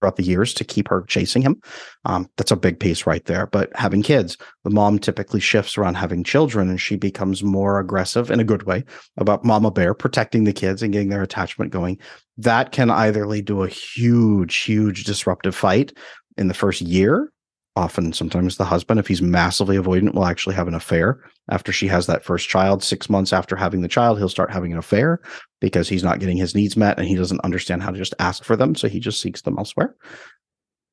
throughout 0.00 0.16
the 0.16 0.22
years 0.22 0.52
to 0.54 0.64
keep 0.64 0.88
her 0.88 1.02
chasing 1.02 1.42
him. 1.42 1.60
Um, 2.04 2.28
that's 2.36 2.50
a 2.50 2.56
big 2.56 2.78
piece 2.78 3.06
right 3.06 3.24
there. 3.24 3.46
But 3.46 3.74
having 3.74 4.02
kids, 4.02 4.36
the 4.64 4.70
mom 4.70 4.98
typically 4.98 5.40
shifts 5.40 5.78
around 5.78 5.94
having 5.94 6.24
children 6.24 6.68
and 6.68 6.80
she 6.80 6.96
becomes 6.96 7.42
more 7.42 7.78
aggressive 7.78 8.30
in 8.30 8.40
a 8.40 8.44
good 8.44 8.64
way 8.64 8.84
about 9.16 9.44
mama 9.44 9.70
bear 9.70 9.94
protecting 9.94 10.44
the 10.44 10.52
kids 10.52 10.82
and 10.82 10.92
getting 10.92 11.08
their 11.08 11.22
attachment 11.22 11.72
going. 11.72 11.98
That 12.38 12.72
can 12.72 12.90
either 12.90 13.26
lead 13.26 13.46
to 13.48 13.62
a 13.62 13.68
huge, 13.68 14.56
huge 14.56 15.04
disruptive 15.04 15.54
fight 15.54 15.92
in 16.36 16.48
the 16.48 16.54
first 16.54 16.80
year 16.80 17.32
often 17.76 18.12
sometimes 18.12 18.56
the 18.56 18.64
husband 18.64 18.98
if 18.98 19.06
he's 19.06 19.22
massively 19.22 19.76
avoidant 19.76 20.14
will 20.14 20.24
actually 20.24 20.54
have 20.54 20.68
an 20.68 20.74
affair. 20.74 21.20
After 21.50 21.72
she 21.72 21.86
has 21.88 22.06
that 22.06 22.24
first 22.24 22.48
child 22.48 22.82
6 22.82 23.08
months 23.10 23.32
after 23.32 23.54
having 23.54 23.82
the 23.82 23.88
child 23.88 24.18
he'll 24.18 24.28
start 24.28 24.50
having 24.50 24.72
an 24.72 24.78
affair 24.78 25.20
because 25.60 25.88
he's 25.88 26.02
not 26.02 26.18
getting 26.18 26.36
his 26.36 26.54
needs 26.54 26.76
met 26.76 26.98
and 26.98 27.06
he 27.06 27.14
doesn't 27.14 27.44
understand 27.44 27.82
how 27.82 27.90
to 27.90 27.98
just 27.98 28.14
ask 28.18 28.42
for 28.42 28.56
them 28.56 28.74
so 28.74 28.88
he 28.88 28.98
just 28.98 29.20
seeks 29.20 29.42
them 29.42 29.58
elsewhere. 29.58 29.94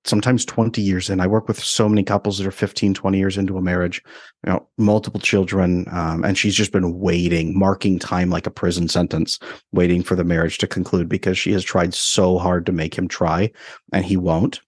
Sometimes 0.06 0.44
20 0.44 0.82
years 0.82 1.10
in 1.10 1.22
i 1.22 1.28
work 1.28 1.48
with 1.48 1.58
so 1.58 1.88
many 1.88 2.04
couples 2.04 2.38
that 2.38 2.46
are 2.46 2.52
15 2.52 2.94
20 2.94 3.18
years 3.18 3.38
into 3.38 3.58
a 3.58 3.62
marriage 3.62 4.02
you 4.46 4.52
know 4.52 4.68
multiple 4.78 5.22
children 5.22 5.86
um, 5.92 6.26
and 6.26 6.38
she's 6.38 6.56
just 6.56 6.74
been 6.74 7.00
waiting 7.00 7.58
marking 7.58 7.98
time 8.00 8.30
like 8.30 8.46
a 8.46 8.52
prison 8.52 8.90
sentence 8.90 9.40
waiting 9.72 10.04
for 10.04 10.18
the 10.18 10.26
marriage 10.26 10.58
to 10.58 10.68
conclude 10.68 11.08
because 11.08 11.38
she 11.38 11.54
has 11.54 11.64
tried 11.64 11.94
so 11.94 12.38
hard 12.38 12.66
to 12.66 12.74
make 12.74 12.94
him 12.94 13.08
try 13.08 13.50
and 13.94 14.04
he 14.04 14.18
won't 14.18 14.60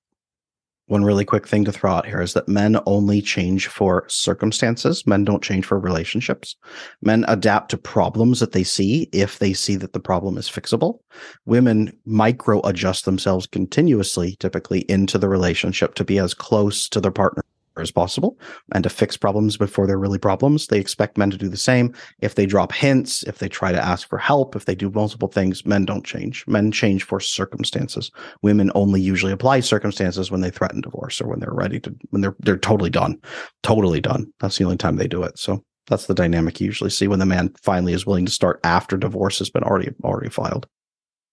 one 0.88 1.04
really 1.04 1.26
quick 1.26 1.48
thing 1.48 1.66
to 1.66 1.72
throw 1.72 1.92
out 1.92 2.06
here 2.06 2.22
is 2.22 2.34
that 2.34 2.48
men 2.48 2.78
only 2.86 3.22
change 3.22 3.68
for 3.68 4.06
circumstances. 4.08 5.06
Men 5.08 5.26
don't 5.26 5.44
change 5.44 5.66
for 5.66 5.80
relationships. 5.80 6.56
Men 7.02 7.26
adapt 7.28 7.72
to 7.72 7.78
problems 7.78 8.40
that 8.40 8.52
they 8.52 8.64
see 8.64 9.10
if 9.12 9.40
they 9.40 9.54
see 9.54 9.76
that 9.78 9.94
the 9.94 10.00
problem 10.00 10.38
is 10.38 10.48
fixable. 10.48 11.00
Women 11.46 11.98
micro 12.06 12.62
adjust 12.62 13.06
themselves 13.06 13.48
continuously, 13.48 14.36
typically 14.40 14.82
into 14.82 15.18
the 15.18 15.30
relationship 15.30 15.96
to 15.96 16.04
be 16.04 16.20
as 16.20 16.36
close 16.36 16.88
to 16.90 17.02
their 17.02 17.12
partner 17.12 17.44
as 17.82 17.92
possible 17.92 18.38
and 18.74 18.84
to 18.84 18.90
fix 18.90 19.18
problems 19.18 19.58
before 19.58 19.88
they're 19.88 19.98
really 19.98 20.20
problems. 20.20 20.68
They 20.68 20.80
expect 20.80 21.18
men 21.18 21.32
to 21.32 21.38
do 21.38 21.50
the 21.50 21.58
same. 21.58 21.94
If 22.20 22.36
they 22.36 22.46
drop 22.46 22.72
hints, 22.72 23.24
if 23.24 23.40
they 23.40 23.50
try 23.50 23.72
to 23.72 23.84
ask 23.84 24.08
for 24.08 24.18
help, 24.18 24.56
if 24.56 24.66
they 24.66 24.76
do 24.76 24.90
multiple 24.90 25.28
things, 25.28 25.66
men 25.66 25.86
don't 25.86 26.06
change. 26.06 26.46
Men 26.48 26.72
change 26.72 27.04
for 27.04 27.20
circumstances. 27.20 28.12
Women 28.42 28.72
only 28.76 29.02
usually 29.02 29.32
apply 29.32 29.62
circumstances 29.62 30.32
when 30.32 30.42
they 30.42 30.52
threaten 30.52 30.82
divorce 30.82 31.22
or 31.22 31.28
when 31.28 31.40
they're 31.40 31.52
ready 31.52 31.80
to 31.82 31.96
when 32.10 32.22
they're 32.22 32.36
they're 32.40 32.58
totally 32.58 32.90
done. 32.90 33.20
Totally 33.64 34.02
done. 34.02 34.32
That's 34.40 34.58
the 34.58 34.64
only 34.64 34.78
time 34.78 34.98
they 34.98 35.08
do 35.08 35.24
it. 35.24 35.38
So 35.38 35.64
that's 35.88 36.08
the 36.08 36.16
dynamic 36.16 36.60
you 36.60 36.66
usually 36.66 36.90
see 36.90 37.08
when 37.08 37.20
the 37.20 37.26
man 37.26 37.54
finally 37.62 37.94
is 37.94 38.06
willing 38.06 38.26
to 38.26 38.32
start 38.32 38.60
after 38.64 38.98
divorce 38.98 39.40
has 39.40 39.50
been 39.50 39.64
already 39.64 39.92
already 40.04 40.30
filed. 40.30 40.68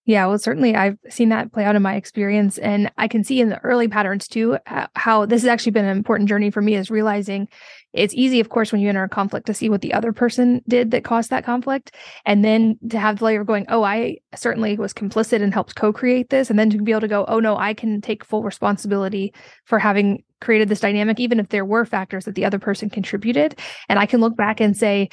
Yeah, 0.04 0.26
well, 0.26 0.38
certainly 0.38 0.74
I've 0.74 0.98
seen 1.08 1.28
that 1.28 1.52
play 1.52 1.64
out 1.64 1.76
in 1.76 1.82
my 1.82 1.94
experience. 1.94 2.58
And 2.58 2.90
I 2.98 3.06
can 3.06 3.22
see 3.22 3.40
in 3.40 3.50
the 3.50 3.60
early 3.60 3.86
patterns 3.86 4.26
too 4.26 4.58
uh, 4.66 4.88
how 4.96 5.26
this 5.26 5.42
has 5.42 5.48
actually 5.48 5.72
been 5.72 5.84
an 5.84 5.96
important 5.96 6.28
journey 6.28 6.50
for 6.50 6.60
me 6.60 6.74
is 6.74 6.90
realizing 6.90 7.46
it's 7.92 8.14
easy, 8.14 8.40
of 8.40 8.48
course, 8.48 8.72
when 8.72 8.80
you 8.80 8.88
enter 8.88 9.04
a 9.04 9.08
conflict 9.08 9.46
to 9.46 9.54
see 9.54 9.68
what 9.68 9.80
the 9.80 9.92
other 9.92 10.12
person 10.12 10.62
did 10.66 10.90
that 10.90 11.04
caused 11.04 11.30
that 11.30 11.44
conflict. 11.44 11.94
And 12.24 12.44
then 12.44 12.78
to 12.90 12.98
have 12.98 13.18
the 13.18 13.26
layer 13.26 13.42
of 13.42 13.46
going, 13.46 13.66
oh, 13.68 13.84
I 13.84 14.16
certainly 14.34 14.76
was 14.76 14.92
complicit 14.92 15.40
and 15.42 15.52
helped 15.52 15.76
co 15.76 15.92
create 15.92 16.30
this. 16.30 16.50
And 16.50 16.58
then 16.58 16.70
to 16.70 16.82
be 16.82 16.90
able 16.90 17.02
to 17.02 17.08
go, 17.08 17.24
oh, 17.28 17.38
no, 17.38 17.56
I 17.56 17.74
can 17.74 18.00
take 18.00 18.24
full 18.24 18.42
responsibility 18.42 19.32
for 19.66 19.78
having 19.78 20.24
created 20.40 20.68
this 20.68 20.80
dynamic, 20.80 21.20
even 21.20 21.38
if 21.38 21.50
there 21.50 21.64
were 21.64 21.84
factors 21.84 22.24
that 22.24 22.34
the 22.34 22.44
other 22.44 22.58
person 22.58 22.90
contributed. 22.90 23.58
And 23.88 23.98
I 23.98 24.06
can 24.06 24.20
look 24.20 24.36
back 24.36 24.60
and 24.60 24.76
say, 24.76 25.10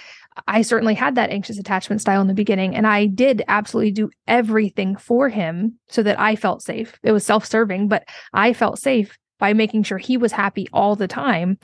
I 0.47 0.61
certainly 0.61 0.93
had 0.93 1.15
that 1.15 1.29
anxious 1.29 1.59
attachment 1.59 2.01
style 2.01 2.21
in 2.21 2.27
the 2.27 2.33
beginning, 2.33 2.75
and 2.75 2.87
I 2.87 3.05
did 3.05 3.43
absolutely 3.47 3.91
do 3.91 4.09
everything 4.27 4.95
for 4.95 5.29
him 5.29 5.79
so 5.87 6.03
that 6.03 6.19
I 6.19 6.35
felt 6.35 6.61
safe. 6.61 6.97
It 7.03 7.11
was 7.11 7.25
self 7.25 7.45
serving, 7.45 7.87
but 7.87 8.07
I 8.33 8.53
felt 8.53 8.79
safe 8.79 9.17
by 9.39 9.53
making 9.53 9.83
sure 9.83 9.97
he 9.97 10.17
was 10.17 10.31
happy 10.31 10.67
all 10.73 10.95
the 10.95 11.07
time 11.07 11.57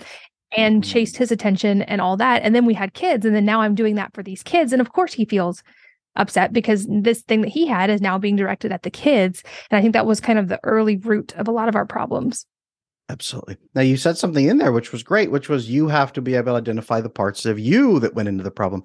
and 0.56 0.82
mm-hmm. 0.82 0.92
chased 0.92 1.18
his 1.18 1.32
attention 1.32 1.82
and 1.84 2.02
all 2.02 2.18
that. 2.18 2.42
And 2.42 2.56
then 2.56 2.66
we 2.66 2.74
had 2.74 2.94
kids. 2.94 3.26
And 3.26 3.36
then 3.36 3.46
now 3.46 3.62
I'm 3.62 3.76
doing 3.76 3.96
that 3.96 4.14
for 4.14 4.24
these 4.24 4.44
kids. 4.44 4.72
And 4.72 4.82
of 4.82 4.94
course, 4.94 5.14
he 5.14 5.26
feels 5.26 5.62
upset 6.16 6.54
because 6.54 6.88
this 6.90 7.22
thing 7.24 7.42
that 7.42 7.50
he 7.50 7.68
had 7.68 7.90
is 7.90 8.02
now 8.02 8.18
being 8.18 8.38
directed 8.38 8.72
at 8.72 8.84
the 8.84 8.90
kids. 8.90 9.44
And 9.70 9.78
I 9.78 9.82
think 9.82 9.94
that 9.94 10.06
was 10.06 10.22
kind 10.22 10.40
of 10.40 10.48
the 10.48 10.60
early 10.64 10.98
root 10.98 11.36
of 11.36 11.48
a 11.48 11.52
lot 11.52 11.68
of 11.68 11.76
our 11.76 11.86
problems. 11.86 12.46
Absolutely. 13.10 13.58
Now, 13.76 13.82
you 13.82 13.98
said 13.98 14.18
something 14.18 14.48
in 14.48 14.58
there 14.58 14.72
which 14.72 14.92
was 14.92 15.04
great, 15.04 15.32
which 15.32 15.48
was 15.48 15.70
you 15.70 15.88
have 15.88 16.12
to 16.14 16.22
be 16.22 16.36
able 16.36 16.54
to 16.54 16.58
identify 16.58 17.02
the 17.02 17.10
parts 17.10 17.46
of 17.46 17.60
you 17.60 18.00
that 18.00 18.16
went 18.16 18.30
into 18.30 18.44
the 18.44 18.52
problem. 18.52 18.84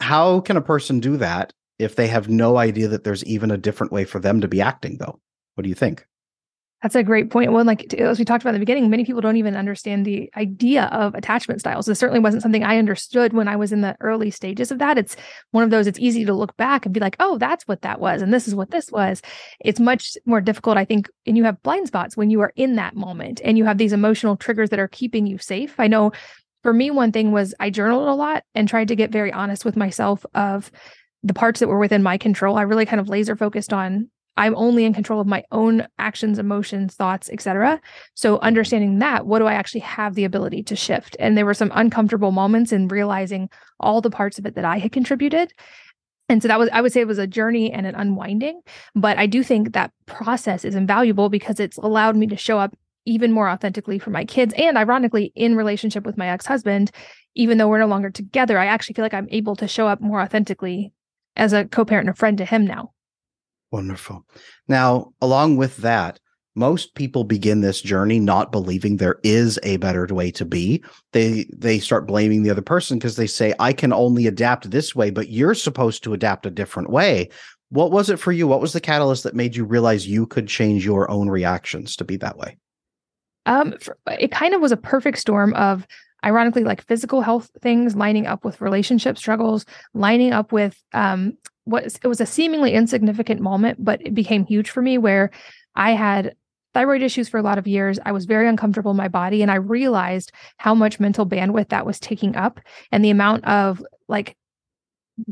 How 0.00 0.40
can 0.40 0.56
a 0.56 0.62
person 0.62 1.00
do 1.00 1.16
that 1.18 1.52
if 1.78 1.96
they 1.96 2.08
have 2.08 2.28
no 2.28 2.56
idea 2.58 2.88
that 2.88 3.04
there's 3.04 3.24
even 3.24 3.50
a 3.50 3.58
different 3.58 3.92
way 3.92 4.04
for 4.04 4.20
them 4.20 4.40
to 4.40 4.48
be 4.48 4.60
acting, 4.62 4.98
though? 4.98 5.20
What 5.54 5.62
do 5.64 5.68
you 5.68 5.74
think? 5.74 6.06
That's 6.82 6.94
a 6.94 7.02
great 7.02 7.30
point. 7.30 7.52
Well, 7.52 7.64
like 7.64 7.94
as 7.94 8.18
we 8.18 8.24
talked 8.24 8.42
about 8.42 8.50
in 8.50 8.60
the 8.60 8.64
beginning, 8.64 8.90
many 8.90 9.04
people 9.04 9.22
don't 9.22 9.38
even 9.38 9.56
understand 9.56 10.04
the 10.04 10.30
idea 10.36 10.84
of 10.92 11.14
attachment 11.14 11.60
styles. 11.60 11.86
This 11.86 11.98
certainly 11.98 12.20
wasn't 12.20 12.42
something 12.42 12.62
I 12.62 12.76
understood 12.76 13.32
when 13.32 13.48
I 13.48 13.56
was 13.56 13.72
in 13.72 13.80
the 13.80 13.96
early 14.00 14.30
stages 14.30 14.70
of 14.70 14.78
that. 14.78 14.98
It's 14.98 15.16
one 15.52 15.64
of 15.64 15.70
those, 15.70 15.86
it's 15.86 15.98
easy 15.98 16.26
to 16.26 16.34
look 16.34 16.54
back 16.58 16.84
and 16.84 16.92
be 16.92 17.00
like, 17.00 17.16
oh, 17.18 17.38
that's 17.38 17.66
what 17.66 17.80
that 17.82 17.98
was. 17.98 18.20
And 18.20 18.32
this 18.32 18.46
is 18.46 18.54
what 18.54 18.70
this 18.70 18.92
was. 18.92 19.22
It's 19.60 19.80
much 19.80 20.18
more 20.26 20.42
difficult, 20.42 20.76
I 20.76 20.84
think, 20.84 21.08
and 21.26 21.36
you 21.36 21.44
have 21.44 21.62
blind 21.62 21.88
spots 21.88 22.14
when 22.14 22.28
you 22.28 22.42
are 22.42 22.52
in 22.56 22.76
that 22.76 22.94
moment 22.94 23.40
and 23.42 23.56
you 23.56 23.64
have 23.64 23.78
these 23.78 23.94
emotional 23.94 24.36
triggers 24.36 24.68
that 24.68 24.78
are 24.78 24.88
keeping 24.88 25.26
you 25.26 25.38
safe. 25.38 25.74
I 25.78 25.88
know 25.88 26.12
for 26.62 26.74
me, 26.74 26.90
one 26.90 27.10
thing 27.10 27.32
was 27.32 27.54
I 27.58 27.70
journaled 27.70 28.08
a 28.08 28.14
lot 28.14 28.44
and 28.54 28.68
tried 28.68 28.88
to 28.88 28.96
get 28.96 29.10
very 29.10 29.32
honest 29.32 29.64
with 29.64 29.76
myself 29.76 30.26
of 30.34 30.70
the 31.22 31.34
parts 31.34 31.60
that 31.60 31.68
were 31.68 31.78
within 31.78 32.02
my 32.02 32.18
control. 32.18 32.56
I 32.56 32.62
really 32.62 32.86
kind 32.86 33.00
of 33.00 33.08
laser 33.08 33.34
focused 33.34 33.72
on 33.72 34.10
I'm 34.36 34.54
only 34.56 34.84
in 34.84 34.92
control 34.92 35.20
of 35.20 35.26
my 35.26 35.44
own 35.52 35.86
actions, 35.98 36.38
emotions, 36.38 36.94
thoughts, 36.94 37.30
etc. 37.30 37.80
So 38.14 38.38
understanding 38.40 38.98
that, 38.98 39.26
what 39.26 39.38
do 39.38 39.46
I 39.46 39.54
actually 39.54 39.80
have 39.80 40.14
the 40.14 40.24
ability 40.24 40.62
to 40.64 40.76
shift? 40.76 41.16
And 41.18 41.36
there 41.36 41.46
were 41.46 41.54
some 41.54 41.72
uncomfortable 41.74 42.32
moments 42.32 42.72
in 42.72 42.88
realizing 42.88 43.48
all 43.80 44.00
the 44.00 44.10
parts 44.10 44.38
of 44.38 44.46
it 44.46 44.54
that 44.54 44.64
I 44.64 44.78
had 44.78 44.92
contributed. 44.92 45.52
And 46.28 46.42
so 46.42 46.48
that 46.48 46.58
was, 46.58 46.68
I 46.72 46.80
would 46.80 46.92
say 46.92 47.00
it 47.00 47.06
was 47.06 47.18
a 47.18 47.26
journey 47.26 47.72
and 47.72 47.86
an 47.86 47.94
unwinding. 47.94 48.60
But 48.94 49.16
I 49.16 49.26
do 49.26 49.42
think 49.42 49.72
that 49.72 49.92
process 50.06 50.64
is 50.64 50.74
invaluable 50.74 51.28
because 51.28 51.60
it's 51.60 51.76
allowed 51.78 52.16
me 52.16 52.26
to 52.26 52.36
show 52.36 52.58
up 52.58 52.76
even 53.06 53.32
more 53.32 53.48
authentically 53.48 53.98
for 53.98 54.10
my 54.10 54.24
kids. 54.24 54.52
And 54.58 54.76
ironically, 54.76 55.32
in 55.36 55.56
relationship 55.56 56.04
with 56.04 56.18
my 56.18 56.28
ex 56.28 56.44
husband, 56.44 56.90
even 57.36 57.58
though 57.58 57.68
we're 57.68 57.78
no 57.78 57.86
longer 57.86 58.10
together, 58.10 58.58
I 58.58 58.66
actually 58.66 58.94
feel 58.94 59.04
like 59.04 59.14
I'm 59.14 59.28
able 59.30 59.54
to 59.56 59.68
show 59.68 59.86
up 59.86 60.00
more 60.00 60.20
authentically 60.20 60.92
as 61.36 61.52
a 61.52 61.64
co 61.66 61.84
parent 61.84 62.08
and 62.08 62.14
a 62.14 62.18
friend 62.18 62.36
to 62.38 62.44
him 62.44 62.66
now. 62.66 62.92
Wonderful. 63.70 64.24
Now, 64.68 65.12
along 65.20 65.56
with 65.56 65.78
that, 65.78 66.20
most 66.56 66.94
people 66.94 67.22
begin 67.22 67.60
this 67.60 67.82
journey 67.82 68.18
not 68.18 68.50
believing 68.50 68.96
there 68.96 69.20
is 69.22 69.60
a 69.62 69.76
better 69.76 70.06
way 70.06 70.30
to 70.32 70.44
be. 70.44 70.82
They 71.12 71.46
they 71.54 71.78
start 71.78 72.06
blaming 72.06 72.42
the 72.42 72.50
other 72.50 72.62
person 72.62 72.98
because 72.98 73.16
they 73.16 73.26
say 73.26 73.54
I 73.58 73.72
can 73.74 73.92
only 73.92 74.26
adapt 74.26 74.70
this 74.70 74.94
way, 74.96 75.10
but 75.10 75.28
you're 75.28 75.54
supposed 75.54 76.02
to 76.04 76.14
adapt 76.14 76.46
a 76.46 76.50
different 76.50 76.90
way. 76.90 77.28
What 77.68 77.90
was 77.90 78.08
it 78.08 78.18
for 78.18 78.32
you? 78.32 78.46
What 78.46 78.60
was 78.60 78.72
the 78.72 78.80
catalyst 78.80 79.24
that 79.24 79.34
made 79.34 79.54
you 79.54 79.64
realize 79.64 80.08
you 80.08 80.26
could 80.26 80.48
change 80.48 80.84
your 80.84 81.10
own 81.10 81.28
reactions 81.28 81.94
to 81.96 82.04
be 82.04 82.16
that 82.16 82.38
way? 82.38 82.56
Um, 83.44 83.74
it 84.06 84.32
kind 84.32 84.54
of 84.54 84.60
was 84.60 84.72
a 84.72 84.76
perfect 84.76 85.18
storm 85.18 85.52
of 85.54 85.86
ironically 86.24 86.64
like 86.64 86.82
physical 86.82 87.20
health 87.20 87.50
things 87.60 87.94
lining 87.94 88.26
up 88.26 88.44
with 88.44 88.60
relationship 88.62 89.18
struggles, 89.18 89.66
lining 89.92 90.32
up 90.32 90.52
with 90.52 90.82
um 90.94 91.34
was 91.66 91.98
it 92.02 92.08
was 92.08 92.20
a 92.20 92.26
seemingly 92.26 92.72
insignificant 92.72 93.40
moment, 93.40 93.84
but 93.84 94.00
it 94.04 94.14
became 94.14 94.46
huge 94.46 94.70
for 94.70 94.82
me 94.82 94.98
where 94.98 95.30
I 95.74 95.92
had 95.92 96.34
thyroid 96.74 97.02
issues 97.02 97.28
for 97.28 97.38
a 97.38 97.42
lot 97.42 97.58
of 97.58 97.66
years. 97.66 97.98
I 98.04 98.12
was 98.12 98.26
very 98.26 98.48
uncomfortable 98.48 98.90
in 98.90 98.96
my 98.96 99.08
body 99.08 99.42
and 99.42 99.50
I 99.50 99.56
realized 99.56 100.30
how 100.58 100.74
much 100.74 101.00
mental 101.00 101.26
bandwidth 101.26 101.70
that 101.70 101.86
was 101.86 101.98
taking 101.98 102.36
up 102.36 102.60
and 102.92 103.04
the 103.04 103.10
amount 103.10 103.46
of 103.46 103.82
like 104.08 104.36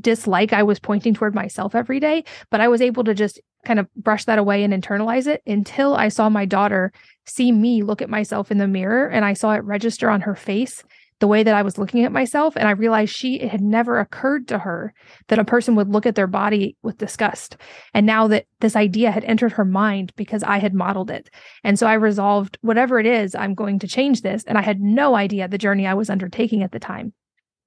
dislike 0.01 0.53
I 0.53 0.63
was 0.63 0.81
pointing 0.81 1.13
toward 1.13 1.35
myself 1.35 1.75
every 1.75 2.01
day, 2.01 2.25
but 2.51 2.61
I 2.61 2.69
was 2.69 2.81
able 2.81 3.05
to 3.05 3.15
just 3.15 3.41
kind 3.67 3.79
of 3.79 3.93
brush 3.95 4.25
that 4.25 4.39
away 4.39 4.65
and 4.65 4.73
internalize 4.73 5.27
it 5.27 5.43
until 5.47 5.95
I 5.95 6.09
saw 6.09 6.29
my 6.29 6.45
daughter 6.45 6.93
see 7.27 7.53
me 7.53 7.83
look 7.83 8.03
at 8.03 8.11
myself 8.11 8.51
in 8.51 8.59
the 8.59 8.69
mirror 8.69 9.09
and 9.09 9.25
I 9.25 9.33
saw 9.35 9.53
it 9.53 9.65
register 9.65 10.11
on 10.11 10.23
her 10.23 10.35
face 10.35 10.83
the 11.21 11.29
way 11.29 11.43
that 11.43 11.55
I 11.55 11.63
was 11.63 11.79
looking 11.79 12.05
at 12.05 12.13
myself. 12.13 12.57
And 12.57 12.67
I 12.67 12.73
realized 12.73 13.15
she, 13.15 13.37
it 13.41 13.51
had 13.51 13.61
never 13.61 14.01
occurred 14.01 14.49
to 14.49 14.59
her 14.59 14.93
that 15.29 15.39
a 15.39 15.45
person 15.45 15.75
would 15.77 15.89
look 15.89 16.07
at 16.07 16.17
their 16.17 16.27
body 16.27 16.77
with 16.83 16.99
disgust. 16.99 17.57
And 17.93 18.05
now 18.05 18.27
that 18.29 18.47
this 18.61 18.77
idea 18.77 19.11
had 19.11 19.25
entered 19.25 19.53
her 19.53 19.65
mind 19.65 20.13
because 20.17 20.43
I 20.43 20.59
had 20.59 20.75
modeled 20.75 21.11
it. 21.11 21.31
And 21.63 21.79
so 21.79 21.87
I 21.87 21.95
resolved, 21.95 22.59
whatever 22.63 22.99
it 22.99 23.07
is, 23.07 23.35
I'm 23.35 23.55
going 23.55 23.79
to 23.81 23.89
change 23.89 24.23
this. 24.23 24.45
And 24.45 24.59
I 24.59 24.63
had 24.63 24.81
no 24.81 25.15
idea 25.15 25.47
the 25.47 25.59
journey 25.59 25.87
I 25.87 25.95
was 25.95 26.11
undertaking 26.11 26.63
at 26.63 26.73
the 26.73 26.81
time. 26.81 27.13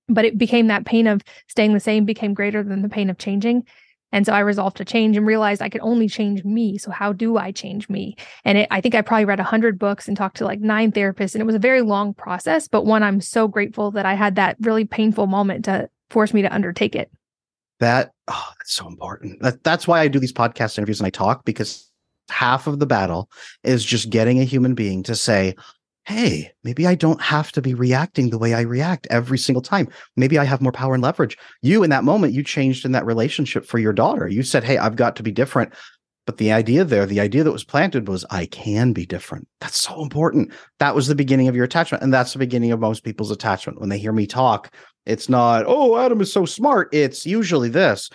But 0.10 0.26
it 0.26 0.38
became 0.38 0.68
that 0.68 0.86
pain 0.86 1.08
of 1.08 1.22
staying 1.48 1.74
the 1.74 1.80
same 1.80 2.06
became 2.06 2.34
greater 2.34 2.64
than 2.64 2.82
the 2.82 2.90
pain 2.90 3.10
of 3.10 3.18
changing. 3.18 3.64
And 4.12 4.26
so 4.26 4.34
I 4.34 4.40
resolved 4.40 4.78
to 4.78 4.86
change 4.86 5.18
and 5.18 5.26
realized 5.26 5.62
I 5.62 5.70
could 5.70 5.82
only 5.82 6.08
change 6.08 6.44
me. 6.44 6.78
So 6.78 6.92
how 6.92 7.12
do 7.14 7.38
I 7.38 7.52
change 7.52 7.90
me? 7.90 8.16
And 8.46 8.60
it, 8.60 8.68
I 8.72 8.82
think 8.82 8.96
I 8.96 9.02
probably 9.02 9.26
read 9.26 9.40
a 9.40 9.44
hundred 9.44 9.78
books 9.78 10.08
and 10.08 10.16
talked 10.16 10.38
to 10.38 10.46
like 10.46 10.60
nine 10.60 10.92
therapists, 10.92 11.36
and 11.36 11.42
it 11.42 11.46
was 11.46 11.56
a 11.56 11.60
very 11.60 11.82
long 11.82 12.14
process. 12.14 12.68
But 12.68 12.86
one, 12.86 13.04
I'm 13.04 13.22
so 13.22 13.48
grateful 13.48 13.92
that 13.92 14.06
I 14.06 14.14
had 14.14 14.36
that 14.36 14.58
really 14.62 14.86
painful 14.86 15.28
moment 15.28 15.66
to 15.66 15.90
force 16.10 16.34
me 16.34 16.42
to 16.42 16.54
undertake 16.54 16.96
it. 16.96 17.12
That 17.80 18.12
oh, 18.28 18.50
that's 18.58 18.74
so 18.74 18.88
important. 18.88 19.42
That, 19.42 19.64
that's 19.64 19.88
why 19.88 20.00
I 20.00 20.08
do 20.08 20.20
these 20.20 20.34
podcast 20.34 20.78
interviews 20.78 21.00
and 21.00 21.08
I 21.08 21.12
talk 21.12 21.46
because 21.46 21.92
half 22.30 22.68
of 22.68 22.80
the 22.80 22.86
battle 22.86 23.30
is 23.64 23.86
just 23.86 24.10
getting 24.10 24.40
a 24.40 24.44
human 24.44 24.74
being 24.74 25.04
to 25.04 25.16
say, 25.16 25.56
hey, 26.08 26.50
maybe 26.64 26.88
I 26.88 26.96
don't 26.96 27.22
have 27.22 27.52
to 27.52 27.62
be 27.62 27.74
reacting 27.74 28.30
the 28.30 28.38
way 28.38 28.54
I 28.54 28.62
react 28.62 29.08
every 29.10 29.38
single 29.38 29.62
time. 29.62 29.90
Maybe 30.16 30.40
I 30.40 30.46
have 30.46 30.62
more 30.62 30.72
power 30.72 30.94
and 30.94 31.04
leverage. 31.04 31.38
You, 31.62 31.84
in 31.84 31.90
that 31.90 32.06
moment, 32.06 32.32
you 32.32 32.44
changed 32.44 32.86
in 32.86 32.94
that 32.94 33.06
relationship 33.06 33.66
for 33.66 33.78
your 33.78 33.92
daughter. 33.92 34.26
You 34.26 34.42
said, 34.42 34.64
hey, 34.64 34.78
I've 34.78 34.96
got 34.96 35.18
to 35.18 35.24
be 35.24 35.34
different. 35.34 35.74
But 36.26 36.38
the 36.38 36.54
idea 36.54 36.86
there, 36.86 37.06
the 37.06 37.20
idea 37.20 37.44
that 37.44 37.52
was 37.52 37.66
planted 37.66 38.08
was 38.08 38.26
I 38.30 38.46
can 38.46 38.94
be 38.94 39.06
different. 39.06 39.50
That's 39.60 39.82
so 39.82 40.02
important. 40.02 40.54
That 40.80 40.96
was 40.96 41.08
the 41.08 41.16
beginning 41.16 41.50
of 41.50 41.58
your 41.58 41.66
attachment. 41.66 42.02
And 42.02 42.14
that's 42.14 42.32
the 42.32 42.40
beginning 42.40 42.72
of 42.72 42.80
most 42.80 43.04
people's 43.04 43.32
attachment. 43.32 43.82
When 43.82 43.90
they 43.90 44.00
hear 44.00 44.14
me 44.14 44.28
talk, 44.28 44.74
it's 45.06 45.28
not, 45.28 45.66
oh, 45.68 45.98
Adam 45.98 46.22
is 46.22 46.32
so 46.32 46.46
smart. 46.46 46.88
It's 46.94 47.26
usually 47.26 47.70
this. 47.70 48.10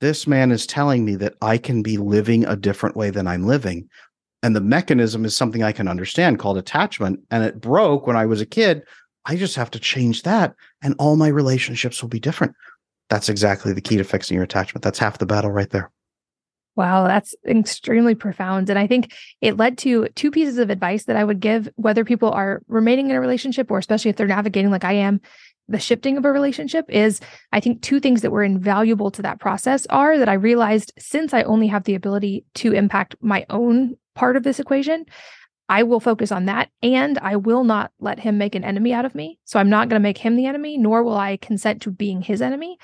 This 0.00 0.28
man 0.28 0.52
is 0.52 0.64
telling 0.64 1.04
me 1.04 1.16
that 1.16 1.34
I 1.42 1.58
can 1.58 1.82
be 1.82 1.96
living 1.96 2.44
a 2.44 2.54
different 2.54 2.96
way 2.96 3.10
than 3.10 3.26
I'm 3.26 3.46
living. 3.46 3.88
And 4.44 4.54
the 4.54 4.60
mechanism 4.60 5.24
is 5.24 5.34
something 5.34 5.62
I 5.62 5.72
can 5.72 5.88
understand 5.88 6.38
called 6.38 6.58
attachment. 6.58 7.18
And 7.30 7.42
it 7.42 7.62
broke 7.62 8.06
when 8.06 8.14
I 8.14 8.26
was 8.26 8.42
a 8.42 8.46
kid. 8.46 8.82
I 9.24 9.36
just 9.36 9.56
have 9.56 9.70
to 9.70 9.78
change 9.78 10.22
that, 10.24 10.54
and 10.82 10.94
all 10.98 11.16
my 11.16 11.28
relationships 11.28 12.02
will 12.02 12.10
be 12.10 12.20
different. 12.20 12.54
That's 13.08 13.30
exactly 13.30 13.72
the 13.72 13.80
key 13.80 13.96
to 13.96 14.04
fixing 14.04 14.34
your 14.34 14.44
attachment. 14.44 14.84
That's 14.84 14.98
half 14.98 15.16
the 15.16 15.24
battle 15.24 15.50
right 15.50 15.70
there. 15.70 15.90
Wow, 16.76 17.06
that's 17.06 17.34
extremely 17.48 18.14
profound. 18.14 18.68
And 18.68 18.78
I 18.78 18.86
think 18.86 19.14
it 19.40 19.56
led 19.56 19.78
to 19.78 20.08
two 20.08 20.30
pieces 20.30 20.58
of 20.58 20.68
advice 20.68 21.04
that 21.04 21.16
I 21.16 21.24
would 21.24 21.40
give, 21.40 21.70
whether 21.76 22.04
people 22.04 22.30
are 22.30 22.62
remaining 22.68 23.08
in 23.08 23.16
a 23.16 23.20
relationship 23.20 23.70
or 23.70 23.78
especially 23.78 24.10
if 24.10 24.16
they're 24.16 24.26
navigating 24.26 24.70
like 24.70 24.84
I 24.84 24.92
am 24.92 25.22
the 25.68 25.78
shifting 25.78 26.16
of 26.16 26.24
a 26.24 26.32
relationship 26.32 26.84
is 26.88 27.20
I 27.52 27.60
think 27.60 27.80
two 27.80 28.00
things 28.00 28.20
that 28.22 28.30
were 28.30 28.42
invaluable 28.42 29.10
to 29.12 29.22
that 29.22 29.40
process 29.40 29.86
are 29.86 30.18
that 30.18 30.28
I 30.28 30.34
realized 30.34 30.92
since 30.98 31.32
I 31.32 31.42
only 31.42 31.68
have 31.68 31.84
the 31.84 31.94
ability 31.94 32.44
to 32.56 32.72
impact 32.72 33.16
my 33.20 33.46
own 33.48 33.96
part 34.14 34.36
of 34.36 34.42
this 34.42 34.60
equation, 34.60 35.06
I 35.68 35.82
will 35.82 36.00
focus 36.00 36.30
on 36.30 36.46
that 36.46 36.68
and 36.82 37.18
I 37.18 37.36
will 37.36 37.64
not 37.64 37.90
let 37.98 38.20
him 38.20 38.36
make 38.36 38.54
an 38.54 38.64
enemy 38.64 38.92
out 38.92 39.04
of 39.04 39.14
me. 39.14 39.38
So 39.44 39.58
I'm 39.58 39.70
not 39.70 39.88
going 39.88 40.00
to 40.00 40.06
make 40.06 40.18
him 40.18 40.36
the 40.36 40.46
enemy, 40.46 40.76
nor 40.76 41.02
will 41.02 41.16
I 41.16 41.38
consent 41.38 41.82
to 41.82 41.90
being 41.90 42.20
his 42.20 42.42
enemy. 42.42 42.78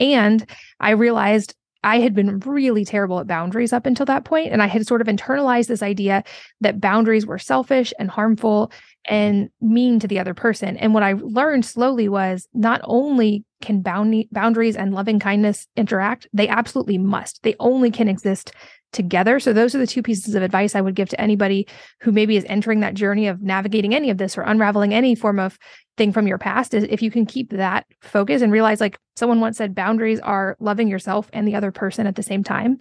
And 0.00 0.48
I 0.80 0.90
realized 0.90 1.54
I 1.84 2.00
had 2.00 2.14
been 2.14 2.40
really 2.40 2.84
terrible 2.84 3.20
at 3.20 3.26
boundaries 3.26 3.72
up 3.72 3.84
until 3.84 4.06
that 4.06 4.24
point, 4.24 4.52
And 4.52 4.62
I 4.62 4.66
had 4.66 4.86
sort 4.86 5.02
of 5.02 5.06
internalized 5.06 5.66
this 5.66 5.82
idea 5.82 6.24
that 6.62 6.80
boundaries 6.80 7.26
were 7.26 7.38
selfish 7.38 7.92
and 7.98 8.10
harmful 8.10 8.72
and 9.04 9.50
mean 9.60 10.00
to 10.00 10.08
the 10.08 10.18
other 10.18 10.32
person. 10.32 10.78
And 10.78 10.94
what 10.94 11.02
I 11.02 11.12
learned 11.12 11.66
slowly 11.66 12.08
was 12.08 12.48
not 12.54 12.80
only 12.84 13.44
can 13.64 13.80
bound- 13.80 14.26
boundaries 14.30 14.76
and 14.76 14.94
loving 14.94 15.18
kindness 15.18 15.66
interact, 15.76 16.28
they 16.32 16.48
absolutely 16.48 16.98
must. 16.98 17.42
They 17.42 17.56
only 17.58 17.90
can 17.90 18.08
exist 18.08 18.52
together. 18.92 19.40
So 19.40 19.52
those 19.52 19.74
are 19.74 19.78
the 19.78 19.86
two 19.86 20.02
pieces 20.02 20.34
of 20.34 20.42
advice 20.42 20.74
I 20.74 20.80
would 20.80 20.94
give 20.94 21.08
to 21.10 21.20
anybody 21.20 21.66
who 22.00 22.12
maybe 22.12 22.36
is 22.36 22.46
entering 22.48 22.80
that 22.80 22.94
journey 22.94 23.26
of 23.26 23.42
navigating 23.42 23.94
any 23.94 24.08
of 24.10 24.18
this 24.18 24.38
or 24.38 24.42
unraveling 24.42 24.94
any 24.94 25.14
form 25.14 25.40
of 25.40 25.58
thing 25.96 26.12
from 26.12 26.26
your 26.26 26.38
past 26.38 26.74
is 26.74 26.84
if 26.84 27.02
you 27.02 27.10
can 27.10 27.26
keep 27.26 27.50
that 27.50 27.86
focus 28.00 28.40
and 28.40 28.52
realize 28.52 28.80
like 28.80 28.98
someone 29.16 29.40
once 29.40 29.58
said 29.58 29.74
boundaries 29.74 30.20
are 30.20 30.56
loving 30.60 30.88
yourself 30.88 31.28
and 31.32 31.46
the 31.46 31.56
other 31.56 31.72
person 31.72 32.06
at 32.06 32.14
the 32.14 32.22
same 32.22 32.44
time. 32.44 32.78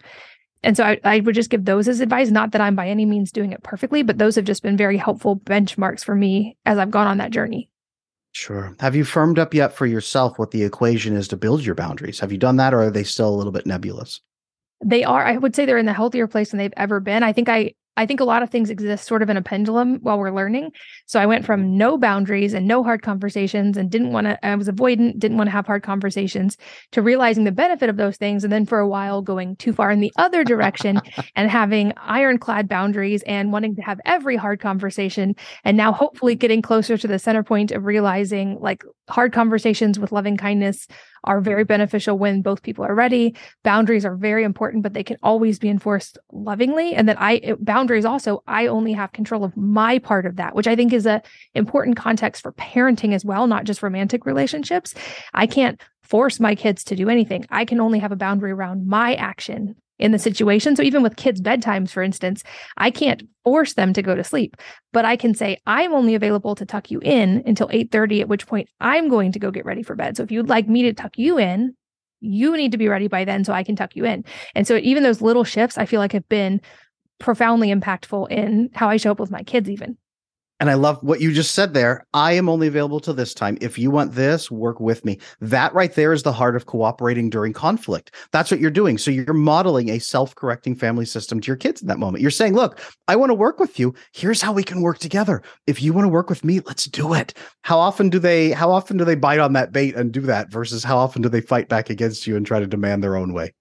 And 0.64 0.78
so 0.78 0.84
I, 0.84 1.00
I 1.04 1.20
would 1.20 1.36
just 1.36 1.50
give 1.50 1.66
those 1.66 1.88
as 1.88 2.00
advice. 2.00 2.30
Not 2.32 2.52
that 2.52 2.62
I'm 2.62 2.76
by 2.76 2.88
any 2.88 3.06
means 3.06 3.32
doing 3.32 3.52
it 3.52 3.64
perfectly, 3.64 4.02
but 4.02 4.18
those 4.18 4.36
have 4.36 4.46
just 4.46 4.64
been 4.64 4.78
very 4.78 4.98
helpful 4.98 5.38
benchmarks 5.38 6.04
for 6.04 6.16
me 6.16 6.58
as 6.66 6.78
I've 6.78 6.92
gone 6.92 7.08
on 7.08 7.18
that 7.18 7.32
journey. 7.32 7.70
Sure. 8.34 8.76
Have 8.80 8.96
you 8.96 9.04
firmed 9.04 9.40
up 9.40 9.54
yet 9.54 9.74
for 9.74 9.86
yourself 9.86 10.38
what 10.38 10.52
the 10.52 10.64
equation 10.64 11.16
is 11.16 11.28
to 11.30 11.38
build 11.38 11.64
your 11.64 11.76
boundaries? 11.76 12.20
Have 12.20 12.32
you 12.32 12.38
done 12.38 12.58
that 12.58 12.74
or 12.74 12.82
are 12.82 12.92
they 12.92 13.04
still 13.04 13.30
a 13.30 13.36
little 13.36 13.52
bit 13.52 13.66
nebulous? 13.66 14.22
they 14.84 15.04
are 15.04 15.26
i 15.26 15.38
would 15.38 15.56
say 15.56 15.66
they're 15.66 15.78
in 15.78 15.86
the 15.86 15.94
healthier 15.94 16.28
place 16.28 16.52
than 16.52 16.58
they've 16.58 16.74
ever 16.78 17.00
been 17.00 17.24
i 17.24 17.32
think 17.32 17.50
i 17.50 17.74
I 17.96 18.06
think 18.06 18.20
a 18.20 18.26
lot 18.26 18.42
of 18.42 18.50
things 18.50 18.70
exist 18.70 19.06
sort 19.06 19.22
of 19.22 19.30
in 19.30 19.38
a 19.38 19.42
pendulum 19.42 20.00
while 20.02 20.18
we're 20.18 20.32
learning. 20.32 20.72
So 21.06 21.20
I 21.20 21.26
went 21.26 21.46
from 21.46 21.62
mm-hmm. 21.62 21.78
no 21.78 21.98
boundaries 21.98 22.54
and 22.54 22.68
no 22.68 22.84
hard 22.84 23.04
conversations 23.04 23.78
and 23.78 23.90
didn't 23.90 24.12
want 24.12 24.26
to, 24.26 24.44
I 24.46 24.56
was 24.56 24.68
avoidant, 24.68 25.20
didn't 25.20 25.38
want 25.38 25.48
to 25.48 25.52
have 25.52 25.68
hard 25.68 25.84
conversations 25.84 26.58
to 26.92 27.02
realizing 27.02 27.44
the 27.44 27.52
benefit 27.52 27.90
of 27.90 27.98
those 27.98 28.18
things. 28.18 28.44
And 28.44 28.52
then 28.52 28.66
for 28.66 28.80
a 28.80 28.88
while 28.88 29.22
going 29.22 29.56
too 29.58 29.74
far 29.74 29.92
in 29.92 30.00
the 30.00 30.12
other 30.18 30.44
direction 30.44 31.02
and 31.36 31.52
having 31.52 31.94
ironclad 31.98 32.68
boundaries 32.68 33.22
and 33.24 33.52
wanting 33.52 33.76
to 33.76 33.82
have 33.82 34.00
every 34.06 34.38
hard 34.38 34.60
conversation. 34.60 35.36
And 35.64 35.78
now 35.78 35.92
hopefully 35.92 36.34
mm-hmm. 36.34 36.40
getting 36.40 36.62
closer 36.62 36.98
to 36.98 37.08
the 37.08 37.20
center 37.20 37.44
point 37.44 37.72
of 37.72 37.86
realizing 37.86 38.58
like 38.60 38.84
hard 39.10 39.34
conversations 39.34 40.00
with 40.00 40.12
loving 40.12 40.38
kindness 40.38 40.88
are 41.24 41.42
very 41.42 41.64
mm-hmm. 41.64 41.68
beneficial 41.68 42.18
when 42.18 42.42
both 42.42 42.62
people 42.62 42.86
are 42.86 42.96
ready. 42.96 43.36
Boundaries 43.64 44.06
are 44.06 44.16
very 44.16 44.44
important, 44.44 44.84
but 44.84 44.94
they 44.94 45.04
can 45.04 45.18
always 45.24 45.60
be 45.60 45.70
enforced 45.70 46.18
lovingly. 46.32 46.94
And 46.94 47.10
that 47.10 47.20
I, 47.20 47.34
it, 47.34 47.64
boundaries 47.64 48.06
also 48.06 48.44
i 48.48 48.68
only 48.68 48.94
have 48.94 49.12
control 49.12 49.44
of 49.44 49.56
my 49.58 50.00
part 50.00 50.26
of 50.26 50.36
that 50.36 50.56
which 50.56 50.68
i 50.68 50.76
think 50.76 50.94
is 50.94 51.06
a 51.06 51.22
important 51.54 51.98
context 51.98 52.44
for 52.44 52.52
parenting 52.54 53.14
as 53.14 53.26
well 53.26 53.48
not 53.48 53.64
just 53.64 53.82
romantic 53.82 54.26
relationships 54.26 54.94
i 55.34 55.48
can't 55.48 55.82
force 56.02 56.40
my 56.40 56.54
kids 56.56 56.84
to 56.84 56.96
do 56.96 57.10
anything 57.10 57.46
i 57.50 57.66
can 57.66 57.80
only 57.80 58.00
have 58.00 58.12
a 58.12 58.16
boundary 58.16 58.52
around 58.52 58.88
my 58.88 59.16
action 59.16 59.76
in 60.00 60.12
the 60.12 60.20
situation 60.20 60.76
so 60.76 60.84
even 60.84 61.04
with 61.04 61.16
kids 61.16 61.42
bedtimes 61.42 61.92
for 61.92 62.02
instance 62.04 62.44
i 62.78 62.90
can't 62.90 63.24
force 63.44 63.74
them 63.74 63.94
to 63.94 64.02
go 64.02 64.16
to 64.16 64.24
sleep 64.24 64.58
but 64.92 65.06
i 65.06 65.16
can 65.16 65.34
say 65.34 65.58
i'm 65.68 65.94
only 65.94 66.16
available 66.16 66.56
to 66.56 66.66
tuck 66.66 66.90
you 66.90 67.00
in 67.00 67.44
until 67.46 67.68
8:30 67.70 68.22
at 68.22 68.28
which 68.28 68.48
point 68.48 68.70
i'm 68.80 69.10
going 69.10 69.32
to 69.32 69.40
go 69.40 69.52
get 69.52 69.66
ready 69.66 69.84
for 69.84 69.96
bed 69.96 70.18
so 70.18 70.24
if 70.24 70.32
you'd 70.32 70.50
like 70.50 70.68
me 70.68 70.84
to 70.84 70.94
tuck 70.94 71.18
you 71.18 71.38
in 71.38 71.76
you 72.24 72.56
need 72.56 72.72
to 72.72 72.78
be 72.78 72.88
ready 72.88 73.08
by 73.08 73.26
then 73.26 73.44
so 73.44 73.52
I 73.52 73.64
can 73.64 73.76
tuck 73.76 73.96
you 73.96 74.06
in. 74.06 74.24
And 74.56 74.66
so 74.66 74.78
even 74.78 75.04
those 75.04 75.22
little 75.22 75.44
shifts 75.44 75.78
I 75.78 75.86
feel 75.86 76.00
like 76.00 76.14
have 76.14 76.28
been 76.30 76.62
profoundly 77.20 77.74
impactful 77.74 78.32
in 78.32 78.70
how 78.74 78.90
I 78.90 78.98
show 78.98 79.12
up 79.12 79.20
with 79.20 79.32
my 79.32 79.44
kids, 79.44 79.70
even. 79.70 79.98
And 80.60 80.70
I 80.70 80.76
love 80.76 81.00
what 81.02 81.20
you 81.20 81.34
just 81.34 81.54
said 81.54 81.74
there. 81.74 82.06
I 82.14 82.34
am 82.34 82.48
only 82.48 82.68
available 82.68 83.00
to 83.02 83.12
this 83.12 83.34
time. 83.34 83.58
If 83.60 83.78
you 83.78 83.92
want 83.92 84.14
this, 84.14 84.50
work 84.50 84.80
with 84.80 85.04
me. 85.04 85.20
That 85.42 85.74
right 85.74 85.94
there 85.94 86.14
is 86.14 86.24
the 86.24 86.32
heart 86.32 86.56
of 86.56 86.68
cooperating 86.68 87.30
during 87.30 87.54
conflict. 87.54 88.14
That's 88.32 88.50
what 88.50 88.60
you're 88.60 88.72
doing. 88.72 88.98
So 88.98 89.12
you're 89.12 89.34
modeling 89.34 89.90
a 89.90 90.00
self 90.00 90.36
correcting 90.36 90.76
family 90.76 91.06
system 91.06 91.42
to 91.42 91.48
your 91.48 91.58
kids 91.58 91.82
in 91.82 91.88
that 91.88 92.00
moment. 92.00 92.22
You're 92.22 92.32
saying, 92.32 92.54
look, 92.54 92.80
I 93.08 93.16
want 93.16 93.32
to 93.32 93.36
work 93.36 93.60
with 93.60 93.80
you. 93.80 93.94
Here's 94.14 94.42
how 94.42 94.54
we 94.54 94.64
can 94.64 94.82
work 94.82 95.00
together. 95.00 95.42
If 95.68 95.82
you 95.82 95.92
want 95.92 96.06
to 96.06 96.10
work 96.10 96.30
with 96.30 96.46
me, 96.46 96.62
let's 96.62 96.86
do 96.86 97.14
it. 97.14 97.34
How 97.64 97.80
often 97.80 98.10
do 98.10 98.20
they, 98.20 98.52
how 98.52 98.72
often 98.72 98.98
do 98.98 99.04
they 99.04 99.16
bite 99.16 99.40
on 99.40 99.54
that 99.54 99.72
bait 99.72 99.96
and 99.96 100.12
do 100.12 100.22
that 100.22 100.52
versus 100.52 100.84
how 100.84 100.98
often 100.98 101.22
do 101.22 101.30
they 101.30 101.42
fight 101.42 101.68
back 101.68 101.90
against 101.90 102.26
you 102.28 102.38
and 102.38 102.46
try 102.46 102.60
to 102.60 102.68
demand 102.68 103.04
their 103.04 103.18
own 103.18 103.34
way? 103.34 103.54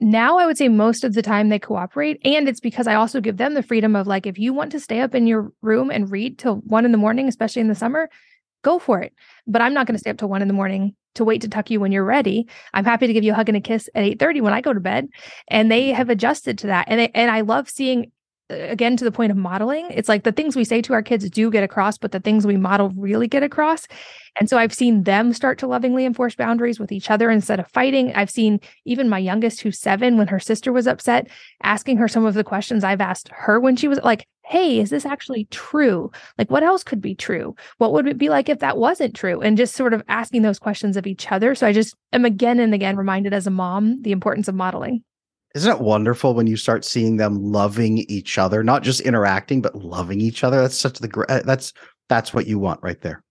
Now 0.00 0.38
I 0.38 0.46
would 0.46 0.56
say 0.56 0.68
most 0.68 1.04
of 1.04 1.14
the 1.14 1.22
time 1.22 1.48
they 1.48 1.58
cooperate. 1.58 2.20
And 2.24 2.48
it's 2.48 2.60
because 2.60 2.86
I 2.86 2.94
also 2.94 3.20
give 3.20 3.36
them 3.36 3.54
the 3.54 3.62
freedom 3.62 3.94
of 3.94 4.06
like, 4.06 4.26
if 4.26 4.38
you 4.38 4.52
want 4.52 4.72
to 4.72 4.80
stay 4.80 5.00
up 5.00 5.14
in 5.14 5.26
your 5.26 5.52
room 5.60 5.90
and 5.90 6.10
read 6.10 6.38
till 6.38 6.56
one 6.56 6.84
in 6.84 6.92
the 6.92 6.98
morning, 6.98 7.28
especially 7.28 7.60
in 7.60 7.68
the 7.68 7.74
summer, 7.74 8.08
go 8.62 8.78
for 8.78 9.00
it. 9.00 9.12
But 9.46 9.62
I'm 9.62 9.74
not 9.74 9.86
going 9.86 9.94
to 9.94 9.98
stay 9.98 10.10
up 10.10 10.18
till 10.18 10.28
one 10.28 10.42
in 10.42 10.48
the 10.48 10.54
morning 10.54 10.94
to 11.14 11.24
wait 11.24 11.42
to 11.42 11.48
tuck 11.48 11.70
you 11.70 11.80
when 11.80 11.92
you're 11.92 12.04
ready. 12.04 12.46
I'm 12.72 12.84
happy 12.84 13.06
to 13.06 13.12
give 13.12 13.24
you 13.24 13.32
a 13.32 13.34
hug 13.34 13.48
and 13.48 13.56
a 13.56 13.60
kiss 13.60 13.88
at 13.94 14.04
8:30 14.04 14.42
when 14.42 14.52
I 14.52 14.60
go 14.60 14.72
to 14.72 14.80
bed. 14.80 15.08
And 15.48 15.70
they 15.70 15.88
mm-hmm. 15.88 15.96
have 15.96 16.08
adjusted 16.08 16.58
to 16.58 16.68
that. 16.68 16.86
And 16.88 17.00
they, 17.00 17.08
and 17.14 17.30
I 17.30 17.42
love 17.42 17.68
seeing 17.68 18.10
again 18.50 18.96
to 18.96 19.04
the 19.04 19.12
point 19.12 19.30
of 19.30 19.36
modeling 19.36 19.86
it's 19.90 20.08
like 20.08 20.24
the 20.24 20.32
things 20.32 20.56
we 20.56 20.64
say 20.64 20.82
to 20.82 20.92
our 20.92 21.02
kids 21.02 21.28
do 21.30 21.50
get 21.50 21.64
across 21.64 21.96
but 21.96 22.12
the 22.12 22.20
things 22.20 22.46
we 22.46 22.56
model 22.56 22.90
really 22.96 23.28
get 23.28 23.42
across. 23.42 23.86
And 24.36 24.48
so 24.48 24.58
i've 24.58 24.74
seen 24.74 25.04
them 25.04 25.32
start 25.32 25.58
to 25.58 25.66
lovingly 25.66 26.04
enforce 26.04 26.34
boundaries 26.34 26.78
with 26.78 26.92
each 26.92 27.10
other 27.10 27.30
instead 27.30 27.60
of 27.60 27.68
fighting. 27.68 28.12
I've 28.14 28.30
seen 28.30 28.60
even 28.84 29.08
my 29.08 29.18
youngest 29.18 29.60
who's 29.60 29.78
7 29.78 30.16
when 30.16 30.28
her 30.28 30.40
sister 30.40 30.72
was 30.72 30.86
upset 30.86 31.28
asking 31.62 31.96
her 31.98 32.08
some 32.08 32.24
of 32.24 32.34
the 32.34 32.44
questions 32.44 32.84
i've 32.84 33.00
asked 33.00 33.28
her 33.32 33.60
when 33.60 33.76
she 33.76 33.88
was 33.88 34.00
like 34.02 34.26
hey 34.50 34.80
is 34.80 34.90
this 34.90 35.06
actually 35.06 35.44
true? 35.52 36.10
Like 36.36 36.50
what 36.50 36.64
else 36.64 36.82
could 36.82 37.00
be 37.00 37.14
true? 37.14 37.54
What 37.78 37.92
would 37.92 38.08
it 38.08 38.18
be 38.18 38.28
like 38.28 38.48
if 38.48 38.58
that 38.58 38.76
wasn't 38.76 39.14
true? 39.14 39.40
And 39.40 39.56
just 39.56 39.76
sort 39.76 39.94
of 39.94 40.02
asking 40.08 40.42
those 40.42 40.58
questions 40.58 40.96
of 40.96 41.06
each 41.06 41.30
other. 41.30 41.54
So 41.54 41.68
i 41.68 41.72
just 41.72 41.94
am 42.12 42.24
again 42.24 42.58
and 42.58 42.74
again 42.74 42.96
reminded 42.96 43.32
as 43.32 43.46
a 43.46 43.50
mom 43.50 44.02
the 44.02 44.12
importance 44.12 44.48
of 44.48 44.56
modeling 44.56 45.04
isn't 45.54 45.72
it 45.72 45.80
wonderful 45.80 46.34
when 46.34 46.46
you 46.46 46.56
start 46.56 46.84
seeing 46.84 47.16
them 47.16 47.42
loving 47.42 47.98
each 48.08 48.38
other, 48.38 48.62
not 48.62 48.82
just 48.82 49.00
interacting, 49.00 49.60
but 49.60 49.74
loving 49.74 50.20
each 50.20 50.44
other? 50.44 50.60
That's 50.60 50.78
such 50.78 50.98
the 50.98 51.26
uh, 51.28 51.42
that's 51.44 51.72
that's 52.08 52.32
what 52.32 52.46
you 52.46 52.58
want 52.58 52.82
right 52.82 53.00
there. 53.00 53.24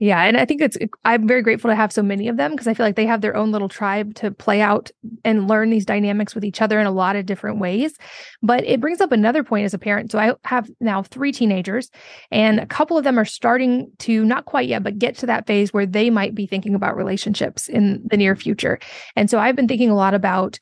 Yeah, 0.00 0.22
and 0.22 0.36
I 0.36 0.44
think 0.44 0.60
it's 0.60 0.78
I'm 1.04 1.26
very 1.26 1.42
grateful 1.42 1.70
to 1.70 1.74
have 1.74 1.92
so 1.92 2.04
many 2.04 2.28
of 2.28 2.36
them 2.36 2.52
because 2.52 2.68
I 2.68 2.74
feel 2.74 2.86
like 2.86 2.94
they 2.94 3.06
have 3.06 3.20
their 3.20 3.36
own 3.36 3.50
little 3.50 3.68
tribe 3.68 4.14
to 4.16 4.30
play 4.30 4.60
out 4.60 4.92
and 5.24 5.48
learn 5.48 5.70
these 5.70 5.84
dynamics 5.84 6.36
with 6.36 6.44
each 6.44 6.62
other 6.62 6.78
in 6.78 6.86
a 6.86 6.92
lot 6.92 7.16
of 7.16 7.26
different 7.26 7.58
ways. 7.58 7.96
But 8.40 8.62
it 8.62 8.80
brings 8.80 9.00
up 9.00 9.10
another 9.10 9.42
point 9.42 9.64
as 9.64 9.74
a 9.74 9.78
parent. 9.78 10.12
So 10.12 10.20
I 10.20 10.34
have 10.44 10.70
now 10.80 11.02
3 11.02 11.32
teenagers 11.32 11.90
and 12.30 12.60
a 12.60 12.66
couple 12.66 12.96
of 12.96 13.02
them 13.02 13.18
are 13.18 13.24
starting 13.24 13.90
to 14.00 14.24
not 14.24 14.44
quite 14.44 14.68
yet 14.68 14.84
but 14.84 15.00
get 15.00 15.16
to 15.16 15.26
that 15.26 15.48
phase 15.48 15.72
where 15.72 15.86
they 15.86 16.10
might 16.10 16.32
be 16.32 16.46
thinking 16.46 16.76
about 16.76 16.96
relationships 16.96 17.68
in 17.68 18.06
the 18.08 18.16
near 18.16 18.36
future. 18.36 18.78
And 19.16 19.28
so 19.28 19.40
I've 19.40 19.56
been 19.56 19.68
thinking 19.68 19.90
a 19.90 19.96
lot 19.96 20.14
about 20.14 20.60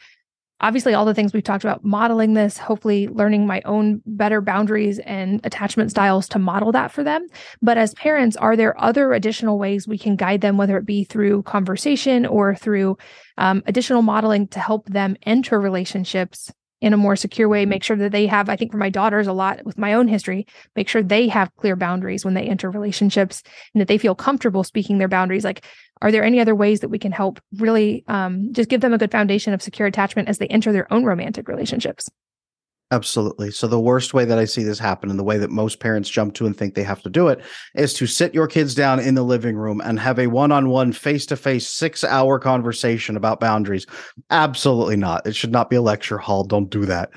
obviously 0.61 0.95
all 0.95 1.05
the 1.05 1.15
things 1.15 1.33
we've 1.33 1.45
talked 1.45 1.65
about 1.65 1.85
modeling 1.85 2.35
this 2.35 2.59
hopefully 2.59 3.09
learning 3.09 3.47
my 3.47 3.61
own 3.65 4.03
better 4.07 4.41
boundaries 4.41 4.99
and 5.01 5.41
attachment 5.45 5.91
styles 5.91 6.29
to 6.29 6.39
model 6.39 6.73
that 6.73 6.91
for 6.91 7.05
them 7.05 7.27
but 7.63 7.77
as 7.77 7.95
parents 7.95 8.37
are 8.37 8.57
there 8.57 8.79
other 8.81 9.13
additional 9.13 9.59
ways 9.59 9.87
we 9.87 9.99
can 9.99 10.17
guide 10.17 10.41
them 10.41 10.57
whether 10.57 10.77
it 10.77 10.87
be 10.87 11.05
through 11.05 11.43
conversation 11.43 12.25
or 12.27 12.55
through 12.55 12.97
um, 13.39 13.63
additional 13.67 14.03
modeling 14.03 14.47
to 14.49 14.59
help 14.59 14.87
them 14.87 15.17
enter 15.25 15.61
relationships 15.61 16.51
in 16.81 16.93
a 16.93 16.97
more 16.97 17.17
secure 17.17 17.49
way. 17.49 17.65
Make 17.65 17.83
sure 17.83 17.97
that 17.97 18.13
they 18.13 18.27
have, 18.27 18.49
I 18.49 18.57
think 18.57 18.71
for 18.71 18.79
my 18.79 18.91
daughters, 18.91 19.27
a 19.27 19.33
lot 19.33 19.65
with 19.65 19.79
my 19.79 19.95
own 19.95 20.09
history, 20.09 20.47
make 20.75 20.89
sure 20.89 21.03
they 21.03 21.29
have 21.29 21.55
clear 21.57 21.75
boundaries 21.75 22.25
when 22.25 22.35
they 22.35 22.47
enter 22.47 22.71
relationships 22.71 23.43
and 23.75 23.81
that 23.81 23.89
they 23.89 23.99
feel 23.99 24.15
comfortable 24.15 24.63
speaking 24.63 24.99
their 24.99 25.09
boundaries. 25.09 25.45
Like, 25.45 25.65
are 26.03 26.13
there 26.13 26.25
any 26.25 26.41
other 26.41 26.55
ways 26.55 26.81
that 26.81 26.89
we 26.89 26.99
can 26.99 27.13
help 27.13 27.41
really 27.57 28.05
um, 28.09 28.53
just 28.53 28.69
give 28.69 28.81
them 28.81 28.93
a 28.93 28.99
good 28.99 29.11
foundation 29.11 29.53
of 29.53 29.63
secure 29.63 29.89
attachment 29.89 30.29
as 30.29 30.39
they 30.39 30.47
enter 30.49 30.73
their 30.73 30.93
own 30.93 31.05
romantic 31.05 31.49
relationships? 31.49 32.11
Absolutely. 32.93 33.51
So 33.51 33.67
the 33.67 33.81
worst 33.81 34.15
way 34.15 34.25
that 34.25 34.39
I 34.39 34.45
see 34.45 34.63
this 34.63 34.79
happen 34.79 35.11
and 35.11 35.19
the 35.19 35.25
way 35.25 35.39
that 35.39 35.51
most 35.51 35.81
parents 35.81 36.09
jump 36.09 36.35
to 36.35 36.47
and 36.47 36.57
think 36.57 36.75
they 36.75 36.85
have 36.85 37.03
to 37.03 37.11
do 37.11 37.27
it 37.27 37.41
is 37.75 37.93
to 37.95 38.07
sit 38.07 38.33
your 38.33 38.47
kids 38.47 38.77
down 38.77 39.01
in 39.01 39.17
the 39.17 39.25
living 39.25 39.57
room 39.57 39.81
and 39.81 39.99
have 39.99 40.21
a 40.21 40.29
one-on-one 40.29 40.93
face-to-face 40.93 41.69
6-hour 41.69 42.39
conversation 42.39 43.17
about 43.17 43.41
boundaries. 43.41 43.87
Absolutely 44.31 44.97
not. 44.97 45.27
It 45.27 45.35
should 45.35 45.51
not 45.51 45.69
be 45.69 45.77
a 45.77 45.83
lecture 45.83 46.19
hall. 46.19 46.45
Don't 46.45 46.71
do 46.71 46.87
that. 46.87 47.11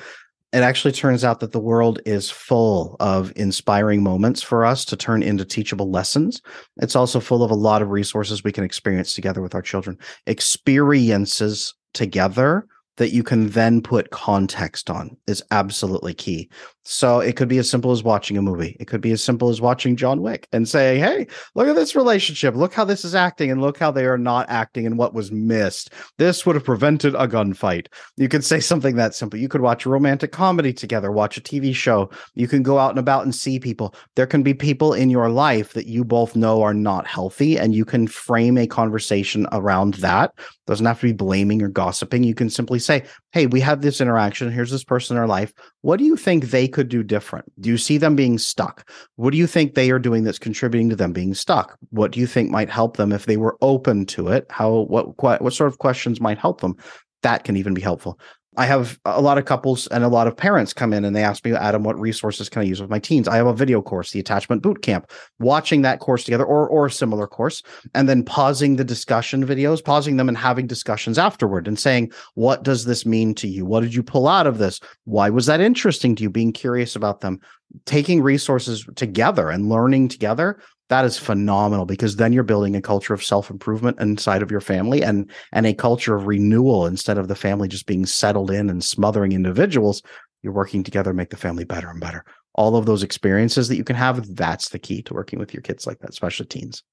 It 0.52 0.64
actually 0.64 0.94
turns 0.94 1.24
out 1.24 1.42
that 1.42 1.52
the 1.52 1.60
world 1.60 2.00
is 2.08 2.32
full 2.32 2.96
of 3.00 3.32
inspiring 3.36 4.02
moments 4.02 4.42
for 4.42 4.66
us 4.66 4.84
to 4.86 4.98
turn 4.98 5.22
into 5.22 5.46
teachable 5.46 5.92
lessons. 5.92 6.42
It's 6.78 6.96
also 6.96 7.20
full 7.20 7.44
of 7.44 7.52
a 7.52 7.56
lot 7.56 7.84
of 7.84 7.92
resources 7.92 8.44
we 8.44 8.52
can 8.52 8.64
experience 8.64 9.14
together 9.14 9.44
with 9.44 9.54
our 9.54 9.62
children. 9.62 9.98
Experiences 10.26 11.76
together 11.94 12.66
that 12.98 13.14
you 13.14 13.24
can 13.24 13.50
then 13.50 13.82
put 13.82 14.10
context 14.10 14.90
on 14.90 15.16
is 15.28 15.44
absolutely 15.52 16.14
key. 16.14 16.50
So 16.84 17.20
it 17.20 17.36
could 17.36 17.48
be 17.48 17.58
as 17.58 17.70
simple 17.70 17.92
as 17.92 18.04
watching 18.04 18.38
a 18.38 18.42
movie. 18.42 18.76
It 18.80 18.86
could 18.86 19.02
be 19.02 19.12
as 19.12 19.24
simple 19.24 19.50
as 19.50 19.62
watching 19.62 19.96
John 19.96 20.22
Wick 20.22 20.48
and 20.52 20.68
saying, 20.68 21.04
Hey, 21.04 21.28
look 21.54 21.68
at 21.68 21.76
this 21.76 21.96
relationship. 21.96 22.56
Look 22.56 22.74
how 22.74 22.86
this 22.86 23.06
is 23.06 23.14
acting 23.14 23.52
and 23.52 23.62
look 23.62 23.78
how 23.78 23.92
they 23.92 24.06
are 24.06 24.18
not 24.18 24.50
acting 24.50 24.86
and 24.86 24.98
what 24.98 25.14
was 25.14 25.32
missed. 25.32 25.94
This 26.18 26.46
would 26.46 26.56
have 26.56 26.64
prevented 26.64 27.16
a 27.16 27.28
gunfight. 27.28 27.88
You 28.18 28.28
could 28.28 28.44
say 28.44 28.60
something 28.60 28.96
that 28.96 29.14
simple. 29.14 29.40
You 29.40 29.50
could 29.50 29.62
watch 29.62 29.86
a 29.86 29.90
romantic 29.90 30.32
comedy 30.32 30.74
together, 30.74 31.12
watch 31.12 31.38
a 31.38 31.42
TV 31.42 31.76
show. 31.76 32.10
You 32.34 32.48
can 32.48 32.64
go 32.64 32.80
out 32.80 32.92
and 32.92 33.00
about 33.00 33.24
and 33.24 33.36
see 33.36 33.60
people. 33.60 33.94
There 34.16 34.28
can 34.28 34.42
be 34.42 34.54
people 34.54 34.94
in 34.94 35.10
your 35.10 35.30
life 35.30 35.74
that 35.74 35.88
you 35.88 36.04
both 36.04 36.36
know 36.36 36.62
are 36.62 36.74
not 36.74 37.06
healthy, 37.06 37.58
and 37.58 37.76
you 37.76 37.86
can 37.86 38.08
frame 38.08 38.58
a 38.58 38.68
conversation 38.68 39.48
around 39.52 39.96
that. 39.96 40.32
Doesn't 40.66 40.86
have 40.86 41.00
to 41.00 41.08
be 41.08 41.14
blaming 41.14 41.62
or 41.62 41.68
gossiping. 41.68 42.24
You 42.24 42.36
can 42.36 42.50
simply 42.50 42.80
say, 42.80 43.04
Hey, 43.32 43.46
we 43.46 43.60
had 43.60 43.82
this 43.82 44.02
interaction. 44.02 44.52
Here's 44.52 44.72
this 44.72 44.84
person 44.84 45.16
in 45.16 45.22
our 45.22 45.28
life. 45.28 45.54
What 45.82 45.98
do 45.98 46.06
you 46.06 46.18
think 46.18 46.46
they 46.46 46.68
could 46.68 46.90
do 46.90 47.04
different? 47.04 47.52
Do 47.62 47.70
you 47.70 47.78
see 47.78 47.98
them 47.98 48.16
being 48.16 48.38
stuck? 48.38 48.90
What 49.16 49.32
do 49.32 49.38
you 49.38 49.48
think 49.48 49.74
they 49.74 49.92
are 49.92 50.00
doing 50.00 50.24
that's 50.24 50.40
contributing 50.40 50.90
to 50.90 50.96
them 50.96 51.14
being 51.14 51.34
stuck? 51.34 51.78
What 51.92 52.12
do 52.12 52.20
you 52.20 52.28
think 52.28 52.52
might 52.52 52.70
help 52.70 52.98
them 52.98 53.14
if 53.14 53.26
they 53.26 53.38
were 53.38 53.58
open 53.62 54.06
to 54.08 54.28
it? 54.28 54.46
How 54.50 54.72
what 54.72 55.22
what, 55.24 55.42
what 55.42 55.54
sort 55.54 55.72
of 55.72 55.78
questions 55.78 56.20
might 56.20 56.38
help 56.38 56.62
them? 56.62 56.76
That 57.22 57.44
can 57.44 57.56
even 57.56 57.74
be 57.74 57.82
helpful. 57.82 58.20
I 58.58 58.66
have 58.66 59.00
a 59.06 59.22
lot 59.22 59.38
of 59.38 59.46
couples 59.46 59.86
and 59.88 60.04
a 60.04 60.08
lot 60.08 60.28
of 60.28 60.36
parents 60.36 60.74
come 60.74 60.92
in 60.92 61.06
and 61.06 61.16
they 61.16 61.24
ask 61.24 61.46
me, 61.46 61.54
Adam, 61.54 61.84
what 61.84 62.00
resources 62.00 62.50
can 62.50 62.64
I 62.64 62.66
use 62.66 62.82
with 62.82 62.90
my 62.90 62.98
teens? 62.98 63.28
I 63.28 63.38
have 63.38 63.46
a 63.46 63.54
video 63.54 63.82
course, 63.82 64.12
the 64.12 64.20
Attachment 64.20 64.64
Boot 64.64 64.82
Camp, 64.82 65.12
watching 65.40 65.84
that 65.84 66.00
course 66.00 66.24
together 66.24 66.46
or 66.46 66.68
or 66.68 66.88
a 66.88 66.92
similar 66.92 67.28
course, 67.28 67.62
and 67.94 68.10
then 68.10 68.24
pausing 68.24 68.76
the 68.76 68.84
discussion 68.84 69.46
videos, 69.46 69.84
pausing 69.84 70.18
them 70.18 70.28
and 70.28 70.38
having 70.38 70.66
discussions 70.66 71.20
afterward 71.20 71.68
and 71.68 71.80
saying, 71.80 72.12
what 72.34 72.64
does 72.64 72.86
this 72.86 73.06
mean 73.06 73.36
to 73.36 73.48
you? 73.48 73.66
What 73.66 73.82
did 73.82 73.94
you 73.94 74.02
pull 74.02 74.28
out 74.28 74.48
of 74.48 74.58
this? 74.58 74.80
Why 75.06 75.30
was 75.30 75.46
that 75.46 75.62
interesting 75.62 76.16
to 76.16 76.24
you? 76.24 76.30
Being 76.30 76.52
curious 76.52 76.96
about 76.96 77.22
them, 77.22 77.40
taking 77.86 78.22
resources 78.22 78.86
together 78.96 79.50
and 79.50 79.70
learning 79.70 80.08
together 80.08 80.60
that 80.90 81.06
is 81.06 81.18
phenomenal 81.18 81.86
because 81.86 82.18
then 82.18 82.34
you're 82.34 82.44
building 82.44 82.76
a 82.76 82.82
culture 82.82 83.14
of 83.14 83.24
self-improvement 83.24 84.00
inside 84.00 84.42
of 84.42 84.52
your 84.52 84.62
family 84.62 85.02
and 85.04 85.30
and 85.52 85.66
a 85.66 85.74
culture 85.74 86.16
of 86.16 86.28
renewal. 86.28 86.86
Instead 86.86 87.18
of 87.18 87.28
the 87.28 87.36
family 87.36 87.68
just 87.68 87.86
being 87.86 88.06
settled 88.06 88.52
in 88.52 88.70
and 88.70 88.84
smothering 88.84 89.32
individuals 89.32 90.02
you're 90.42 90.54
working 90.54 90.84
together 90.84 91.14
make 91.14 91.30
the 91.30 91.38
family 91.38 91.66
better 91.66 91.90
and 91.90 92.00
better. 92.00 92.24
All 92.56 92.76
of 92.76 92.86
those 92.86 93.04
experiences 93.04 93.68
that 93.68 93.76
you 93.76 93.84
can 93.84 93.96
have 93.96 94.36
that's 94.36 94.70
the 94.70 94.80
key 94.80 95.02
to 95.04 95.14
working 95.14 95.40
with 95.40 95.54
your 95.54 95.62
kids 95.62 95.86
like 95.86 96.00
that 96.00 96.10
especially 96.10 96.48
teens. 96.48 96.84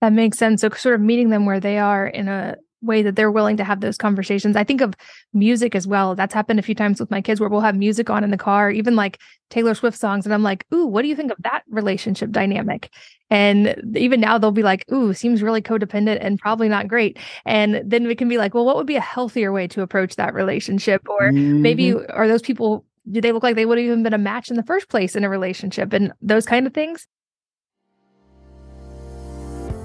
That 0.00 0.12
makes 0.12 0.38
sense. 0.38 0.62
So 0.62 0.70
sort 0.70 0.94
of 0.94 1.00
meeting 1.00 1.28
them 1.30 1.44
where 1.44 1.60
they 1.60 1.78
are 1.78 2.06
in 2.06 2.28
a 2.28 2.56
way 2.82 3.02
that 3.02 3.16
they're 3.16 3.30
willing 3.30 3.56
to 3.56 3.64
have 3.64 3.80
those 3.80 3.96
conversations. 3.96 4.56
I 4.56 4.64
think 4.64 4.80
of 4.80 4.94
music 5.32 5.74
as 5.74 5.86
well. 5.86 6.14
That's 6.14 6.34
happened 6.34 6.58
a 6.58 6.62
few 6.62 6.74
times 6.74 7.00
with 7.00 7.10
my 7.10 7.20
kids 7.20 7.40
where 7.40 7.48
we'll 7.48 7.60
have 7.60 7.76
music 7.76 8.10
on 8.10 8.24
in 8.24 8.30
the 8.30 8.38
car, 8.38 8.70
even 8.70 8.96
like 8.96 9.18
Taylor 9.50 9.74
Swift 9.74 9.98
songs. 9.98 10.24
And 10.24 10.32
I'm 10.32 10.42
like, 10.42 10.64
ooh, 10.72 10.86
what 10.86 11.02
do 11.02 11.08
you 11.08 11.16
think 11.16 11.32
of 11.32 11.38
that 11.40 11.62
relationship 11.68 12.30
dynamic? 12.30 12.90
And 13.28 13.76
even 13.96 14.20
now 14.20 14.38
they'll 14.38 14.50
be 14.50 14.62
like, 14.62 14.90
ooh, 14.92 15.12
seems 15.12 15.42
really 15.42 15.62
codependent 15.62 16.18
and 16.20 16.38
probably 16.38 16.68
not 16.68 16.88
great. 16.88 17.18
And 17.44 17.82
then 17.84 18.06
we 18.06 18.14
can 18.14 18.28
be 18.28 18.38
like, 18.38 18.54
well, 18.54 18.64
what 18.64 18.76
would 18.76 18.86
be 18.86 18.96
a 18.96 19.00
healthier 19.00 19.52
way 19.52 19.68
to 19.68 19.82
approach 19.82 20.16
that 20.16 20.34
relationship? 20.34 21.08
Or 21.08 21.30
mm-hmm. 21.30 21.62
maybe 21.62 21.94
are 21.94 22.28
those 22.28 22.42
people, 22.42 22.84
do 23.10 23.20
they 23.20 23.32
look 23.32 23.42
like 23.42 23.56
they 23.56 23.66
would 23.66 23.78
have 23.78 23.84
even 23.84 24.02
been 24.02 24.14
a 24.14 24.18
match 24.18 24.50
in 24.50 24.56
the 24.56 24.62
first 24.62 24.88
place 24.88 25.14
in 25.14 25.24
a 25.24 25.28
relationship 25.28 25.92
and 25.92 26.12
those 26.20 26.46
kind 26.46 26.66
of 26.66 26.74
things? 26.74 27.06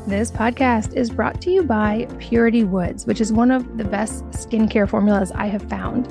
This 0.08 0.30
podcast 0.30 0.96
is 0.96 1.10
brought 1.10 1.42
to 1.42 1.50
you 1.50 1.64
by 1.64 2.08
Purity 2.20 2.64
Woods, 2.64 3.08
which 3.08 3.20
is 3.20 3.34
one 3.34 3.50
of 3.50 3.80
the 3.80 3.84
best 3.84 4.24
skincare 4.26 4.88
formulas 4.88 5.32
I 5.32 5.48
have 5.48 5.64
found. 5.64 6.06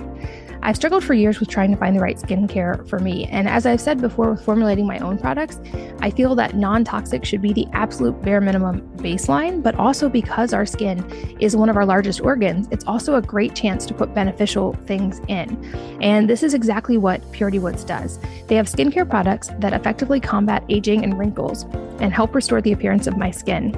I've 0.67 0.77
struggled 0.77 1.05
for 1.05 1.13
years 1.13 1.41
with 1.41 1.51
trying 1.51 1.71
to 1.73 1.77
find 1.77 1.95
the 1.95 2.01
right 2.01 2.17
skincare 2.17 2.89
for 2.89 2.99
me. 2.99 3.27
And 3.27 3.47
as 3.47 3.67
I've 3.67 3.83
said 3.83 4.01
before 4.01 4.31
with 4.31 4.43
formulating 4.43 4.87
my 4.87 4.99
own 5.01 5.19
products, 5.19 5.61
I 6.01 6.09
feel 6.09 6.35
that 6.37 6.57
non 6.57 6.85
toxic 6.85 7.23
should 7.23 7.43
be 7.43 7.53
the 7.53 7.67
absolute 7.75 8.23
bare 8.23 8.41
minimum 8.41 8.81
baseline, 8.97 9.63
but 9.63 9.75
also 9.75 10.09
because 10.09 10.55
our 10.55 10.65
skin 10.65 11.05
is 11.39 11.55
one 11.55 11.69
of 11.69 11.77
our 11.77 11.85
largest 11.85 12.23
organs, 12.23 12.67
it's 12.71 12.87
also 12.87 13.17
a 13.17 13.21
great 13.21 13.55
chance 13.55 13.85
to 13.85 13.93
put 13.93 14.15
beneficial 14.15 14.73
things 14.87 15.21
in. 15.29 15.63
And 16.01 16.31
this 16.31 16.43
is 16.43 16.55
exactly 16.55 16.97
what 16.97 17.21
Purity 17.31 17.59
Woods 17.59 17.85
does. 17.85 18.19
They 18.47 18.55
have 18.55 18.67
skincare 18.67 19.09
products 19.09 19.51
that 19.59 19.75
effectively 19.75 20.19
combat 20.19 20.65
aging 20.71 21.05
and 21.05 21.19
wrinkles 21.19 21.65
and 22.01 22.11
help 22.11 22.35
restore 22.35 22.63
the 22.63 22.73
appearance 22.73 23.07
of 23.07 23.19
my 23.19 23.31
skin. 23.31 23.75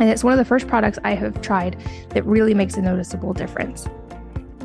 And 0.00 0.10
it's 0.10 0.24
one 0.24 0.32
of 0.32 0.38
the 0.38 0.44
first 0.44 0.66
products 0.66 0.98
I 1.04 1.14
have 1.14 1.40
tried 1.40 1.80
that 2.10 2.26
really 2.26 2.52
makes 2.52 2.76
a 2.76 2.82
noticeable 2.82 3.32
difference. 3.32 3.88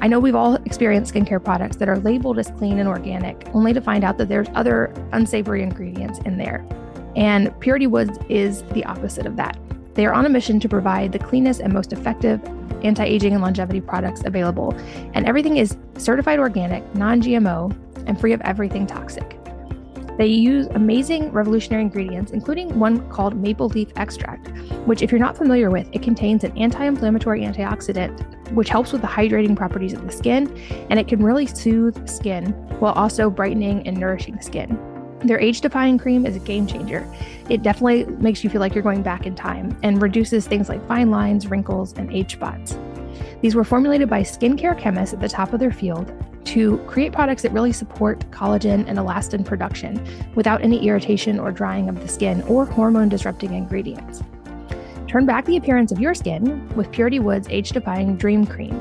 I 0.01 0.07
know 0.07 0.19
we've 0.19 0.35
all 0.35 0.55
experienced 0.55 1.13
skincare 1.13 1.43
products 1.43 1.77
that 1.77 1.87
are 1.87 1.99
labeled 1.99 2.39
as 2.39 2.49
clean 2.57 2.79
and 2.79 2.89
organic, 2.89 3.47
only 3.53 3.71
to 3.71 3.79
find 3.79 4.03
out 4.03 4.17
that 4.17 4.29
there's 4.29 4.47
other 4.55 4.91
unsavory 5.11 5.61
ingredients 5.61 6.17
in 6.25 6.37
there. 6.37 6.65
And 7.15 7.57
Purity 7.59 7.85
Woods 7.85 8.17
is 8.27 8.63
the 8.73 8.83
opposite 8.85 9.27
of 9.27 9.35
that. 9.35 9.59
They 9.93 10.07
are 10.07 10.13
on 10.13 10.25
a 10.25 10.29
mission 10.29 10.59
to 10.61 10.69
provide 10.69 11.11
the 11.11 11.19
cleanest 11.19 11.59
and 11.61 11.71
most 11.71 11.93
effective 11.93 12.41
anti 12.83 13.03
aging 13.03 13.33
and 13.33 13.43
longevity 13.43 13.79
products 13.79 14.23
available. 14.25 14.73
And 15.13 15.27
everything 15.27 15.57
is 15.57 15.77
certified 15.97 16.39
organic, 16.39 16.83
non 16.95 17.21
GMO, 17.21 17.75
and 18.07 18.19
free 18.19 18.33
of 18.33 18.41
everything 18.41 18.87
toxic. 18.87 19.40
They 20.21 20.27
use 20.27 20.67
amazing 20.75 21.31
revolutionary 21.31 21.81
ingredients, 21.81 22.31
including 22.31 22.77
one 22.77 23.09
called 23.09 23.35
maple 23.35 23.69
leaf 23.69 23.87
extract, 23.95 24.49
which, 24.85 25.01
if 25.01 25.11
you're 25.11 25.19
not 25.19 25.35
familiar 25.35 25.71
with, 25.71 25.89
it 25.93 26.03
contains 26.03 26.43
an 26.43 26.55
anti 26.55 26.85
inflammatory 26.85 27.41
antioxidant, 27.41 28.51
which 28.51 28.69
helps 28.69 28.91
with 28.91 29.01
the 29.01 29.07
hydrating 29.07 29.57
properties 29.57 29.93
of 29.93 30.05
the 30.05 30.11
skin, 30.11 30.55
and 30.91 30.99
it 30.99 31.07
can 31.07 31.23
really 31.23 31.47
soothe 31.47 32.07
skin 32.07 32.51
while 32.77 32.93
also 32.93 33.31
brightening 33.31 33.87
and 33.87 33.97
nourishing 33.97 34.39
skin. 34.41 34.79
Their 35.23 35.39
age 35.39 35.59
defying 35.59 35.97
cream 35.97 36.27
is 36.27 36.35
a 36.35 36.39
game 36.39 36.67
changer. 36.67 37.03
It 37.49 37.63
definitely 37.63 38.05
makes 38.17 38.43
you 38.43 38.51
feel 38.51 38.61
like 38.61 38.75
you're 38.75 38.83
going 38.83 39.01
back 39.01 39.25
in 39.25 39.33
time 39.33 39.75
and 39.81 40.03
reduces 40.03 40.45
things 40.45 40.69
like 40.69 40.87
fine 40.87 41.09
lines, 41.09 41.47
wrinkles, 41.47 41.93
and 41.93 42.13
age 42.13 42.33
spots. 42.33 42.77
These 43.41 43.55
were 43.55 43.63
formulated 43.63 44.07
by 44.07 44.21
skincare 44.21 44.77
chemists 44.77 45.15
at 45.15 45.19
the 45.19 45.29
top 45.29 45.51
of 45.51 45.59
their 45.59 45.71
field 45.71 46.13
to 46.45 46.77
create 46.87 47.13
products 47.13 47.41
that 47.43 47.51
really 47.51 47.71
support 47.71 48.19
collagen 48.31 48.85
and 48.87 48.97
elastin 48.97 49.45
production 49.45 50.03
without 50.35 50.61
any 50.61 50.87
irritation 50.87 51.39
or 51.39 51.51
drying 51.51 51.89
of 51.89 51.99
the 52.01 52.07
skin 52.07 52.41
or 52.43 52.65
hormone 52.65 53.09
disrupting 53.09 53.53
ingredients. 53.53 54.21
Turn 55.07 55.25
back 55.25 55.45
the 55.45 55.57
appearance 55.57 55.91
of 55.91 55.99
your 55.99 56.13
skin 56.13 56.67
with 56.75 56.91
Purity 56.91 57.19
Woods 57.19 57.47
Age 57.49 57.71
Defying 57.71 58.15
Dream 58.15 58.45
Cream. 58.45 58.79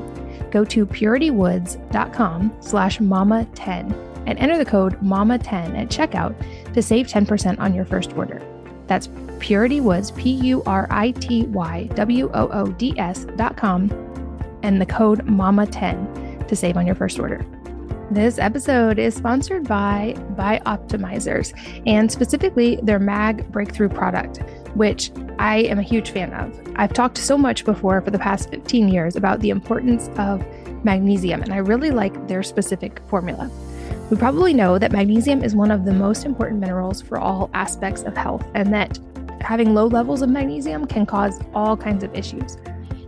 Go 0.49 0.63
to 0.65 0.85
puritywoods.com 0.85 2.55
slash 2.61 2.99
mama10 2.99 4.11
and 4.27 4.39
enter 4.39 4.57
the 4.57 4.65
code 4.65 4.99
MAMA10 5.01 5.77
at 5.77 5.89
checkout 5.89 6.35
to 6.73 6.81
save 6.81 7.07
10% 7.07 7.59
on 7.59 7.73
your 7.73 7.85
first 7.85 8.13
order. 8.13 8.41
That's 8.87 9.09
Purity 9.39 9.81
P 10.15 10.31
U 10.31 10.61
R 10.65 10.87
I 10.91 11.11
T 11.11 11.45
Y 11.45 11.89
W 11.95 12.29
O 12.33 12.47
O 12.49 12.67
D 12.67 12.93
S 12.99 13.25
dot 13.35 13.57
com, 13.57 13.89
and 14.63 14.79
the 14.79 14.85
code 14.85 15.25
MAMA10 15.25 16.20
to 16.51 16.55
save 16.55 16.77
on 16.77 16.85
your 16.85 16.95
first 16.95 17.17
order. 17.17 17.43
This 18.11 18.37
episode 18.37 18.99
is 18.99 19.15
sponsored 19.15 19.69
by 19.69 20.15
Bioptimizers 20.33 21.53
and 21.87 22.11
specifically 22.11 22.77
their 22.83 22.99
MAG 22.99 23.49
Breakthrough 23.53 23.87
product, 23.87 24.39
which 24.75 25.11
I 25.39 25.59
am 25.59 25.79
a 25.79 25.81
huge 25.81 26.11
fan 26.11 26.33
of. 26.33 26.53
I've 26.75 26.91
talked 26.91 27.17
so 27.17 27.37
much 27.37 27.63
before 27.63 28.01
for 28.01 28.11
the 28.11 28.19
past 28.19 28.49
15 28.49 28.89
years 28.89 29.15
about 29.15 29.39
the 29.39 29.49
importance 29.49 30.09
of 30.17 30.45
magnesium, 30.83 31.41
and 31.41 31.53
I 31.53 31.57
really 31.57 31.91
like 31.91 32.27
their 32.27 32.43
specific 32.43 32.99
formula. 33.07 33.49
We 34.09 34.17
probably 34.17 34.53
know 34.53 34.77
that 34.77 34.91
magnesium 34.91 35.41
is 35.41 35.55
one 35.55 35.71
of 35.71 35.85
the 35.85 35.93
most 35.93 36.25
important 36.25 36.59
minerals 36.59 37.01
for 37.01 37.17
all 37.17 37.49
aspects 37.53 38.03
of 38.03 38.17
health, 38.17 38.45
and 38.55 38.73
that 38.73 38.99
having 39.39 39.73
low 39.73 39.87
levels 39.87 40.21
of 40.21 40.29
magnesium 40.29 40.85
can 40.85 41.05
cause 41.05 41.39
all 41.53 41.77
kinds 41.77 42.03
of 42.03 42.13
issues. 42.13 42.57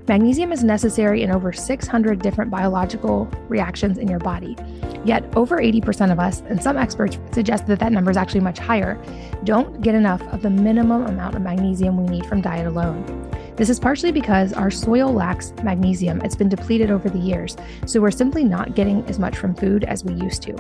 Magnesium 0.05 0.51
is 0.51 0.65
necessary 0.65 1.23
in 1.23 1.31
over 1.31 1.53
600 1.53 2.21
different 2.21 2.51
biological 2.51 3.25
reactions 3.47 3.97
in 3.97 4.09
your 4.09 4.19
body. 4.19 4.57
Yet, 5.05 5.23
over 5.37 5.59
80% 5.59 6.11
of 6.11 6.19
us, 6.19 6.41
and 6.49 6.61
some 6.61 6.75
experts 6.75 7.17
suggest 7.31 7.67
that 7.67 7.79
that 7.79 7.93
number 7.93 8.11
is 8.11 8.17
actually 8.17 8.41
much 8.41 8.59
higher, 8.59 9.01
don't 9.45 9.81
get 9.81 9.95
enough 9.95 10.21
of 10.33 10.41
the 10.41 10.49
minimum 10.49 11.05
amount 11.05 11.35
of 11.35 11.41
magnesium 11.41 11.95
we 11.95 12.09
need 12.09 12.25
from 12.25 12.41
diet 12.41 12.67
alone. 12.67 13.31
This 13.55 13.69
is 13.69 13.79
partially 13.79 14.11
because 14.11 14.51
our 14.51 14.69
soil 14.69 15.13
lacks 15.13 15.53
magnesium. 15.63 16.19
It's 16.21 16.35
been 16.35 16.49
depleted 16.49 16.91
over 16.91 17.09
the 17.09 17.19
years, 17.19 17.55
so 17.85 18.01
we're 18.01 18.11
simply 18.11 18.43
not 18.43 18.75
getting 18.75 19.05
as 19.05 19.19
much 19.19 19.37
from 19.37 19.55
food 19.55 19.85
as 19.85 20.03
we 20.03 20.15
used 20.15 20.41
to. 20.43 20.53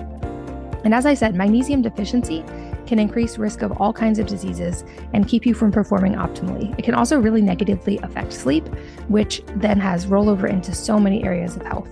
And 0.85 0.93
as 0.93 1.05
I 1.05 1.15
said, 1.15 1.35
magnesium 1.35 1.81
deficiency 1.81 2.45
can 2.85 2.99
increase 2.99 3.37
risk 3.37 3.61
of 3.61 3.71
all 3.81 3.93
kinds 3.93 4.19
of 4.19 4.27
diseases 4.27 4.83
and 5.13 5.27
keep 5.27 5.45
you 5.45 5.53
from 5.53 5.71
performing 5.71 6.13
optimally. 6.13 6.77
It 6.77 6.83
can 6.83 6.95
also 6.95 7.19
really 7.19 7.41
negatively 7.41 7.97
affect 7.99 8.33
sleep, 8.33 8.67
which 9.07 9.41
then 9.55 9.79
has 9.79 10.05
rollover 10.05 10.49
into 10.49 10.73
so 10.73 10.99
many 10.99 11.23
areas 11.23 11.55
of 11.55 11.63
health. 11.63 11.89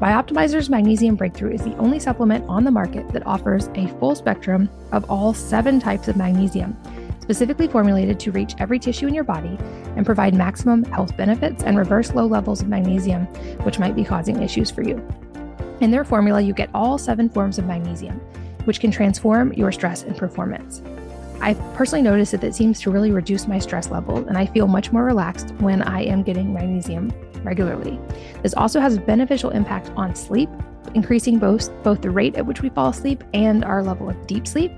Bioptimizer's 0.00 0.70
Magnesium 0.70 1.14
Breakthrough 1.14 1.52
is 1.52 1.62
the 1.62 1.76
only 1.76 1.98
supplement 1.98 2.48
on 2.48 2.64
the 2.64 2.70
market 2.70 3.06
that 3.10 3.26
offers 3.26 3.68
a 3.74 3.86
full 3.98 4.14
spectrum 4.14 4.70
of 4.92 5.08
all 5.10 5.34
seven 5.34 5.78
types 5.78 6.08
of 6.08 6.16
magnesium, 6.16 6.74
specifically 7.20 7.68
formulated 7.68 8.18
to 8.20 8.32
reach 8.32 8.54
every 8.58 8.78
tissue 8.78 9.06
in 9.06 9.14
your 9.14 9.24
body 9.24 9.58
and 9.96 10.06
provide 10.06 10.34
maximum 10.34 10.84
health 10.84 11.14
benefits 11.18 11.64
and 11.64 11.76
reverse 11.76 12.14
low 12.14 12.24
levels 12.24 12.62
of 12.62 12.68
magnesium, 12.68 13.26
which 13.64 13.78
might 13.78 13.94
be 13.94 14.02
causing 14.02 14.42
issues 14.42 14.70
for 14.70 14.82
you. 14.82 15.06
In 15.80 15.90
their 15.90 16.04
formula, 16.04 16.40
you 16.40 16.54
get 16.54 16.70
all 16.72 16.96
seven 16.96 17.28
forms 17.28 17.58
of 17.58 17.66
magnesium 17.66 18.20
which 18.64 18.80
can 18.80 18.90
transform 18.90 19.52
your 19.54 19.72
stress 19.72 20.02
and 20.02 20.16
performance. 20.16 20.82
I've 21.40 21.58
personally 21.74 22.02
noticed 22.02 22.32
that 22.32 22.44
it 22.44 22.54
seems 22.54 22.80
to 22.80 22.90
really 22.90 23.10
reduce 23.10 23.48
my 23.48 23.58
stress 23.58 23.90
level, 23.90 24.18
and 24.28 24.36
I 24.36 24.44
feel 24.46 24.66
much 24.66 24.92
more 24.92 25.04
relaxed 25.04 25.54
when 25.58 25.82
I 25.82 26.02
am 26.02 26.22
getting 26.22 26.52
magnesium 26.52 27.12
regularly. 27.42 27.98
This 28.42 28.54
also 28.54 28.78
has 28.78 28.96
a 28.96 29.00
beneficial 29.00 29.50
impact 29.50 29.90
on 29.96 30.14
sleep, 30.14 30.50
increasing 30.94 31.38
both, 31.38 31.70
both 31.82 32.02
the 32.02 32.10
rate 32.10 32.36
at 32.36 32.44
which 32.44 32.60
we 32.60 32.68
fall 32.68 32.90
asleep 32.90 33.24
and 33.32 33.64
our 33.64 33.82
level 33.82 34.10
of 34.10 34.26
deep 34.26 34.46
sleep. 34.46 34.70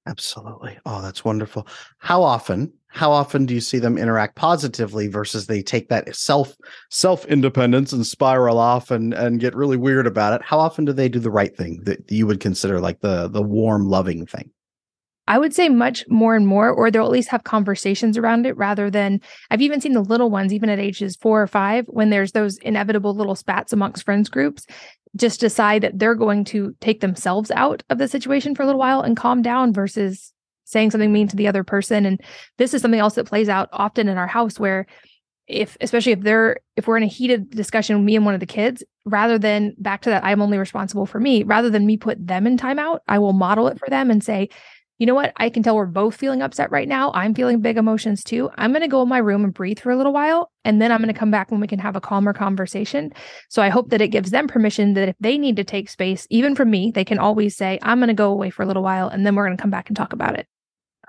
Absolutely. 0.07 0.77
Oh, 0.85 1.01
that's 1.01 1.23
wonderful. 1.23 1.67
How 1.99 2.23
often, 2.23 2.73
how 2.87 3.11
often 3.11 3.45
do 3.45 3.53
you 3.53 3.61
see 3.61 3.77
them 3.77 3.97
interact 3.97 4.35
positively 4.35 5.07
versus 5.07 5.45
they 5.45 5.61
take 5.61 5.89
that 5.89 6.15
self 6.15 6.55
self 6.89 7.23
independence 7.25 7.93
and 7.93 8.05
spiral 8.05 8.57
off 8.57 8.89
and 8.91 9.13
and 9.13 9.39
get 9.39 9.55
really 9.55 9.77
weird 9.77 10.07
about 10.07 10.33
it? 10.33 10.45
How 10.45 10.59
often 10.59 10.85
do 10.85 10.93
they 10.93 11.07
do 11.07 11.19
the 11.19 11.31
right 11.31 11.55
thing 11.55 11.81
that 11.83 12.11
you 12.11 12.25
would 12.27 12.39
consider 12.39 12.79
like 12.79 13.01
the 13.01 13.27
the 13.27 13.43
warm 13.43 13.87
loving 13.87 14.25
thing? 14.25 14.51
I 15.27 15.37
would 15.37 15.53
say 15.53 15.69
much 15.69 16.03
more 16.09 16.35
and 16.35 16.47
more, 16.47 16.69
or 16.69 16.89
they'll 16.89 17.05
at 17.05 17.11
least 17.11 17.29
have 17.29 17.43
conversations 17.43 18.17
around 18.17 18.45
it 18.45 18.57
rather 18.57 18.89
than 18.89 19.21
I've 19.49 19.61
even 19.61 19.79
seen 19.79 19.93
the 19.93 20.01
little 20.01 20.29
ones, 20.29 20.53
even 20.53 20.69
at 20.69 20.79
ages 20.79 21.15
four 21.15 21.41
or 21.41 21.47
five, 21.47 21.85
when 21.87 22.09
there's 22.09 22.31
those 22.31 22.57
inevitable 22.57 23.13
little 23.13 23.35
spats 23.35 23.71
amongst 23.71 24.03
friends 24.03 24.29
groups, 24.29 24.65
just 25.15 25.39
decide 25.39 25.83
that 25.83 25.99
they're 25.99 26.15
going 26.15 26.43
to 26.45 26.75
take 26.81 27.01
themselves 27.01 27.51
out 27.51 27.83
of 27.89 27.97
the 27.97 28.07
situation 28.07 28.55
for 28.55 28.63
a 28.63 28.65
little 28.65 28.79
while 28.79 29.01
and 29.01 29.17
calm 29.17 29.41
down 29.41 29.73
versus 29.73 30.33
saying 30.65 30.91
something 30.91 31.11
mean 31.11 31.27
to 31.27 31.35
the 31.35 31.47
other 31.47 31.63
person. 31.63 32.05
And 32.05 32.21
this 32.57 32.73
is 32.73 32.81
something 32.81 32.99
else 32.99 33.15
that 33.15 33.27
plays 33.27 33.49
out 33.49 33.69
often 33.71 34.07
in 34.07 34.17
our 34.17 34.27
house 34.27 34.59
where 34.59 34.87
if 35.47 35.75
especially 35.81 36.13
if 36.13 36.21
they're 36.21 36.57
if 36.75 36.87
we're 36.87 36.97
in 36.97 37.03
a 37.03 37.07
heated 37.07 37.49
discussion 37.49 38.05
me 38.05 38.15
and 38.15 38.25
one 38.25 38.33
of 38.33 38.39
the 38.39 38.45
kids 38.45 38.83
rather 39.05 39.37
than 39.37 39.75
back 39.77 40.01
to 40.01 40.09
that 40.09 40.23
i'm 40.23 40.41
only 40.41 40.57
responsible 40.57 41.05
for 41.05 41.19
me 41.19 41.43
rather 41.43 41.69
than 41.69 41.85
me 41.85 41.97
put 41.97 42.25
them 42.25 42.47
in 42.47 42.57
timeout 42.57 42.99
i 43.07 43.19
will 43.19 43.33
model 43.33 43.67
it 43.67 43.77
for 43.79 43.89
them 43.89 44.09
and 44.11 44.23
say 44.23 44.47
you 45.01 45.07
know 45.07 45.15
what? 45.15 45.33
I 45.37 45.49
can 45.49 45.63
tell 45.63 45.75
we're 45.75 45.87
both 45.87 46.15
feeling 46.15 46.43
upset 46.43 46.69
right 46.69 46.87
now. 46.87 47.11
I'm 47.15 47.33
feeling 47.33 47.59
big 47.59 47.75
emotions 47.75 48.23
too. 48.23 48.51
I'm 48.59 48.71
going 48.71 48.83
to 48.83 48.87
go 48.87 49.01
in 49.01 49.09
my 49.09 49.17
room 49.17 49.43
and 49.43 49.51
breathe 49.51 49.79
for 49.79 49.89
a 49.89 49.97
little 49.97 50.13
while. 50.13 50.51
And 50.63 50.79
then 50.79 50.91
I'm 50.91 51.01
going 51.01 51.11
to 51.11 51.19
come 51.19 51.31
back 51.31 51.49
when 51.49 51.59
we 51.59 51.65
can 51.65 51.79
have 51.79 51.95
a 51.95 51.99
calmer 51.99 52.33
conversation. 52.33 53.11
So 53.49 53.63
I 53.63 53.69
hope 53.69 53.89
that 53.89 53.99
it 53.99 54.09
gives 54.09 54.29
them 54.29 54.47
permission 54.47 54.93
that 54.93 55.09
if 55.09 55.15
they 55.19 55.39
need 55.39 55.55
to 55.55 55.63
take 55.63 55.89
space, 55.89 56.27
even 56.29 56.53
from 56.53 56.69
me, 56.69 56.91
they 56.93 57.03
can 57.03 57.17
always 57.17 57.55
say, 57.55 57.79
I'm 57.81 57.97
going 57.97 58.09
to 58.09 58.13
go 58.13 58.31
away 58.31 58.51
for 58.51 58.61
a 58.61 58.67
little 58.67 58.83
while 58.83 59.07
and 59.07 59.25
then 59.25 59.33
we're 59.33 59.47
going 59.47 59.57
to 59.57 59.61
come 59.61 59.71
back 59.71 59.89
and 59.89 59.97
talk 59.97 60.13
about 60.13 60.37
it. 60.37 60.45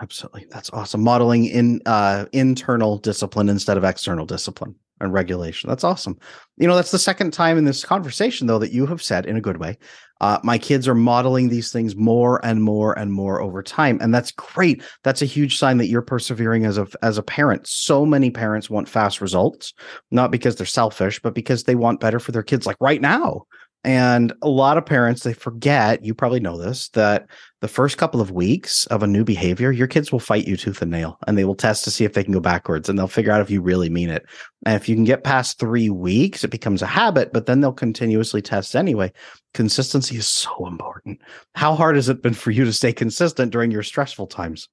Absolutely. 0.01 0.47
That's 0.49 0.71
awesome. 0.71 1.03
Modeling 1.03 1.45
in 1.45 1.83
uh, 1.85 2.25
internal 2.33 2.97
discipline 2.97 3.51
instead 3.51 3.77
of 3.77 3.85
external 3.85 4.25
discipline 4.25 4.75
and 5.03 5.13
regulation. 5.13 5.69
That's 5.69 5.85
awesome. 5.85 6.19
You 6.57 6.67
know, 6.67 6.77
that's 6.77 6.93
the 6.93 6.99
second 6.99 7.33
time 7.33 7.59
in 7.59 7.67
this 7.67 7.85
conversation, 7.85 8.47
though, 8.47 8.59
that 8.59 8.73
you 8.73 8.87
have 8.87 9.03
said 9.03 9.27
in 9.27 9.37
a 9.37 9.41
good 9.41 9.59
way, 9.59 9.77
uh, 10.23 10.39
my 10.45 10.57
kids 10.57 10.87
are 10.87 10.95
modeling 10.95 11.49
these 11.49 11.73
things 11.73 11.97
more 11.97 12.45
and 12.47 12.63
more 12.63 12.97
and 12.99 13.13
more 13.13 13.43
over 13.43 13.63
time, 13.63 13.99
and 14.01 14.15
that's 14.15 14.31
great. 14.31 14.83
That's 15.03 15.21
a 15.21 15.27
huge 15.27 15.59
sign 15.59 15.79
that 15.79 15.89
you're 15.89 16.01
persevering 16.01 16.65
as 16.65 16.79
a 16.79 16.87
as 17.03 17.19
a 17.19 17.23
parent. 17.23 17.67
So 17.67 18.07
many 18.07 18.31
parents 18.31 18.71
want 18.71 18.89
fast 18.89 19.21
results, 19.21 19.75
not 20.13 20.31
because 20.31 20.57
they're 20.57 20.67
selfish, 20.67 21.21
but 21.21 21.35
because 21.35 21.65
they 21.65 21.75
want 21.75 22.01
better 22.01 22.21
for 22.21 22.31
their 22.33 22.45
kids, 22.45 22.67
like 22.67 22.77
right 22.81 23.01
now. 23.01 23.43
And 23.85 24.33
a 24.43 24.49
lot 24.49 24.79
of 24.79 24.87
parents, 24.87 25.25
they 25.25 25.33
forget, 25.33 26.05
you 26.05 26.15
probably 26.15 26.39
know 26.39 26.57
this, 26.57 26.89
that 26.91 27.27
the 27.63 27.69
first 27.69 27.99
couple 27.99 28.21
of 28.21 28.31
weeks 28.31 28.87
of 28.87 29.03
a 29.03 29.09
new 29.09 29.25
behavior, 29.25 29.73
your 29.73 29.89
kids 29.89 30.13
will 30.13 30.21
fight 30.21 30.47
you 30.47 30.57
tooth 30.57 30.83
and 30.83 30.91
nail 30.91 31.19
and 31.27 31.37
they 31.37 31.45
will 31.45 31.57
test 31.57 31.83
to 31.85 31.91
see 31.91 32.05
if 32.05 32.13
they 32.13 32.23
can 32.23 32.33
go 32.33 32.39
backwards 32.39 32.89
and 32.89 32.97
they'll 32.97 33.09
figure 33.09 33.33
out 33.33 33.41
if 33.41 33.51
you 33.51 33.61
really 33.61 33.89
mean 33.89 34.09
it. 34.09 34.25
And 34.65 34.77
if 34.77 34.89
you 34.89 34.95
can 34.95 35.05
get 35.05 35.25
past 35.25 35.59
three 35.59 35.91
weeks, 35.91 36.45
it 36.45 36.49
becomes 36.49 36.81
a 36.81 36.87
habit, 36.87 37.33
but 37.33 37.47
then 37.47 37.61
they'll 37.61 37.73
continuously 37.73 38.41
test 38.41 38.77
anyway. 38.77 39.13
Consistency 39.53 40.17
is 40.17 40.29
so 40.29 40.67
important. 40.67 41.21
How 41.57 41.75
hard 41.75 41.97
has 41.97 42.09
it 42.09 42.23
been 42.23 42.35
for 42.35 42.53
you 42.53 42.65
to 42.65 42.73
stay 42.73 42.93
consistent 42.93 43.51
during 43.51 43.73
your 43.73 43.83
stressful 43.83 44.29
times? 44.29 44.69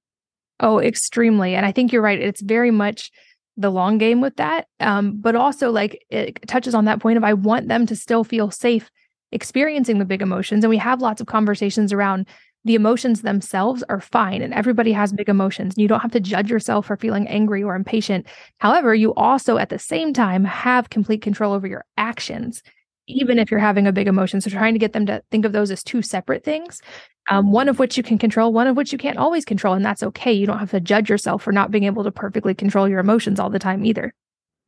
Oh, 0.59 0.79
extremely. 0.79 1.55
And 1.55 1.65
I 1.65 1.71
think 1.71 1.91
you're 1.91 2.01
right. 2.01 2.19
It's 2.19 2.41
very 2.41 2.69
much 2.69 3.11
the 3.59 3.69
long 3.69 3.97
game 3.97 4.21
with 4.21 4.37
that. 4.37 4.67
Um, 4.79 5.19
but 5.19 5.35
also 5.35 5.69
like 5.69 6.05
it 6.09 6.47
touches 6.47 6.73
on 6.73 6.85
that 6.85 6.99
point 6.99 7.17
of 7.17 7.23
I 7.23 7.33
want 7.33 7.67
them 7.67 7.85
to 7.87 7.95
still 7.95 8.23
feel 8.23 8.49
safe 8.49 8.89
experiencing 9.31 9.99
the 9.99 10.05
big 10.05 10.21
emotions. 10.21 10.63
And 10.63 10.69
we 10.69 10.77
have 10.77 11.01
lots 11.01 11.21
of 11.21 11.27
conversations 11.27 11.93
around 11.93 12.27
the 12.65 12.75
emotions 12.75 13.21
themselves 13.21 13.83
are 13.89 14.01
fine 14.01 14.41
and 14.41 14.53
everybody 14.53 14.91
has 14.91 15.13
big 15.13 15.29
emotions. 15.29 15.75
You 15.77 15.87
don't 15.87 16.01
have 16.01 16.11
to 16.11 16.19
judge 16.19 16.49
yourself 16.49 16.87
for 16.87 16.97
feeling 16.97 17.27
angry 17.27 17.63
or 17.63 17.75
impatient. 17.75 18.27
However, 18.59 18.93
you 18.93 19.13
also 19.13 19.57
at 19.57 19.69
the 19.69 19.79
same 19.79 20.13
time 20.13 20.43
have 20.43 20.89
complete 20.89 21.21
control 21.21 21.53
over 21.53 21.67
your 21.67 21.85
actions, 21.97 22.61
even 23.09 23.39
if 23.39 23.49
you're 23.49 23.59
having 23.59 23.87
a 23.87 23.91
big 23.91 24.07
emotion. 24.07 24.39
So 24.39 24.49
trying 24.49 24.73
to 24.73 24.79
get 24.79 24.93
them 24.93 25.05
to 25.07 25.21
think 25.31 25.45
of 25.45 25.51
those 25.51 25.71
as 25.71 25.83
two 25.83 26.01
separate 26.01 26.43
things, 26.43 26.81
um, 27.29 27.51
one 27.51 27.67
of 27.67 27.79
which 27.79 27.97
you 27.97 28.03
can 28.03 28.17
control, 28.17 28.53
one 28.53 28.67
of 28.67 28.77
which 28.77 28.91
you 28.91 28.97
can't 28.97 29.17
always 29.17 29.45
control. 29.45 29.73
And 29.73 29.83
that's 29.83 30.03
okay. 30.03 30.31
You 30.31 30.45
don't 30.45 30.59
have 30.59 30.71
to 30.71 30.79
judge 30.79 31.09
yourself 31.09 31.43
for 31.43 31.51
not 31.51 31.71
being 31.71 31.85
able 31.85 32.03
to 32.03 32.11
perfectly 32.11 32.53
control 32.53 32.87
your 32.87 32.99
emotions 32.99 33.39
all 33.39 33.49
the 33.49 33.59
time 33.59 33.83
either. 33.83 34.13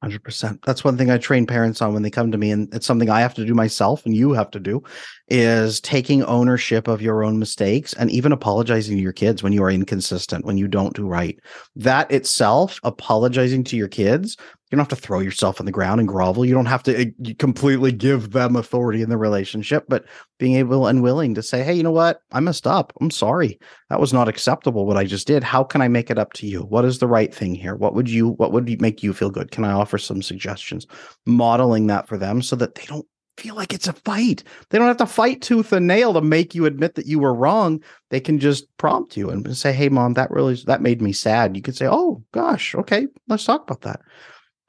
100%. 0.04 0.60
That's 0.66 0.84
one 0.84 0.98
thing 0.98 1.12
I 1.12 1.20
train 1.20 1.46
parents 1.46 1.80
on 1.80 1.94
when 1.94 2.02
they 2.02 2.10
come 2.10 2.32
to 2.32 2.38
me 2.38 2.50
and 2.50 2.74
it's 2.74 2.88
something 2.88 3.12
I 3.12 3.22
have 3.22 3.36
to 3.36 3.46
do 3.46 3.54
myself 3.54 4.04
and 4.04 4.16
you 4.16 4.34
have 4.34 4.50
to 4.52 4.60
do 4.60 4.82
is 5.28 5.80
taking 5.80 6.24
ownership 6.24 6.88
of 6.88 7.04
your 7.04 7.24
own 7.24 7.38
mistakes 7.38 7.94
and 7.94 8.10
even 8.10 8.32
apologizing 8.32 8.98
to 8.98 9.04
your 9.04 9.14
kids 9.14 9.44
when 9.44 9.54
you 9.54 9.62
are 9.64 9.70
inconsistent, 9.70 10.44
when 10.44 10.58
you 10.58 10.68
don't 10.68 10.96
do 10.96 11.06
right. 11.06 11.40
That 11.76 12.12
itself, 12.12 12.80
apologizing 12.84 13.64
to 13.66 13.78
your 13.78 13.88
kids, 13.88 14.38
you 14.72 14.78
don't 14.78 14.90
have 14.90 14.98
to 14.98 15.06
throw 15.06 15.20
yourself 15.20 15.60
on 15.60 15.66
the 15.66 15.72
ground 15.72 16.00
and 16.00 16.08
grovel. 16.08 16.46
You 16.46 16.54
don't 16.54 16.66
have 16.66 16.84
to 16.84 17.02
uh, 17.02 17.34
completely 17.38 17.92
give 17.92 18.32
them 18.32 18.56
authority 18.56 19.02
in 19.02 19.10
the 19.10 19.18
relationship, 19.18 19.86
but 19.90 20.06
being 20.40 20.56
able 20.56 20.88
and 20.88 21.04
willing 21.04 21.36
to 21.36 21.44
say, 21.44 21.62
Hey, 21.62 21.74
you 21.74 21.84
know 21.84 21.92
what? 21.92 22.22
I 22.32 22.40
messed 22.40 22.66
up. 22.66 22.94
I'm 23.02 23.12
sorry. 23.12 23.60
That 23.90 24.00
was 24.00 24.14
not 24.14 24.30
acceptable 24.30 24.86
what 24.86 24.98
I 24.98 25.04
just 25.04 25.28
did. 25.28 25.44
How 25.44 25.64
can 25.64 25.82
I 25.82 25.90
make 25.90 26.10
it 26.10 26.18
up 26.18 26.32
to 26.34 26.48
you? 26.48 26.62
What 26.62 26.86
is 26.86 27.00
the 27.00 27.08
right 27.08 27.36
thing 27.36 27.54
here? 27.54 27.76
What 27.76 27.96
would 27.96 28.10
you, 28.10 28.30
what 28.30 28.54
would 28.54 28.80
make 28.80 29.04
you 29.04 29.14
feel 29.14 29.30
good? 29.30 29.52
Can 29.52 29.66
I 29.66 29.74
offer 29.74 29.98
some 29.98 30.22
suggestions? 30.22 30.88
Modeling 31.26 31.88
that 31.88 32.08
for 32.08 32.18
them 32.18 32.42
so 32.42 32.56
that 32.56 32.76
they 32.76 32.86
don't 32.86 33.06
feel 33.38 33.56
like 33.56 33.74
it's 33.74 33.88
a 33.88 33.94
fight. 33.94 34.44
They 34.70 34.78
don't 34.78 34.88
have 34.88 34.98
to 34.98 35.06
fight 35.06 35.42
tooth 35.42 35.74
and 35.74 35.88
nail 35.88 36.14
to 36.14 36.22
make 36.22 36.56
you 36.56 36.66
admit 36.66 36.96
that 36.96 37.08
you 37.08 37.20
were 37.20 37.34
wrong. 37.34 37.82
They 38.10 38.20
can 38.20 38.40
just 38.40 38.66
prompt 38.78 39.18
you 39.18 39.30
and 39.30 39.56
say, 39.58 39.74
"Hey, 39.74 39.90
mom, 39.90 40.14
that 40.14 40.32
really 40.32 40.56
that 40.66 40.82
made 40.82 41.02
me 41.02 41.12
sad." 41.12 41.56
You 41.56 41.62
could 41.62 41.76
say, 41.76 41.88
"Oh 41.90 42.24
gosh, 42.34 42.76
okay, 42.76 43.08
let's 43.28 43.46
talk 43.46 43.64
about 43.64 43.82
that." 43.82 44.02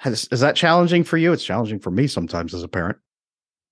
Has, 0.03 0.27
is 0.33 0.41
that 0.41 0.57
challenging 0.57 1.05
for 1.05 1.17
you? 1.17 1.33
It's 1.33 1.45
challenging 1.45 1.79
for 1.79 1.93
me 1.93 2.09
sometimes 2.09 2.55
as 2.55 2.65
a 2.65 2.69
parent. 2.69 2.99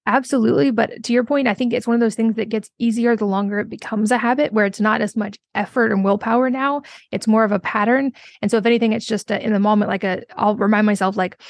Absolutely. 0.07 0.71
But 0.71 1.03
to 1.03 1.13
your 1.13 1.25
point, 1.25 1.49
I 1.49 1.55
think 1.55 1.73
it's 1.73 1.89
one 1.89 1.95
of 1.95 2.01
those 2.01 2.15
things 2.15 2.37
that 2.37 2.49
gets 2.49 2.71
easier 2.79 3.17
the 3.17 3.25
longer 3.27 3.59
it 3.59 3.69
becomes 3.69 4.13
a 4.13 4.17
habit 4.17 4.53
where 4.53 4.65
it's 4.65 4.81
not 4.81 5.01
as 5.01 5.17
much 5.17 5.39
effort 5.57 5.91
and 5.91 6.05
willpower 6.05 6.49
now. 6.49 6.83
It's 7.11 7.27
more 7.27 7.43
of 7.43 7.51
a 7.51 7.59
pattern. 7.59 8.13
And 8.43 8.49
so, 8.49 8.59
if 8.59 8.67
anything, 8.67 8.93
it's 8.93 9.07
just 9.07 9.33
a, 9.33 9.45
in 9.45 9.53
the 9.53 9.59
moment, 9.59 9.89
like 9.89 10.05
a, 10.05 10.23
I'll 10.37 10.55
remind 10.57 10.87
myself, 10.87 11.17
like, 11.17 11.41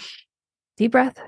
deep 0.78 0.92
breath. 0.92 1.18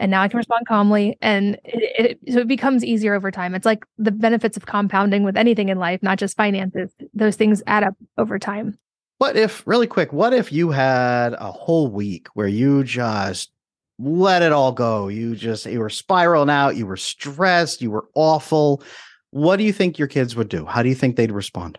And 0.00 0.10
now 0.10 0.22
I 0.22 0.28
can 0.28 0.38
respond 0.38 0.66
calmly. 0.66 1.18
And 1.20 1.58
it, 1.64 2.18
it, 2.24 2.32
so 2.32 2.40
it 2.40 2.48
becomes 2.48 2.82
easier 2.82 3.14
over 3.14 3.30
time. 3.30 3.54
It's 3.54 3.66
like 3.66 3.84
the 3.98 4.10
benefits 4.10 4.56
of 4.56 4.64
compounding 4.64 5.22
with 5.22 5.36
anything 5.36 5.68
in 5.68 5.78
life, 5.78 6.02
not 6.02 6.18
just 6.18 6.34
finances. 6.34 6.90
Those 7.12 7.36
things 7.36 7.62
add 7.66 7.84
up 7.84 7.94
over 8.16 8.38
time. 8.38 8.78
What 9.22 9.36
if, 9.36 9.64
really 9.68 9.86
quick, 9.86 10.12
what 10.12 10.34
if 10.34 10.50
you 10.50 10.72
had 10.72 11.34
a 11.34 11.52
whole 11.52 11.86
week 11.86 12.26
where 12.34 12.48
you 12.48 12.82
just 12.82 13.52
let 14.00 14.42
it 14.42 14.50
all 14.50 14.72
go? 14.72 15.06
You 15.06 15.36
just, 15.36 15.64
you 15.64 15.78
were 15.78 15.90
spiraling 15.90 16.50
out, 16.50 16.74
you 16.74 16.86
were 16.86 16.96
stressed, 16.96 17.80
you 17.80 17.92
were 17.92 18.06
awful. 18.16 18.82
What 19.30 19.58
do 19.58 19.62
you 19.62 19.72
think 19.72 19.96
your 19.96 20.08
kids 20.08 20.34
would 20.34 20.48
do? 20.48 20.66
How 20.66 20.82
do 20.82 20.88
you 20.88 20.96
think 20.96 21.14
they'd 21.14 21.30
respond 21.30 21.78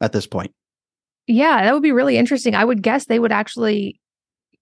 at 0.00 0.12
this 0.12 0.28
point? 0.28 0.54
Yeah, 1.26 1.64
that 1.64 1.74
would 1.74 1.82
be 1.82 1.90
really 1.90 2.16
interesting. 2.16 2.54
I 2.54 2.64
would 2.64 2.82
guess 2.82 3.06
they 3.06 3.18
would 3.18 3.32
actually 3.32 4.00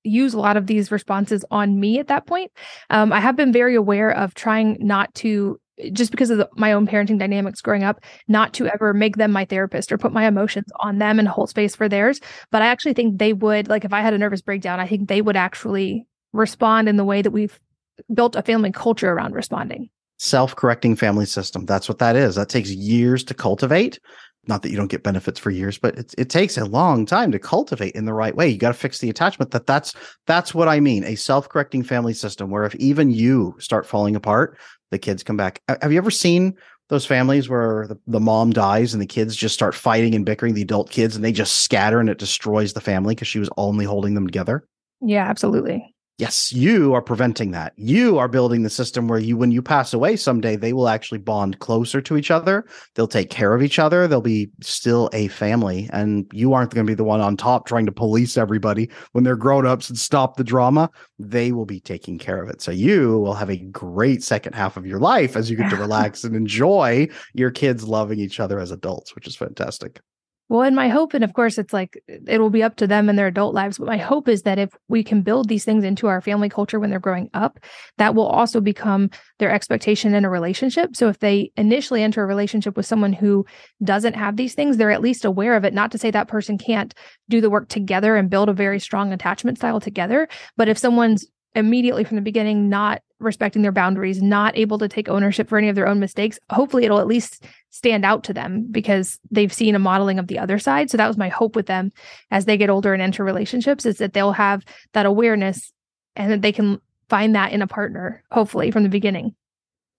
use 0.03 0.33
a 0.33 0.41
lot 0.41 0.57
of 0.57 0.67
these 0.67 0.91
responses 0.91 1.45
on 1.51 1.79
me 1.79 1.99
at 1.99 2.07
that 2.07 2.25
point. 2.27 2.53
Um, 2.89 3.13
I 3.13 3.21
have 3.21 3.37
been 3.37 3.53
very 3.53 3.75
aware 3.75 4.11
of 4.11 4.33
trying 4.33 4.79
not 4.81 5.13
to 5.17 5.61
just 5.93 6.11
because 6.11 6.31
of 6.31 6.39
the, 6.39 6.49
my 6.57 6.73
own 6.73 6.87
parenting 6.87 7.19
dynamics 7.19 7.61
growing 7.61 7.85
up, 7.85 8.01
not 8.29 8.53
to 8.55 8.65
mm-hmm. 8.65 8.75
ever 8.75 8.95
make 8.95 9.17
them 9.17 9.33
my 9.33 9.45
therapist 9.45 9.93
or 9.93 9.99
put 9.99 10.13
my 10.13 10.27
emotions 10.27 10.67
on 10.81 10.99
them 10.99 11.19
and 11.19 11.29
hold 11.29 11.51
space 11.51 11.75
for 11.75 11.89
theirs. 11.89 12.21
But 12.51 12.63
I 12.63 12.67
actually 12.67 12.95
think 12.95 13.19
they 13.19 13.33
would, 13.33 13.69
like, 13.69 13.85
if 13.85 13.93
I 13.93 14.01
had 14.01 14.15
a 14.15 14.19
nervous 14.19 14.43
breakdown, 14.43 14.81
I 14.81 14.87
think 14.87 15.09
they 15.09 15.23
would 15.23 15.37
actually 15.37 16.07
respond 16.33 16.89
in 16.89 16.97
the 16.97 17.05
way 17.05 17.23
that 17.23 17.31
we've 17.31 17.59
built 18.13 18.37
a 18.37 18.43
family 18.43 18.73
culture 18.73 19.11
around 19.11 19.35
responding. 19.35 19.91
Self 20.19 20.55
correcting 20.55 20.97
family 20.97 21.27
system. 21.27 21.65
That's 21.67 21.89
what 21.89 21.99
that 21.99 22.17
is. 22.17 22.35
That 22.35 22.49
takes 22.49 22.71
years 22.71 23.25
to 23.25 23.35
cultivate. 23.35 23.99
Not 24.47 24.63
that 24.63 24.71
you 24.71 24.77
don't 24.77 24.91
get 24.91 25.03
benefits 25.03 25.39
for 25.39 25.51
years, 25.51 25.79
but 25.79 25.99
it, 25.99 26.15
it 26.17 26.31
takes 26.31 26.57
a 26.57 26.65
long 26.65 27.05
time 27.05 27.31
to 27.33 27.39
cultivate 27.39 27.95
in 27.95 28.07
the 28.07 28.15
right 28.15 28.35
way. 28.35 28.49
You 28.49 28.57
got 28.57 28.69
to 28.69 28.75
fix 28.75 28.99
the 28.99 29.11
attachment. 29.11 29.51
That 29.51 29.67
that's 29.67 29.95
that's 30.27 30.55
what 30.55 30.69
I 30.69 30.81
mean. 30.81 31.05
A 31.05 31.15
self 31.15 31.49
correcting 31.49 31.83
family 31.83 32.15
system 32.15 32.51
where 32.51 32.65
if 32.65 32.75
even 32.77 33.11
you 33.11 33.55
start 33.59 33.87
falling 33.87 34.17
apart, 34.17 34.59
the 34.91 34.99
kids 34.99 35.23
come 35.23 35.37
back. 35.37 35.63
Have 35.83 35.93
you 35.93 35.99
ever 35.99 36.11
seen 36.11 36.57
those 36.89 37.07
families 37.07 37.49
where 37.49 37.87
the, 37.87 37.99
the 38.07 38.21
mom 38.21 38.51
dies 38.51 38.93
and 38.93 39.01
the 39.01 39.07
kids 39.07 39.37
just 39.37 39.55
start 39.55 39.75
fighting 39.75 40.15
and 40.15 40.27
bickering, 40.27 40.55
the 40.55 40.63
adult 40.63 40.91
kids, 40.91 41.15
and 41.15 41.25
they 41.25 41.33
just 41.33 41.61
scatter 41.61 42.01
and 42.01 42.09
it 42.09 42.19
destroys 42.19 42.73
the 42.73 42.81
family 42.81 43.15
because 43.15 43.29
she 43.29 43.39
was 43.39 43.51
only 43.57 43.85
holding 43.85 44.15
them 44.15 44.27
together? 44.27 44.67
Yeah, 45.01 45.25
absolutely. 45.25 45.95
Yes, 46.21 46.53
you 46.53 46.93
are 46.93 47.01
preventing 47.01 47.53
that. 47.53 47.73
You 47.77 48.19
are 48.19 48.29
building 48.29 48.63
the 48.63 48.69
system 48.69 49.09
where 49.09 49.19
you, 49.19 49.39
when 49.39 49.53
you 49.53 49.63
pass 49.63 49.95
away 49.95 50.17
someday, 50.17 50.55
they 50.55 50.75
will 50.75 50.87
actually 50.87 51.17
bond 51.17 51.61
closer 51.61 52.03
to 52.03 52.19
each 52.19 52.31
other. 52.31 52.67
They'll 52.95 53.09
take 53.09 53.31
care 53.31 53.55
of 53.55 53.63
each 53.63 53.79
other. 53.79 54.07
They'll 54.07 54.21
be 54.21 54.51
still 54.61 55.09
a 55.15 55.29
family. 55.29 55.89
And 55.95 56.31
you 56.31 56.53
aren't 56.53 56.75
going 56.75 56.85
to 56.85 56.91
be 56.91 56.95
the 56.95 57.05
one 57.05 57.23
on 57.23 57.39
top 57.39 57.67
trying 57.67 57.87
to 57.87 57.93
police 57.93 58.37
everybody 58.37 58.91
when 59.13 59.25
they're 59.25 59.35
grown 59.35 59.65
ups 59.65 59.89
and 59.89 59.99
stop 59.99 60.37
the 60.37 60.45
drama. 60.45 60.91
They 61.19 61.53
will 61.53 61.65
be 61.65 61.81
taking 61.81 62.19
care 62.19 62.43
of 62.43 62.51
it. 62.51 62.61
So 62.61 62.71
you 62.71 63.19
will 63.21 63.33
have 63.33 63.49
a 63.49 63.57
great 63.57 64.23
second 64.23 64.53
half 64.53 64.77
of 64.77 64.85
your 64.85 64.99
life 64.99 65.37
as 65.37 65.49
you 65.49 65.57
get 65.57 65.71
to 65.71 65.77
relax 65.79 66.23
and 66.23 66.37
enjoy 66.37 67.09
your 67.33 67.51
kids 67.51 67.89
loving 67.89 68.21
each 68.21 68.41
other 68.41 68.61
as 68.61 68.73
adults, 68.73 69.15
which 69.15 69.27
is 69.27 69.37
fantastic. 69.37 70.03
Well, 70.51 70.63
and 70.63 70.75
my 70.75 70.89
hope, 70.89 71.15
and 71.15 71.23
of 71.23 71.33
course, 71.33 71.59
it's 71.59 71.73
like 71.73 72.03
it 72.09 72.41
will 72.41 72.51
be 72.51 72.65
up 72.65 72.75
to 72.79 72.89
them 72.89 73.09
in 73.09 73.15
their 73.15 73.29
adult 73.29 73.55
lives. 73.55 73.79
But 73.79 73.87
my 73.87 73.99
hope 73.99 74.29
is 74.29 74.43
that 74.43 74.59
if 74.59 74.71
we 74.89 75.05
can 75.05 75.23
build 75.23 75.49
these 75.49 75.65
things 75.65 75.85
into 75.85 76.09
our 76.09 76.21
family 76.21 76.49
culture 76.49 76.81
when 76.81 76.91
they're 76.91 76.99
growing 76.99 77.31
up, 77.35 77.61
that 77.99 78.17
will 78.17 78.27
also 78.27 78.61
become 78.61 79.11
their 79.39 79.53
expectation 79.53 80.13
in 80.13 80.25
a 80.25 80.29
relationship. 80.29 80.97
So 80.97 81.09
if 81.09 81.21
they 81.21 81.53
initially 81.57 82.03
enter 82.03 82.25
a 82.25 82.27
relationship 82.27 82.77
with 82.77 82.85
someone 82.85 83.13
who 83.13 83.47
doesn't 83.85 84.15
have 84.15 84.37
these 84.37 84.57
things, 84.57 84.77
they're 84.77 84.91
at 84.91 85.03
least 85.03 85.25
aware 85.25 85.55
of 85.55 85.65
it. 85.65 85.73
Not 85.73 85.93
to 85.93 85.99
say 85.99 86.11
that 86.11 86.27
person 86.27 86.59
can't 86.59 86.93
do 87.29 87.41
the 87.41 87.49
work 87.49 87.69
together 87.69 88.17
and 88.17 88.29
build 88.29 88.49
a 88.49 88.53
very 88.53 88.81
strong 88.81 89.13
attachment 89.13 89.59
style 89.59 89.79
together. 89.79 90.29
But 90.57 90.69
if 90.69 90.79
someone's 90.79 91.29
immediately 91.55 92.03
from 92.03 92.17
the 92.17 92.23
beginning 92.23 92.69
not 92.69 93.03
respecting 93.21 93.63
their 93.63 93.73
boundaries, 93.73 94.23
not 94.23 94.57
able 94.57 94.79
to 94.79 94.89
take 94.89 95.09
ownership 95.09 95.49
for 95.49 95.59
any 95.59 95.69
of 95.69 95.77
their 95.77 95.89
own 95.89 96.01
mistakes, 96.01 96.39
hopefully 96.51 96.85
it'll 96.85 97.01
at 97.01 97.07
least 97.07 97.45
stand 97.71 98.05
out 98.05 98.25
to 98.25 98.33
them 98.33 98.67
because 98.71 99.19
they've 99.31 99.53
seen 99.53 99.75
a 99.75 99.79
modeling 99.79 100.19
of 100.19 100.27
the 100.27 100.39
other 100.39 100.59
side. 100.59 100.91
So 100.91 100.97
that 100.97 101.09
was 101.09 101.17
my 101.17 101.29
hope 101.29 101.55
with 101.55 101.67
them 101.67 101.93
as 102.31 102.45
they 102.45 102.57
get 102.57 102.71
older 102.71 102.93
and 102.93 103.03
enter 103.03 103.25
relationships 103.25 103.87
is 103.87 103.99
that 103.99 104.13
they'll 104.13 104.33
have 104.33 104.65
that 104.93 105.07
awareness 105.07 105.73
and 106.17 106.33
that 106.33 106.43
they 106.43 106.53
can 106.53 106.81
find 107.09 107.35
that 107.35 107.53
in 107.53 107.63
a 107.63 107.67
partner, 107.67 108.23
hopefully 108.31 108.71
from 108.71 108.83
the 108.83 108.89
beginning. 108.89 109.35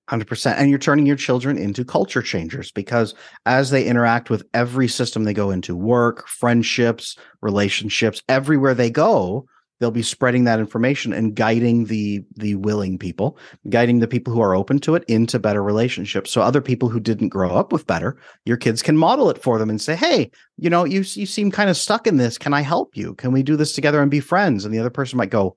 100%. 0.09 0.55
And 0.57 0.69
you're 0.69 0.79
turning 0.79 1.05
your 1.05 1.15
children 1.15 1.57
into 1.57 1.85
culture 1.85 2.21
changers 2.21 2.71
because 2.71 3.13
as 3.45 3.69
they 3.69 3.85
interact 3.85 4.29
with 4.29 4.43
every 4.53 4.87
system 4.87 5.23
they 5.23 5.33
go 5.33 5.51
into 5.51 5.75
work, 5.75 6.27
friendships, 6.27 7.17
relationships, 7.41 8.21
everywhere 8.27 8.73
they 8.73 8.89
go, 8.89 9.45
they'll 9.81 9.91
be 9.91 10.03
spreading 10.03 10.43
that 10.43 10.59
information 10.59 11.11
and 11.11 11.35
guiding 11.35 11.85
the 11.85 12.23
the 12.35 12.55
willing 12.55 12.97
people 12.97 13.37
guiding 13.69 13.99
the 13.99 14.07
people 14.07 14.31
who 14.31 14.39
are 14.39 14.55
open 14.55 14.79
to 14.79 14.95
it 14.95 15.03
into 15.07 15.39
better 15.39 15.63
relationships. 15.63 16.31
So 16.31 16.41
other 16.41 16.61
people 16.61 16.87
who 16.87 16.99
didn't 16.99 17.29
grow 17.29 17.49
up 17.49 17.73
with 17.73 17.87
better 17.87 18.17
your 18.45 18.57
kids 18.57 18.81
can 18.81 18.95
model 18.95 19.29
it 19.29 19.41
for 19.41 19.57
them 19.57 19.69
and 19.69 19.81
say 19.81 19.95
hey 19.95 20.31
you 20.57 20.69
know 20.69 20.85
you 20.85 20.99
you 20.99 21.25
seem 21.25 21.51
kind 21.51 21.69
of 21.69 21.75
stuck 21.75 22.07
in 22.07 22.17
this. 22.17 22.37
Can 22.37 22.53
i 22.53 22.61
help 22.61 22.95
you? 22.95 23.15
Can 23.15 23.33
we 23.33 23.43
do 23.43 23.57
this 23.57 23.73
together 23.73 24.01
and 24.01 24.11
be 24.11 24.21
friends? 24.21 24.63
And 24.63 24.73
the 24.73 24.79
other 24.79 24.89
person 24.89 25.17
might 25.17 25.31
go 25.31 25.55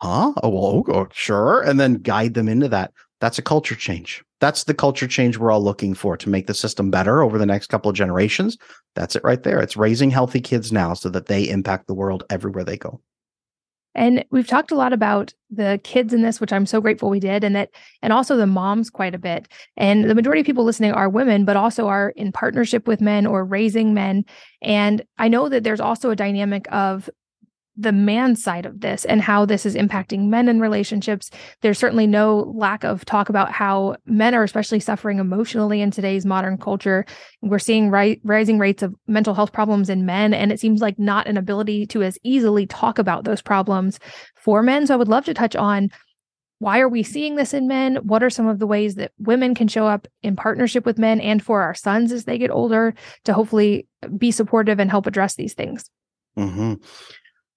huh? 0.00 0.32
Oh 0.42 0.48
well 0.48 0.84
oh, 0.88 0.92
oh 0.94 1.08
sure. 1.12 1.60
And 1.62 1.78
then 1.78 1.94
guide 1.94 2.34
them 2.34 2.48
into 2.48 2.68
that. 2.68 2.92
That's 3.20 3.38
a 3.38 3.42
culture 3.42 3.74
change. 3.74 4.22
That's 4.38 4.64
the 4.64 4.74
culture 4.74 5.08
change 5.08 5.38
we're 5.38 5.50
all 5.50 5.64
looking 5.64 5.94
for 5.94 6.16
to 6.18 6.28
make 6.28 6.46
the 6.46 6.54
system 6.54 6.90
better 6.90 7.22
over 7.22 7.38
the 7.38 7.46
next 7.46 7.68
couple 7.68 7.90
of 7.90 7.96
generations. 7.96 8.58
That's 8.94 9.16
it 9.16 9.24
right 9.24 9.42
there. 9.42 9.60
It's 9.60 9.76
raising 9.76 10.10
healthy 10.10 10.40
kids 10.40 10.70
now 10.70 10.92
so 10.92 11.08
that 11.08 11.26
they 11.26 11.48
impact 11.48 11.86
the 11.86 11.94
world 11.94 12.24
everywhere 12.30 12.62
they 12.62 12.76
go 12.76 13.00
and 13.96 14.24
we've 14.30 14.46
talked 14.46 14.70
a 14.70 14.76
lot 14.76 14.92
about 14.92 15.34
the 15.50 15.80
kids 15.82 16.12
in 16.12 16.22
this, 16.22 16.40
which 16.40 16.52
I'm 16.52 16.66
so 16.66 16.80
grateful 16.80 17.10
we 17.10 17.18
did, 17.18 17.42
and 17.42 17.56
that, 17.56 17.70
and 18.02 18.12
also 18.12 18.36
the 18.36 18.46
moms 18.46 18.90
quite 18.90 19.14
a 19.14 19.18
bit. 19.18 19.48
And 19.76 20.08
the 20.08 20.14
majority 20.14 20.40
of 20.40 20.46
people 20.46 20.64
listening 20.64 20.92
are 20.92 21.08
women, 21.08 21.44
but 21.44 21.56
also 21.56 21.88
are 21.88 22.10
in 22.10 22.30
partnership 22.30 22.86
with 22.86 23.00
men 23.00 23.26
or 23.26 23.44
raising 23.44 23.94
men. 23.94 24.24
And 24.62 25.02
I 25.18 25.28
know 25.28 25.48
that 25.48 25.64
there's 25.64 25.80
also 25.80 26.10
a 26.10 26.16
dynamic 26.16 26.66
of 26.70 27.10
the 27.76 27.92
man 27.92 28.34
side 28.36 28.64
of 28.64 28.80
this 28.80 29.04
and 29.04 29.20
how 29.20 29.44
this 29.44 29.66
is 29.66 29.74
impacting 29.74 30.28
men 30.28 30.48
in 30.48 30.60
relationships. 30.60 31.30
There's 31.60 31.78
certainly 31.78 32.06
no 32.06 32.52
lack 32.54 32.84
of 32.84 33.04
talk 33.04 33.28
about 33.28 33.52
how 33.52 33.96
men 34.06 34.34
are 34.34 34.42
especially 34.42 34.80
suffering 34.80 35.18
emotionally 35.18 35.80
in 35.80 35.90
today's 35.90 36.24
modern 36.24 36.56
culture. 36.56 37.04
We're 37.42 37.58
seeing 37.58 37.90
ri- 37.90 38.20
rising 38.24 38.58
rates 38.58 38.82
of 38.82 38.94
mental 39.06 39.34
health 39.34 39.52
problems 39.52 39.90
in 39.90 40.06
men, 40.06 40.32
and 40.32 40.50
it 40.50 40.60
seems 40.60 40.80
like 40.80 40.98
not 40.98 41.26
an 41.26 41.36
ability 41.36 41.86
to 41.88 42.02
as 42.02 42.18
easily 42.22 42.66
talk 42.66 42.98
about 42.98 43.24
those 43.24 43.42
problems 43.42 43.98
for 44.34 44.62
men. 44.62 44.86
So 44.86 44.94
I 44.94 44.96
would 44.96 45.08
love 45.08 45.26
to 45.26 45.34
touch 45.34 45.54
on 45.54 45.90
why 46.58 46.80
are 46.80 46.88
we 46.88 47.02
seeing 47.02 47.36
this 47.36 47.52
in 47.52 47.68
men? 47.68 47.96
What 47.96 48.22
are 48.22 48.30
some 48.30 48.46
of 48.46 48.58
the 48.58 48.66
ways 48.66 48.94
that 48.94 49.12
women 49.18 49.54
can 49.54 49.68
show 49.68 49.86
up 49.86 50.08
in 50.22 50.36
partnership 50.36 50.86
with 50.86 50.98
men 50.98 51.20
and 51.20 51.42
for 51.42 51.60
our 51.60 51.74
sons 51.74 52.12
as 52.12 52.24
they 52.24 52.38
get 52.38 52.50
older 52.50 52.94
to 53.24 53.34
hopefully 53.34 53.86
be 54.16 54.30
supportive 54.30 54.80
and 54.80 54.90
help 54.90 55.06
address 55.06 55.34
these 55.34 55.52
things? 55.52 55.90
Mm-hmm. 56.38 56.74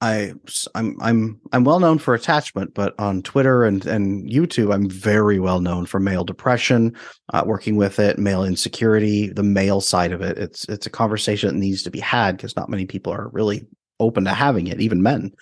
I 0.02 0.34
I'm 0.76 0.96
I'm 1.02 1.42
I'm 1.52 1.64
well 1.66 1.80
known 1.80 2.00
for 2.00 2.14
attachment, 2.14 2.74
but 2.74 2.98
on 3.00 3.22
Twitter 3.22 3.66
and 3.66 3.86
and 3.86 4.30
YouTube, 4.30 4.74
I'm 4.74 4.90
very 4.90 5.40
well 5.40 5.60
known 5.60 5.86
for 5.86 6.00
male 6.00 6.24
depression, 6.24 6.96
uh, 7.34 7.44
working 7.46 7.76
with 7.76 8.00
it, 8.00 8.18
male 8.18 8.44
insecurity, 8.46 9.28
the 9.30 9.44
male 9.44 9.82
side 9.82 10.14
of 10.14 10.22
it. 10.22 10.38
It's 10.38 10.68
it's 10.70 10.86
a 10.86 10.90
conversation 10.90 11.50
that 11.50 11.60
needs 11.60 11.84
to 11.84 11.92
be 11.92 12.00
had 12.00 12.38
because 12.38 12.56
not 12.56 12.70
many 12.70 12.86
people 12.86 13.12
are 13.12 13.30
really 13.30 13.68
open 14.00 14.24
to 14.26 14.34
having 14.34 14.68
it, 14.68 14.80
even 14.80 15.04
men. 15.04 15.34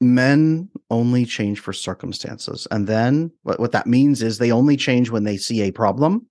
men 0.00 0.68
only 0.90 1.24
change 1.24 1.60
for 1.60 1.72
circumstances. 1.72 2.66
And 2.70 2.86
then 2.86 3.30
what, 3.42 3.60
what 3.60 3.72
that 3.72 3.86
means 3.86 4.22
is 4.22 4.38
they 4.38 4.52
only 4.52 4.76
change 4.76 5.10
when 5.10 5.24
they 5.24 5.36
see 5.36 5.62
a 5.62 5.70
problem 5.70 6.26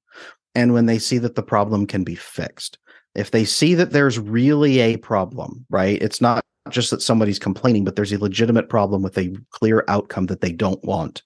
and 0.56 0.74
when 0.74 0.86
they 0.88 1.00
see 1.00 1.18
that 1.20 1.36
the 1.36 1.44
problem 1.44 1.86
can 1.86 2.04
be 2.04 2.16
fixed. 2.16 2.78
If 3.16 3.32
they 3.32 3.46
see 3.46 3.76
that 3.76 3.92
there's 3.92 4.20
really 4.20 4.80
a 4.80 4.98
problem, 4.98 5.66
right? 5.70 6.02
It's 6.02 6.22
not 6.22 6.44
just 6.72 6.92
that 6.92 7.02
somebody's 7.02 7.40
complaining, 7.40 7.84
but 7.84 7.96
there's 7.96 8.14
a 8.14 8.20
legitimate 8.20 8.70
problem 8.70 9.02
with 9.02 9.18
a 9.18 9.36
clear 9.52 9.84
outcome 9.88 10.28
that 10.28 10.42
they 10.42 10.52
don't 10.52 10.84
want. 10.84 11.24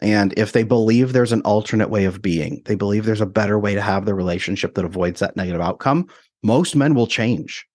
And 0.00 0.32
if 0.36 0.52
they 0.52 0.62
believe 0.62 1.12
there's 1.12 1.32
an 1.32 1.42
alternate 1.42 1.90
way 1.90 2.04
of 2.04 2.22
being, 2.22 2.62
they 2.64 2.74
believe 2.74 3.04
there's 3.04 3.20
a 3.20 3.26
better 3.26 3.58
way 3.58 3.74
to 3.74 3.82
have 3.82 4.06
the 4.06 4.14
relationship 4.14 4.74
that 4.74 4.84
avoids 4.84 5.20
that 5.20 5.36
negative 5.36 5.60
outcome, 5.60 6.08
most 6.42 6.74
men 6.74 6.94
will 6.94 7.06
change. 7.06 7.66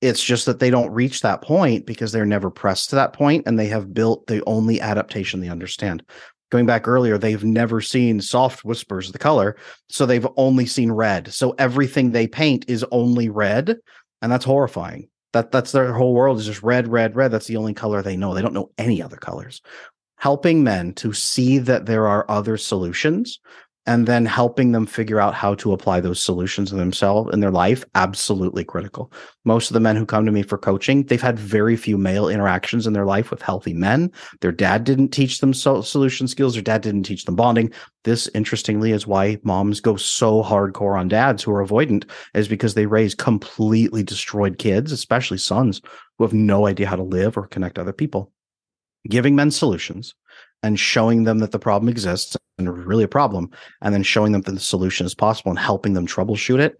It's 0.00 0.22
just 0.22 0.46
that 0.46 0.58
they 0.58 0.70
don't 0.70 0.92
reach 0.92 1.20
that 1.20 1.42
point 1.42 1.86
because 1.86 2.12
they're 2.12 2.26
never 2.26 2.50
pressed 2.50 2.90
to 2.90 2.96
that 2.96 3.12
point 3.12 3.44
and 3.46 3.58
they 3.58 3.68
have 3.68 3.94
built 3.94 4.26
the 4.26 4.42
only 4.44 4.80
adaptation 4.80 5.40
they 5.40 5.48
understand. 5.48 6.04
Going 6.50 6.66
back 6.66 6.86
earlier, 6.86 7.18
they've 7.18 7.44
never 7.44 7.80
seen 7.80 8.20
soft 8.20 8.64
whispers, 8.64 9.08
of 9.08 9.12
the 9.12 9.18
color. 9.18 9.56
So 9.88 10.06
they've 10.06 10.26
only 10.36 10.66
seen 10.66 10.92
red. 10.92 11.32
So 11.32 11.54
everything 11.58 12.10
they 12.10 12.26
paint 12.26 12.66
is 12.68 12.84
only 12.90 13.28
red. 13.28 13.76
And 14.22 14.30
that's 14.30 14.44
horrifying. 14.44 15.08
That 15.34 15.50
that's 15.50 15.72
their 15.72 15.92
whole 15.92 16.14
world 16.14 16.38
is 16.38 16.46
just 16.46 16.62
red, 16.62 16.86
red, 16.86 17.16
red. 17.16 17.32
That's 17.32 17.48
the 17.48 17.56
only 17.56 17.74
color 17.74 18.00
they 18.02 18.16
know. 18.16 18.34
They 18.34 18.42
don't 18.42 18.54
know 18.54 18.70
any 18.78 19.02
other 19.02 19.16
colors. 19.16 19.60
Helping 20.16 20.62
men 20.62 20.94
to 20.94 21.12
see 21.12 21.58
that 21.58 21.86
there 21.86 22.06
are 22.06 22.24
other 22.30 22.56
solutions 22.56 23.40
and 23.86 24.06
then 24.06 24.24
helping 24.24 24.72
them 24.72 24.86
figure 24.86 25.20
out 25.20 25.34
how 25.34 25.54
to 25.54 25.72
apply 25.72 26.00
those 26.00 26.22
solutions 26.22 26.70
themselves 26.70 27.32
in 27.32 27.40
their 27.40 27.50
life 27.50 27.84
absolutely 27.94 28.64
critical. 28.64 29.12
Most 29.44 29.68
of 29.70 29.74
the 29.74 29.80
men 29.80 29.96
who 29.96 30.06
come 30.06 30.24
to 30.24 30.32
me 30.32 30.42
for 30.42 30.56
coaching 30.56 31.04
they've 31.04 31.20
had 31.20 31.38
very 31.38 31.76
few 31.76 31.98
male 31.98 32.28
interactions 32.28 32.86
in 32.86 32.92
their 32.92 33.04
life 33.04 33.30
with 33.30 33.42
healthy 33.42 33.74
men. 33.74 34.10
Their 34.40 34.52
dad 34.52 34.84
didn't 34.84 35.08
teach 35.08 35.40
them 35.40 35.52
so- 35.52 35.82
solution 35.82 36.28
skills. 36.28 36.54
Their 36.54 36.62
dad 36.62 36.82
didn't 36.82 37.04
teach 37.04 37.24
them 37.24 37.36
bonding. 37.36 37.72
This 38.04 38.28
interestingly 38.34 38.92
is 38.92 39.06
why 39.06 39.38
moms 39.42 39.80
go 39.80 39.96
so 39.96 40.42
hardcore 40.42 40.98
on 40.98 41.08
dads 41.08 41.42
who 41.42 41.52
are 41.52 41.64
avoidant 41.64 42.08
is 42.34 42.48
because 42.48 42.74
they 42.74 42.86
raise 42.86 43.14
completely 43.14 44.02
destroyed 44.02 44.58
kids 44.58 44.92
especially 44.92 45.38
sons 45.38 45.80
who 46.18 46.24
have 46.24 46.32
no 46.32 46.66
idea 46.66 46.86
how 46.86 46.96
to 46.96 47.02
live 47.02 47.36
or 47.36 47.46
connect 47.46 47.76
to 47.76 47.80
other 47.80 47.92
people. 47.92 48.32
Giving 49.08 49.36
men 49.36 49.50
solutions 49.50 50.14
and 50.64 50.80
showing 50.80 51.24
them 51.24 51.38
that 51.40 51.52
the 51.52 51.58
problem 51.58 51.90
exists 51.90 52.36
and 52.58 52.86
really 52.86 53.04
a 53.04 53.08
problem, 53.08 53.50
and 53.82 53.92
then 53.92 54.02
showing 54.02 54.32
them 54.32 54.40
that 54.42 54.52
the 54.52 54.60
solution 54.60 55.04
is 55.04 55.14
possible 55.14 55.50
and 55.50 55.58
helping 55.58 55.92
them 55.92 56.06
troubleshoot 56.06 56.58
it, 56.58 56.78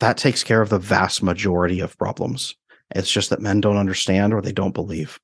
that 0.00 0.18
takes 0.18 0.44
care 0.44 0.60
of 0.60 0.68
the 0.68 0.78
vast 0.78 1.22
majority 1.22 1.80
of 1.80 1.96
problems. 1.96 2.54
It's 2.94 3.10
just 3.10 3.30
that 3.30 3.40
men 3.40 3.60
don't 3.60 3.76
understand 3.78 4.34
or 4.34 4.42
they 4.42 4.52
don't 4.52 4.74
believe. 4.74 5.18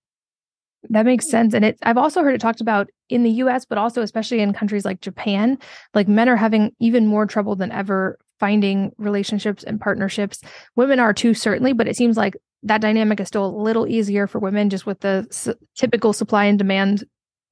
That 0.90 1.06
makes 1.06 1.28
sense. 1.28 1.54
And 1.54 1.64
it's 1.64 1.80
I've 1.82 1.98
also 1.98 2.22
heard 2.22 2.34
it 2.34 2.40
talked 2.40 2.60
about 2.60 2.90
in 3.08 3.22
the 3.22 3.30
US, 3.30 3.64
but 3.64 3.78
also 3.78 4.02
especially 4.02 4.40
in 4.40 4.52
countries 4.52 4.84
like 4.84 5.00
Japan, 5.00 5.58
like 5.94 6.08
men 6.08 6.28
are 6.28 6.36
having 6.36 6.72
even 6.78 7.06
more 7.06 7.26
trouble 7.26 7.56
than 7.56 7.72
ever 7.72 8.18
finding 8.40 8.92
relationships 8.98 9.62
and 9.62 9.80
partnerships. 9.80 10.40
Women 10.76 11.00
are 11.00 11.14
too, 11.14 11.34
certainly, 11.34 11.72
but 11.72 11.88
it 11.88 11.96
seems 11.96 12.16
like 12.16 12.36
that 12.64 12.80
dynamic 12.80 13.20
is 13.20 13.28
still 13.28 13.46
a 13.46 13.62
little 13.62 13.86
easier 13.86 14.26
for 14.26 14.38
women 14.38 14.70
just 14.70 14.86
with 14.86 15.00
the 15.00 15.26
s- 15.30 15.48
typical 15.74 16.12
supply 16.12 16.46
and 16.46 16.58
demand 16.58 17.04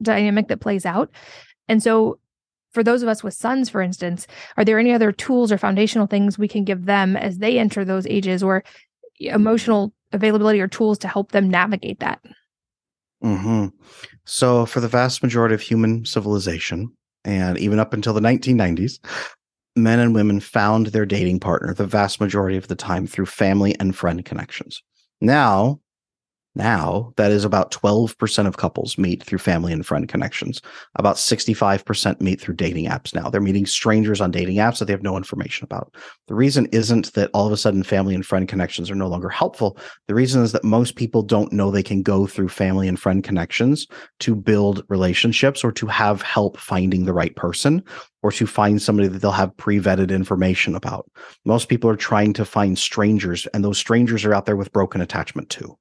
dynamic 0.02 0.48
that 0.48 0.60
plays 0.60 0.86
out. 0.86 1.10
And 1.68 1.82
so, 1.82 2.18
for 2.72 2.82
those 2.82 3.02
of 3.02 3.08
us 3.08 3.22
with 3.22 3.34
sons, 3.34 3.68
for 3.68 3.82
instance, 3.82 4.26
are 4.56 4.64
there 4.64 4.78
any 4.78 4.92
other 4.92 5.12
tools 5.12 5.52
or 5.52 5.58
foundational 5.58 6.06
things 6.06 6.38
we 6.38 6.48
can 6.48 6.64
give 6.64 6.86
them 6.86 7.16
as 7.16 7.38
they 7.38 7.58
enter 7.58 7.84
those 7.84 8.06
ages 8.06 8.42
or 8.42 8.64
emotional 9.20 9.92
availability 10.12 10.60
or 10.60 10.68
tools 10.68 10.98
to 10.98 11.08
help 11.08 11.32
them 11.32 11.50
navigate 11.50 12.00
that? 12.00 12.20
Mm-hmm. 13.22 13.66
So, 14.24 14.66
for 14.66 14.80
the 14.80 14.88
vast 14.88 15.22
majority 15.22 15.54
of 15.54 15.60
human 15.60 16.04
civilization, 16.04 16.90
and 17.24 17.58
even 17.58 17.78
up 17.78 17.92
until 17.92 18.14
the 18.14 18.20
1990s, 18.20 18.98
men 19.76 19.98
and 19.98 20.14
women 20.14 20.40
found 20.40 20.88
their 20.88 21.06
dating 21.06 21.40
partner 21.40 21.72
the 21.74 21.86
vast 21.86 22.20
majority 22.20 22.56
of 22.56 22.68
the 22.68 22.74
time 22.74 23.06
through 23.06 23.26
family 23.26 23.74
and 23.80 23.96
friend 23.96 24.24
connections. 24.24 24.82
Now, 25.20 25.80
now, 26.54 27.14
that 27.16 27.30
is 27.30 27.44
about 27.44 27.70
12% 27.70 28.46
of 28.46 28.58
couples 28.58 28.98
meet 28.98 29.22
through 29.22 29.38
family 29.38 29.72
and 29.72 29.86
friend 29.86 30.06
connections. 30.06 30.60
About 30.96 31.16
65% 31.16 32.20
meet 32.20 32.40
through 32.40 32.56
dating 32.56 32.86
apps 32.86 33.14
now. 33.14 33.30
They're 33.30 33.40
meeting 33.40 33.64
strangers 33.64 34.20
on 34.20 34.30
dating 34.30 34.56
apps 34.56 34.78
that 34.78 34.84
they 34.84 34.92
have 34.92 35.02
no 35.02 35.16
information 35.16 35.64
about. 35.64 35.94
The 36.28 36.34
reason 36.34 36.66
isn't 36.66 37.14
that 37.14 37.30
all 37.32 37.46
of 37.46 37.52
a 37.52 37.56
sudden 37.56 37.82
family 37.82 38.14
and 38.14 38.24
friend 38.24 38.46
connections 38.46 38.90
are 38.90 38.94
no 38.94 39.08
longer 39.08 39.30
helpful. 39.30 39.78
The 40.08 40.14
reason 40.14 40.42
is 40.42 40.52
that 40.52 40.62
most 40.62 40.96
people 40.96 41.22
don't 41.22 41.52
know 41.52 41.70
they 41.70 41.82
can 41.82 42.02
go 42.02 42.26
through 42.26 42.50
family 42.50 42.86
and 42.86 43.00
friend 43.00 43.24
connections 43.24 43.86
to 44.20 44.34
build 44.34 44.84
relationships 44.88 45.64
or 45.64 45.72
to 45.72 45.86
have 45.86 46.20
help 46.20 46.58
finding 46.58 47.06
the 47.06 47.14
right 47.14 47.34
person 47.34 47.82
or 48.22 48.30
to 48.30 48.46
find 48.46 48.80
somebody 48.80 49.08
that 49.08 49.20
they'll 49.20 49.32
have 49.32 49.56
pre-vetted 49.56 50.10
information 50.10 50.74
about. 50.74 51.10
Most 51.46 51.70
people 51.70 51.88
are 51.88 51.96
trying 51.96 52.34
to 52.34 52.44
find 52.44 52.78
strangers 52.78 53.46
and 53.54 53.64
those 53.64 53.78
strangers 53.78 54.24
are 54.26 54.34
out 54.34 54.44
there 54.44 54.56
with 54.56 54.72
broken 54.72 55.00
attachment 55.00 55.48
too 55.48 55.78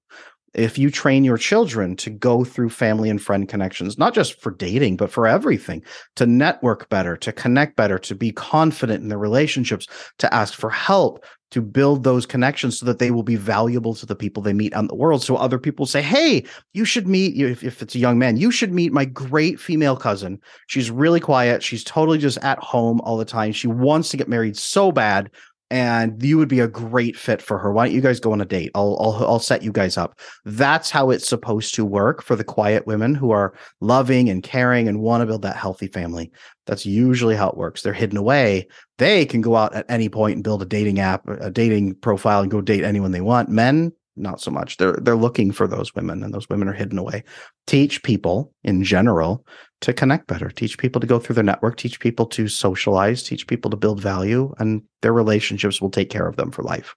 if 0.53 0.77
you 0.77 0.91
train 0.91 1.23
your 1.23 1.37
children 1.37 1.95
to 1.95 2.09
go 2.09 2.43
through 2.43 2.69
family 2.69 3.09
and 3.09 3.21
friend 3.21 3.47
connections, 3.47 3.97
not 3.97 4.13
just 4.13 4.39
for 4.41 4.51
dating, 4.51 4.97
but 4.97 5.11
for 5.11 5.27
everything, 5.27 5.83
to 6.15 6.25
network 6.25 6.89
better, 6.89 7.15
to 7.17 7.31
connect 7.31 7.75
better, 7.75 7.97
to 7.99 8.15
be 8.15 8.31
confident 8.31 9.01
in 9.01 9.09
their 9.09 9.17
relationships, 9.17 9.87
to 10.17 10.33
ask 10.33 10.53
for 10.53 10.69
help, 10.69 11.23
to 11.51 11.61
build 11.61 12.03
those 12.03 12.25
connections 12.25 12.79
so 12.79 12.85
that 12.85 12.99
they 12.99 13.11
will 13.11 13.23
be 13.23 13.35
valuable 13.35 13.93
to 13.93 14.05
the 14.05 14.15
people 14.15 14.41
they 14.41 14.53
meet 14.53 14.73
on 14.73 14.87
the 14.87 14.95
world. 14.95 15.21
So 15.21 15.35
other 15.35 15.59
people 15.59 15.85
say, 15.85 16.01
Hey, 16.01 16.45
you 16.73 16.85
should 16.85 17.07
meet, 17.07 17.35
if, 17.37 17.63
if 17.63 17.81
it's 17.81 17.95
a 17.95 17.99
young 17.99 18.17
man, 18.17 18.37
you 18.37 18.51
should 18.51 18.73
meet 18.73 18.93
my 18.93 19.05
great 19.05 19.59
female 19.59 19.97
cousin. 19.97 20.39
She's 20.67 20.89
really 20.89 21.19
quiet. 21.19 21.61
She's 21.61 21.83
totally 21.83 22.17
just 22.17 22.37
at 22.39 22.59
home 22.59 23.01
all 23.01 23.17
the 23.17 23.25
time. 23.25 23.51
She 23.51 23.67
wants 23.67 24.09
to 24.09 24.17
get 24.17 24.29
married 24.29 24.57
so 24.57 24.91
bad 24.91 25.29
and 25.71 26.21
you 26.21 26.37
would 26.37 26.49
be 26.49 26.59
a 26.59 26.67
great 26.67 27.15
fit 27.15 27.41
for 27.41 27.57
her. 27.57 27.71
Why 27.71 27.85
don't 27.85 27.95
you 27.95 28.01
guys 28.01 28.19
go 28.19 28.33
on 28.33 28.41
a 28.41 28.45
date? 28.45 28.71
I'll 28.75 28.97
I'll 28.99 29.25
I'll 29.25 29.39
set 29.39 29.63
you 29.63 29.71
guys 29.71 29.97
up. 29.97 30.19
That's 30.43 30.91
how 30.91 31.09
it's 31.09 31.27
supposed 31.27 31.73
to 31.75 31.85
work 31.85 32.21
for 32.21 32.35
the 32.35 32.43
quiet 32.43 32.85
women 32.85 33.15
who 33.15 33.31
are 33.31 33.53
loving 33.79 34.29
and 34.29 34.43
caring 34.43 34.89
and 34.89 34.99
want 34.99 35.21
to 35.21 35.25
build 35.25 35.43
that 35.43 35.55
healthy 35.55 35.87
family. 35.87 36.29
That's 36.65 36.85
usually 36.85 37.37
how 37.37 37.49
it 37.49 37.57
works. 37.57 37.81
They're 37.81 37.93
hidden 37.93 38.17
away. 38.17 38.67
They 38.97 39.25
can 39.25 39.39
go 39.39 39.55
out 39.55 39.73
at 39.73 39.85
any 39.89 40.09
point 40.09 40.35
and 40.35 40.43
build 40.43 40.61
a 40.61 40.65
dating 40.65 40.99
app, 40.99 41.27
a 41.27 41.49
dating 41.49 41.95
profile 41.95 42.41
and 42.41 42.51
go 42.51 42.59
date 42.59 42.83
anyone 42.83 43.11
they 43.11 43.21
want. 43.21 43.47
Men, 43.47 43.93
not 44.17 44.41
so 44.41 44.51
much. 44.51 44.75
They're 44.75 44.97
they're 45.01 45.15
looking 45.15 45.53
for 45.53 45.67
those 45.67 45.95
women 45.95 46.21
and 46.21 46.33
those 46.33 46.49
women 46.49 46.67
are 46.67 46.73
hidden 46.73 46.97
away. 46.97 47.23
Teach 47.65 48.03
people 48.03 48.53
in 48.65 48.83
general 48.83 49.45
to 49.81 49.93
connect 49.93 50.27
better, 50.27 50.49
teach 50.49 50.77
people 50.77 51.01
to 51.01 51.07
go 51.07 51.19
through 51.19 51.35
their 51.35 51.43
network, 51.43 51.75
teach 51.75 51.99
people 51.99 52.25
to 52.27 52.47
socialize, 52.47 53.23
teach 53.23 53.47
people 53.47 53.69
to 53.71 53.77
build 53.77 53.99
value, 53.99 54.53
and 54.59 54.83
their 55.01 55.13
relationships 55.13 55.81
will 55.81 55.89
take 55.89 56.09
care 56.09 56.27
of 56.27 56.35
them 56.35 56.51
for 56.51 56.63
life. 56.63 56.95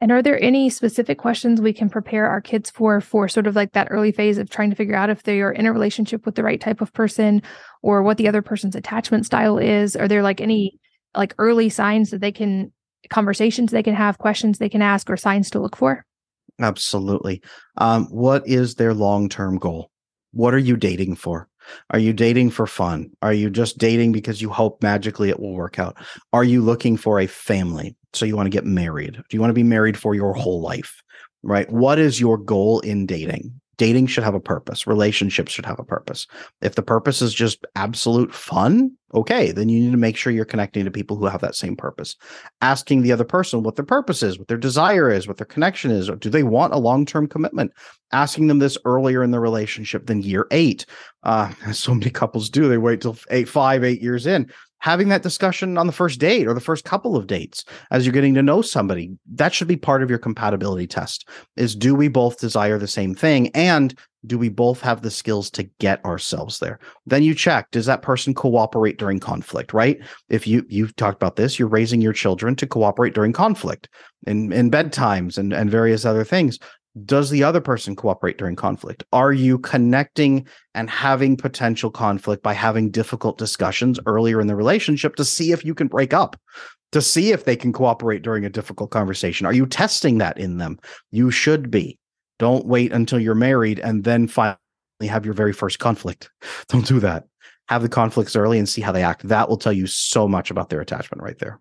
And 0.00 0.12
are 0.12 0.22
there 0.22 0.42
any 0.42 0.68
specific 0.68 1.18
questions 1.18 1.60
we 1.60 1.72
can 1.72 1.88
prepare 1.88 2.26
our 2.28 2.40
kids 2.40 2.70
for, 2.70 3.00
for 3.00 3.28
sort 3.28 3.46
of 3.46 3.56
like 3.56 3.72
that 3.72 3.88
early 3.90 4.12
phase 4.12 4.36
of 4.36 4.50
trying 4.50 4.68
to 4.68 4.76
figure 4.76 4.94
out 4.94 5.08
if 5.08 5.22
they 5.22 5.40
are 5.40 5.52
in 5.52 5.64
a 5.64 5.72
relationship 5.72 6.26
with 6.26 6.34
the 6.34 6.42
right 6.42 6.60
type 6.60 6.82
of 6.82 6.92
person 6.92 7.42
or 7.82 8.02
what 8.02 8.18
the 8.18 8.28
other 8.28 8.42
person's 8.42 8.76
attachment 8.76 9.24
style 9.24 9.56
is? 9.56 9.96
Are 9.96 10.08
there 10.08 10.22
like 10.22 10.40
any 10.40 10.78
like 11.14 11.34
early 11.38 11.70
signs 11.70 12.10
that 12.10 12.20
they 12.20 12.32
can, 12.32 12.72
conversations 13.08 13.70
they 13.70 13.82
can 13.82 13.94
have, 13.94 14.18
questions 14.18 14.58
they 14.58 14.68
can 14.68 14.82
ask, 14.82 15.08
or 15.08 15.16
signs 15.16 15.50
to 15.50 15.60
look 15.60 15.76
for? 15.76 16.04
Absolutely. 16.60 17.42
Um, 17.78 18.04
what 18.06 18.46
is 18.46 18.74
their 18.74 18.92
long 18.92 19.30
term 19.30 19.56
goal? 19.56 19.90
What 20.32 20.52
are 20.52 20.58
you 20.58 20.76
dating 20.76 21.16
for? 21.16 21.48
Are 21.90 21.98
you 21.98 22.12
dating 22.12 22.50
for 22.50 22.66
fun? 22.66 23.10
Are 23.22 23.32
you 23.32 23.50
just 23.50 23.78
dating 23.78 24.12
because 24.12 24.42
you 24.42 24.50
hope 24.50 24.82
magically 24.82 25.30
it 25.30 25.40
will 25.40 25.54
work 25.54 25.78
out? 25.78 25.96
Are 26.32 26.44
you 26.44 26.62
looking 26.62 26.96
for 26.96 27.20
a 27.20 27.26
family? 27.26 27.96
So 28.12 28.24
you 28.24 28.36
want 28.36 28.46
to 28.46 28.50
get 28.50 28.64
married? 28.64 29.14
Do 29.14 29.36
you 29.36 29.40
want 29.40 29.50
to 29.50 29.54
be 29.54 29.62
married 29.62 29.98
for 29.98 30.14
your 30.14 30.32
whole 30.32 30.60
life? 30.60 31.02
Right? 31.42 31.70
What 31.70 31.98
is 31.98 32.20
your 32.20 32.38
goal 32.38 32.80
in 32.80 33.06
dating? 33.06 33.60
Dating 33.78 34.06
should 34.06 34.24
have 34.24 34.34
a 34.34 34.40
purpose. 34.40 34.86
Relationships 34.86 35.52
should 35.52 35.66
have 35.66 35.78
a 35.78 35.84
purpose. 35.84 36.26
If 36.62 36.74
the 36.74 36.82
purpose 36.82 37.20
is 37.20 37.34
just 37.34 37.64
absolute 37.74 38.34
fun, 38.34 38.92
okay, 39.14 39.52
then 39.52 39.68
you 39.68 39.80
need 39.80 39.90
to 39.90 39.98
make 39.98 40.16
sure 40.16 40.32
you're 40.32 40.44
connecting 40.44 40.84
to 40.84 40.90
people 40.90 41.16
who 41.16 41.26
have 41.26 41.40
that 41.42 41.54
same 41.54 41.76
purpose. 41.76 42.16
Asking 42.60 43.02
the 43.02 43.12
other 43.12 43.24
person 43.24 43.62
what 43.62 43.76
their 43.76 43.84
purpose 43.84 44.22
is, 44.22 44.38
what 44.38 44.48
their 44.48 44.56
desire 44.56 45.10
is, 45.10 45.28
what 45.28 45.36
their 45.36 45.46
connection 45.46 45.90
is, 45.90 46.10
do 46.20 46.30
they 46.30 46.42
want 46.42 46.74
a 46.74 46.78
long 46.78 47.04
term 47.04 47.26
commitment? 47.26 47.72
Asking 48.12 48.46
them 48.46 48.60
this 48.60 48.78
earlier 48.84 49.22
in 49.22 49.30
the 49.30 49.40
relationship 49.40 50.06
than 50.06 50.22
year 50.22 50.46
eight. 50.50 50.86
Uh, 51.22 51.52
so 51.72 51.94
many 51.94 52.10
couples 52.10 52.48
do. 52.48 52.68
They 52.68 52.78
wait 52.78 53.00
till 53.00 53.16
eight, 53.30 53.48
five, 53.48 53.84
eight 53.84 54.00
years 54.00 54.26
in 54.26 54.50
having 54.78 55.08
that 55.08 55.22
discussion 55.22 55.78
on 55.78 55.86
the 55.86 55.92
first 55.92 56.20
date 56.20 56.46
or 56.46 56.54
the 56.54 56.60
first 56.60 56.84
couple 56.84 57.16
of 57.16 57.26
dates 57.26 57.64
as 57.90 58.04
you're 58.04 58.12
getting 58.12 58.34
to 58.34 58.42
know 58.42 58.62
somebody. 58.62 59.10
That 59.34 59.52
should 59.52 59.68
be 59.68 59.76
part 59.76 60.02
of 60.02 60.10
your 60.10 60.18
compatibility 60.18 60.86
test 60.86 61.28
is 61.56 61.74
do 61.74 61.94
we 61.94 62.08
both 62.08 62.38
desire 62.38 62.78
the 62.78 62.86
same 62.86 63.14
thing? 63.14 63.48
And 63.54 63.98
do 64.26 64.38
we 64.38 64.48
both 64.48 64.80
have 64.80 65.02
the 65.02 65.10
skills 65.10 65.50
to 65.50 65.64
get 65.78 66.04
ourselves 66.04 66.58
there? 66.58 66.78
Then 67.06 67.22
you 67.22 67.34
check 67.34 67.70
does 67.70 67.86
that 67.86 68.02
person 68.02 68.34
cooperate 68.34 68.98
during 68.98 69.20
conflict 69.20 69.72
right? 69.72 69.98
If 70.28 70.46
you 70.46 70.64
you've 70.68 70.96
talked 70.96 71.16
about 71.16 71.36
this 71.36 71.58
you're 71.58 71.68
raising 71.68 72.00
your 72.00 72.12
children 72.12 72.56
to 72.56 72.66
cooperate 72.66 73.14
during 73.14 73.32
conflict 73.32 73.88
in 74.26 74.52
in 74.52 74.70
bedtimes 74.70 75.38
and 75.38 75.52
and 75.52 75.70
various 75.70 76.04
other 76.04 76.24
things 76.24 76.58
Does 77.04 77.28
the 77.28 77.44
other 77.44 77.60
person 77.60 77.94
cooperate 77.94 78.38
during 78.38 78.56
conflict? 78.56 79.04
Are 79.12 79.32
you 79.32 79.58
connecting 79.58 80.46
and 80.74 80.88
having 80.88 81.36
potential 81.36 81.90
conflict 81.90 82.42
by 82.42 82.54
having 82.54 82.90
difficult 82.90 83.36
discussions 83.36 84.00
earlier 84.06 84.40
in 84.40 84.46
the 84.46 84.56
relationship 84.56 85.16
to 85.16 85.24
see 85.24 85.52
if 85.52 85.64
you 85.64 85.74
can 85.74 85.88
break 85.88 86.14
up? 86.14 86.40
To 86.92 87.02
see 87.02 87.32
if 87.32 87.44
they 87.44 87.56
can 87.56 87.72
cooperate 87.72 88.22
during 88.22 88.44
a 88.44 88.50
difficult 88.50 88.90
conversation. 88.90 89.46
Are 89.46 89.52
you 89.52 89.66
testing 89.66 90.18
that 90.18 90.38
in 90.38 90.56
them? 90.56 90.78
You 91.10 91.30
should 91.30 91.70
be. 91.70 91.98
Don't 92.38 92.66
wait 92.66 92.92
until 92.92 93.20
you're 93.20 93.34
married 93.34 93.78
and 93.80 94.04
then 94.04 94.26
finally 94.28 94.56
have 95.02 95.24
your 95.24 95.34
very 95.34 95.52
first 95.52 95.78
conflict. 95.78 96.30
Don't 96.68 96.86
do 96.86 97.00
that. 97.00 97.24
Have 97.68 97.82
the 97.82 97.88
conflicts 97.88 98.36
early 98.36 98.58
and 98.58 98.68
see 98.68 98.80
how 98.80 98.92
they 98.92 99.02
act. 99.02 99.28
That 99.28 99.48
will 99.48 99.58
tell 99.58 99.72
you 99.72 99.86
so 99.86 100.28
much 100.28 100.50
about 100.50 100.70
their 100.70 100.80
attachment 100.80 101.22
right 101.22 101.38
there. 101.38 101.60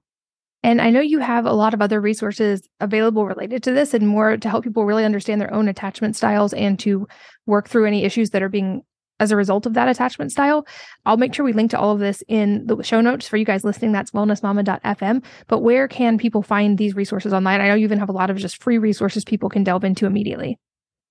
And 0.65 0.81
I 0.81 0.89
know 0.89 0.99
you 0.99 1.19
have 1.19 1.45
a 1.45 1.53
lot 1.53 1.75
of 1.75 1.81
other 1.83 2.01
resources 2.01 2.67
available 2.79 3.27
related 3.27 3.61
to 3.63 3.71
this 3.71 3.93
and 3.93 4.07
more 4.07 4.35
to 4.35 4.49
help 4.49 4.63
people 4.63 4.83
really 4.83 5.05
understand 5.05 5.39
their 5.39 5.53
own 5.53 5.67
attachment 5.67 6.15
styles 6.15 6.55
and 6.55 6.79
to 6.79 7.07
work 7.45 7.69
through 7.69 7.85
any 7.85 8.03
issues 8.03 8.31
that 8.31 8.41
are 8.41 8.49
being 8.49 8.81
as 9.19 9.31
a 9.31 9.35
result 9.35 9.67
of 9.67 9.75
that 9.75 9.87
attachment 9.87 10.31
style. 10.31 10.65
I'll 11.05 11.17
make 11.17 11.35
sure 11.35 11.45
we 11.45 11.53
link 11.53 11.69
to 11.69 11.79
all 11.79 11.91
of 11.91 11.99
this 11.99 12.23
in 12.27 12.65
the 12.65 12.81
show 12.81 12.99
notes 12.99 13.27
for 13.27 13.37
you 13.37 13.45
guys 13.45 13.63
listening. 13.63 13.91
That's 13.91 14.09
wellnessmama.fm. 14.09 15.23
But 15.45 15.59
where 15.59 15.87
can 15.87 16.17
people 16.17 16.41
find 16.41 16.79
these 16.79 16.95
resources 16.95 17.31
online? 17.31 17.61
I 17.61 17.67
know 17.67 17.75
you 17.75 17.83
even 17.83 17.99
have 17.99 18.09
a 18.09 18.11
lot 18.11 18.31
of 18.31 18.37
just 18.37 18.63
free 18.63 18.79
resources 18.79 19.23
people 19.23 19.49
can 19.49 19.63
delve 19.63 19.83
into 19.83 20.07
immediately. 20.07 20.57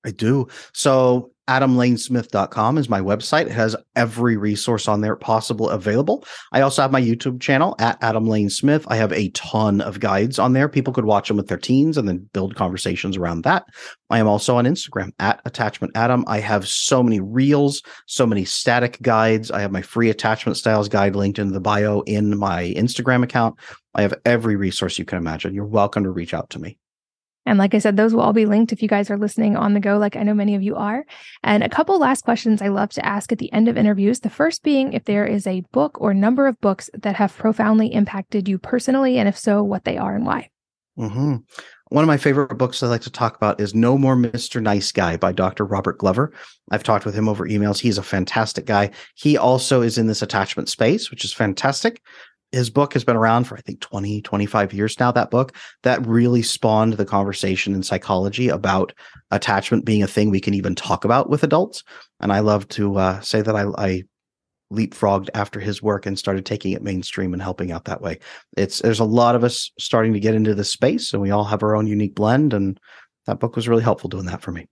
I 0.04 0.10
do. 0.10 0.48
So 0.72 1.30
adamlanesmith.com 1.48 2.78
is 2.78 2.88
my 2.88 3.00
website. 3.00 3.46
It 3.46 3.52
has 3.52 3.76
every 3.96 4.36
resource 4.36 4.88
on 4.88 5.00
there 5.00 5.16
possible 5.16 5.68
available. 5.68 6.24
I 6.52 6.62
also 6.62 6.82
have 6.82 6.92
my 6.92 7.00
YouTube 7.00 7.40
channel 7.40 7.76
at 7.78 7.98
Adam 8.02 8.26
Lane 8.26 8.50
Smith. 8.50 8.84
I 8.88 8.96
have 8.96 9.12
a 9.12 9.30
ton 9.30 9.80
of 9.80 10.00
guides 10.00 10.38
on 10.38 10.52
there. 10.52 10.68
People 10.68 10.92
could 10.92 11.04
watch 11.04 11.28
them 11.28 11.36
with 11.36 11.48
their 11.48 11.58
teens 11.58 11.98
and 11.98 12.08
then 12.08 12.28
build 12.32 12.56
conversations 12.56 13.16
around 13.16 13.42
that. 13.42 13.64
I 14.10 14.18
am 14.18 14.28
also 14.28 14.56
on 14.56 14.64
Instagram 14.64 15.10
at 15.18 15.40
Attachment 15.44 15.96
Adam. 15.96 16.24
I 16.26 16.40
have 16.40 16.66
so 16.68 17.02
many 17.02 17.20
reels, 17.20 17.82
so 18.06 18.26
many 18.26 18.44
static 18.44 19.00
guides. 19.02 19.50
I 19.50 19.60
have 19.60 19.72
my 19.72 19.82
free 19.82 20.10
attachment 20.10 20.56
styles 20.56 20.88
guide 20.88 21.16
linked 21.16 21.38
in 21.38 21.52
the 21.52 21.60
bio 21.60 22.00
in 22.02 22.38
my 22.38 22.72
Instagram 22.76 23.22
account. 23.22 23.58
I 23.94 24.02
have 24.02 24.14
every 24.24 24.56
resource 24.56 24.98
you 24.98 25.04
can 25.04 25.18
imagine. 25.18 25.54
You're 25.54 25.66
welcome 25.66 26.04
to 26.04 26.10
reach 26.10 26.34
out 26.34 26.50
to 26.50 26.58
me. 26.58 26.78
And 27.46 27.58
like 27.58 27.74
I 27.74 27.78
said, 27.78 27.96
those 27.96 28.14
will 28.14 28.22
all 28.22 28.32
be 28.32 28.46
linked 28.46 28.72
if 28.72 28.82
you 28.82 28.88
guys 28.88 29.10
are 29.10 29.18
listening 29.18 29.56
on 29.56 29.74
the 29.74 29.80
go, 29.80 29.98
like 29.98 30.16
I 30.16 30.22
know 30.22 30.34
many 30.34 30.54
of 30.54 30.62
you 30.62 30.76
are. 30.76 31.04
And 31.42 31.62
a 31.62 31.68
couple 31.68 31.98
last 31.98 32.24
questions 32.24 32.62
I 32.62 32.68
love 32.68 32.90
to 32.90 33.04
ask 33.04 33.32
at 33.32 33.38
the 33.38 33.52
end 33.52 33.68
of 33.68 33.76
interviews. 33.76 34.20
The 34.20 34.30
first 34.30 34.62
being 34.62 34.92
if 34.92 35.04
there 35.04 35.26
is 35.26 35.46
a 35.46 35.64
book 35.72 36.00
or 36.00 36.14
number 36.14 36.46
of 36.46 36.60
books 36.60 36.88
that 36.94 37.16
have 37.16 37.36
profoundly 37.36 37.92
impacted 37.92 38.48
you 38.48 38.58
personally, 38.58 39.18
and 39.18 39.28
if 39.28 39.36
so, 39.36 39.62
what 39.62 39.84
they 39.84 39.98
are 39.98 40.14
and 40.14 40.24
why. 40.24 40.50
Mm-hmm. 40.98 41.36
One 41.88 42.02
of 42.02 42.08
my 42.08 42.16
favorite 42.16 42.56
books 42.56 42.82
I 42.82 42.86
like 42.86 43.02
to 43.02 43.10
talk 43.10 43.36
about 43.36 43.60
is 43.60 43.74
No 43.74 43.98
More 43.98 44.16
Mr. 44.16 44.62
Nice 44.62 44.90
Guy 44.90 45.16
by 45.16 45.32
Dr. 45.32 45.64
Robert 45.64 45.98
Glover. 45.98 46.32
I've 46.70 46.82
talked 46.82 47.04
with 47.04 47.14
him 47.14 47.28
over 47.28 47.46
emails. 47.46 47.78
He's 47.78 47.98
a 47.98 48.02
fantastic 48.02 48.64
guy. 48.64 48.90
He 49.14 49.36
also 49.36 49.82
is 49.82 49.98
in 49.98 50.06
this 50.06 50.22
attachment 50.22 50.68
space, 50.68 51.10
which 51.10 51.24
is 51.24 51.32
fantastic 51.32 52.00
his 52.54 52.70
book 52.70 52.92
has 52.92 53.04
been 53.04 53.16
around 53.16 53.44
for 53.44 53.56
I 53.56 53.60
think 53.60 53.80
20, 53.80 54.22
25 54.22 54.72
years 54.72 54.98
now. 54.98 55.12
That 55.12 55.30
book 55.30 55.54
that 55.82 56.06
really 56.06 56.42
spawned 56.42 56.94
the 56.94 57.04
conversation 57.04 57.74
in 57.74 57.82
psychology 57.82 58.48
about 58.48 58.92
attachment 59.30 59.84
being 59.84 60.02
a 60.02 60.06
thing 60.06 60.30
we 60.30 60.40
can 60.40 60.54
even 60.54 60.74
talk 60.74 61.04
about 61.04 61.28
with 61.28 61.42
adults. 61.42 61.82
And 62.20 62.32
I 62.32 62.40
love 62.40 62.68
to 62.68 62.96
uh, 62.96 63.20
say 63.20 63.42
that 63.42 63.56
I, 63.56 63.64
I 63.76 64.02
leapfrogged 64.72 65.28
after 65.34 65.60
his 65.60 65.82
work 65.82 66.06
and 66.06 66.18
started 66.18 66.46
taking 66.46 66.72
it 66.72 66.82
mainstream 66.82 67.32
and 67.32 67.42
helping 67.42 67.72
out 67.72 67.84
that 67.84 68.00
way. 68.00 68.18
It's 68.56 68.80
there's 68.80 69.00
a 69.00 69.04
lot 69.04 69.34
of 69.34 69.44
us 69.44 69.70
starting 69.78 70.12
to 70.14 70.20
get 70.20 70.34
into 70.34 70.54
this 70.54 70.70
space, 70.70 71.12
and 71.12 71.22
we 71.22 71.30
all 71.30 71.44
have 71.44 71.62
our 71.62 71.76
own 71.76 71.86
unique 71.86 72.14
blend. 72.14 72.54
And 72.54 72.78
that 73.26 73.40
book 73.40 73.56
was 73.56 73.68
really 73.68 73.82
helpful 73.82 74.08
doing 74.08 74.26
that 74.26 74.42
for 74.42 74.52
me. 74.52 74.66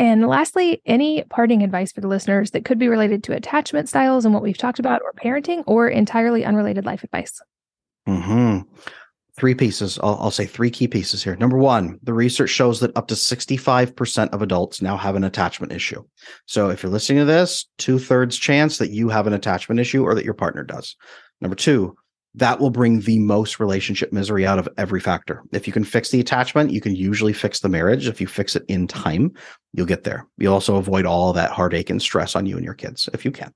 And 0.00 0.26
lastly, 0.26 0.80
any 0.86 1.24
parting 1.24 1.62
advice 1.62 1.92
for 1.92 2.00
the 2.00 2.08
listeners 2.08 2.52
that 2.52 2.64
could 2.64 2.78
be 2.78 2.88
related 2.88 3.22
to 3.24 3.34
attachment 3.34 3.86
styles 3.86 4.24
and 4.24 4.32
what 4.32 4.42
we've 4.42 4.56
talked 4.56 4.78
about, 4.78 5.02
or 5.02 5.12
parenting, 5.12 5.62
or 5.66 5.90
entirely 5.90 6.42
unrelated 6.42 6.86
life 6.86 7.04
advice? 7.04 7.38
Hmm. 8.06 8.60
Three 9.36 9.54
pieces. 9.54 9.98
I'll, 10.02 10.16
I'll, 10.18 10.30
say 10.30 10.46
three 10.46 10.70
key 10.70 10.88
pieces 10.88 11.22
here. 11.22 11.36
Number 11.36 11.58
one, 11.58 11.98
the 12.02 12.14
research 12.14 12.48
shows 12.48 12.80
that 12.80 12.96
up 12.96 13.08
to 13.08 13.14
65% 13.14 14.30
of 14.30 14.40
adults 14.40 14.80
now 14.80 14.96
have 14.96 15.16
an 15.16 15.24
attachment 15.24 15.70
issue. 15.70 16.02
So 16.46 16.70
if 16.70 16.82
you're 16.82 16.90
listening 16.90 17.18
to 17.18 17.26
this, 17.26 17.66
two 17.76 17.98
thirds 17.98 18.38
chance 18.38 18.78
that 18.78 18.92
you 18.92 19.10
have 19.10 19.26
an 19.26 19.34
attachment 19.34 19.80
issue 19.80 20.02
or 20.02 20.14
that 20.14 20.24
your 20.24 20.32
partner 20.32 20.64
does. 20.64 20.96
Number 21.42 21.56
two, 21.56 21.94
that 22.34 22.60
will 22.60 22.70
bring 22.70 23.00
the 23.00 23.18
most 23.18 23.58
relationship 23.58 24.12
misery 24.12 24.46
out 24.46 24.58
of 24.58 24.68
every 24.78 25.00
factor. 25.00 25.42
If 25.52 25.66
you 25.66 25.72
can 25.72 25.84
fix 25.84 26.10
the 26.10 26.20
attachment, 26.20 26.70
you 26.70 26.80
can 26.80 26.94
usually 26.94 27.32
fix 27.32 27.60
the 27.60 27.68
marriage. 27.68 28.06
If 28.06 28.20
you 28.20 28.26
fix 28.26 28.54
it 28.54 28.64
in 28.68 28.86
time, 28.86 29.32
you'll 29.72 29.86
get 29.86 30.04
there. 30.04 30.26
You'll 30.38 30.54
also 30.54 30.76
avoid 30.76 31.06
all 31.06 31.32
that 31.32 31.50
heartache 31.50 31.90
and 31.90 32.00
stress 32.00 32.36
on 32.36 32.46
you 32.46 32.56
and 32.56 32.64
your 32.64 32.74
kids 32.74 33.08
if 33.12 33.24
you 33.24 33.32
can. 33.32 33.52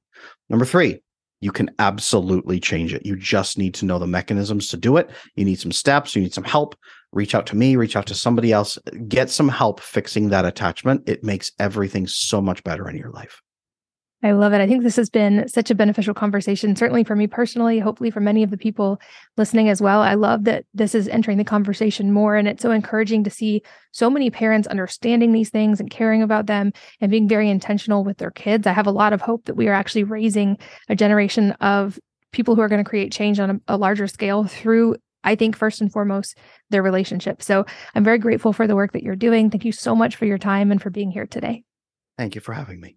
Number 0.49 0.65
three, 0.65 1.01
you 1.41 1.53
can 1.53 1.71
absolutely 1.79 2.59
change 2.59 2.95
it. 2.95 3.05
You 3.05 3.17
just 3.17 3.59
need 3.59 3.75
to 3.75 3.85
know 3.85 3.99
the 3.99 4.07
mechanisms 4.07 4.69
to 4.69 4.77
do 4.77 4.97
it. 4.97 5.11
You 5.37 5.45
need 5.45 5.61
some 5.61 5.73
steps, 5.73 6.17
you 6.17 6.23
need 6.23 6.35
some 6.35 6.45
help. 6.45 6.75
Reach 7.13 7.35
out 7.35 7.47
to 7.49 7.57
me, 7.57 7.77
reach 7.77 7.97
out 7.97 8.07
to 8.07 8.15
somebody 8.15 8.51
else, 8.51 8.79
get 9.07 9.31
some 9.31 9.49
help 9.49 9.81
fixing 9.81 10.31
that 10.31 10.47
attachment. 10.47 11.09
It 11.09 11.23
makes 11.23 11.53
everything 11.61 12.07
so 12.07 12.41
much 12.41 12.65
better 12.65 12.89
in 12.89 12.97
your 12.97 13.11
life. 13.11 13.41
I 14.25 14.33
love 14.33 14.55
it. 14.55 14.61
I 14.63 14.67
think 14.67 14.83
this 14.83 14.97
has 14.97 15.11
been 15.11 15.47
such 15.49 15.71
a 15.71 15.75
beneficial 15.75 16.15
conversation, 16.15 16.75
certainly 16.77 17.05
for 17.05 17.15
me 17.15 17.27
personally, 17.27 17.79
hopefully 17.79 18.11
for 18.11 18.21
many 18.21 18.43
of 18.43 18.51
the 18.51 18.57
people 18.57 18.99
listening 19.37 19.69
as 19.69 19.83
well. 19.83 20.01
I 20.01 20.15
love 20.15 20.45
that 20.45 20.65
this 20.73 20.95
is 20.95 21.09
entering 21.09 21.37
the 21.37 21.45
conversation 21.45 22.11
more. 22.11 22.35
And 22.35 22.49
it's 22.49 22.63
so 22.63 22.71
encouraging 22.71 23.23
to 23.25 23.31
see 23.31 23.61
so 23.93 24.09
many 24.09 24.31
parents 24.31 24.67
understanding 24.67 25.33
these 25.33 25.51
things 25.51 25.79
and 25.79 25.91
caring 25.91 26.23
about 26.23 26.47
them 26.47 26.73
and 27.03 27.11
being 27.11 27.29
very 27.29 27.51
intentional 27.51 28.03
with 28.03 28.17
their 28.17 28.31
kids. 28.31 28.67
I 28.67 28.73
have 28.73 28.87
a 28.87 28.93
lot 28.93 29.13
of 29.13 29.21
hope 29.21 29.45
that 29.45 29.57
we 29.57 29.69
are 29.69 29.75
actually 29.75 30.05
raising 30.05 30.57
a 30.89 30.97
generation 30.97 31.53
of 31.61 32.01
people 32.33 32.55
who 32.55 32.63
are 32.63 32.69
going 32.69 32.83
to 32.83 32.89
create 32.89 33.13
change 33.13 33.39
on 33.39 33.51
a, 33.51 33.75
a 33.75 33.77
larger 33.77 34.07
scale 34.09 34.45
through 34.45 34.97
I 35.23 35.37
think 35.37 35.55
first 35.55 35.83
and 35.83 35.93
foremost 35.93 36.39
their 36.71 36.83
relationship. 36.83 37.43
So 37.43 37.67
I'm 37.95 38.05
very 38.05 38.19
grateful 38.19 38.55
for 38.55 38.67
the 38.67 38.77
work 38.77 38.93
that 38.93 39.03
you're 39.03 39.17
doing. 39.17 39.51
Thank 39.51 39.67
you 39.67 39.73
so 39.73 39.95
much 39.95 40.17
for 40.17 40.25
your 40.25 40.39
time 40.39 40.71
and 40.71 40.81
for 40.81 40.91
being 40.91 41.11
here 41.11 41.27
today. 41.27 41.63
Thank 42.17 42.35
you 42.35 42.41
for 42.41 42.53
having 42.53 42.81
me. 42.81 42.97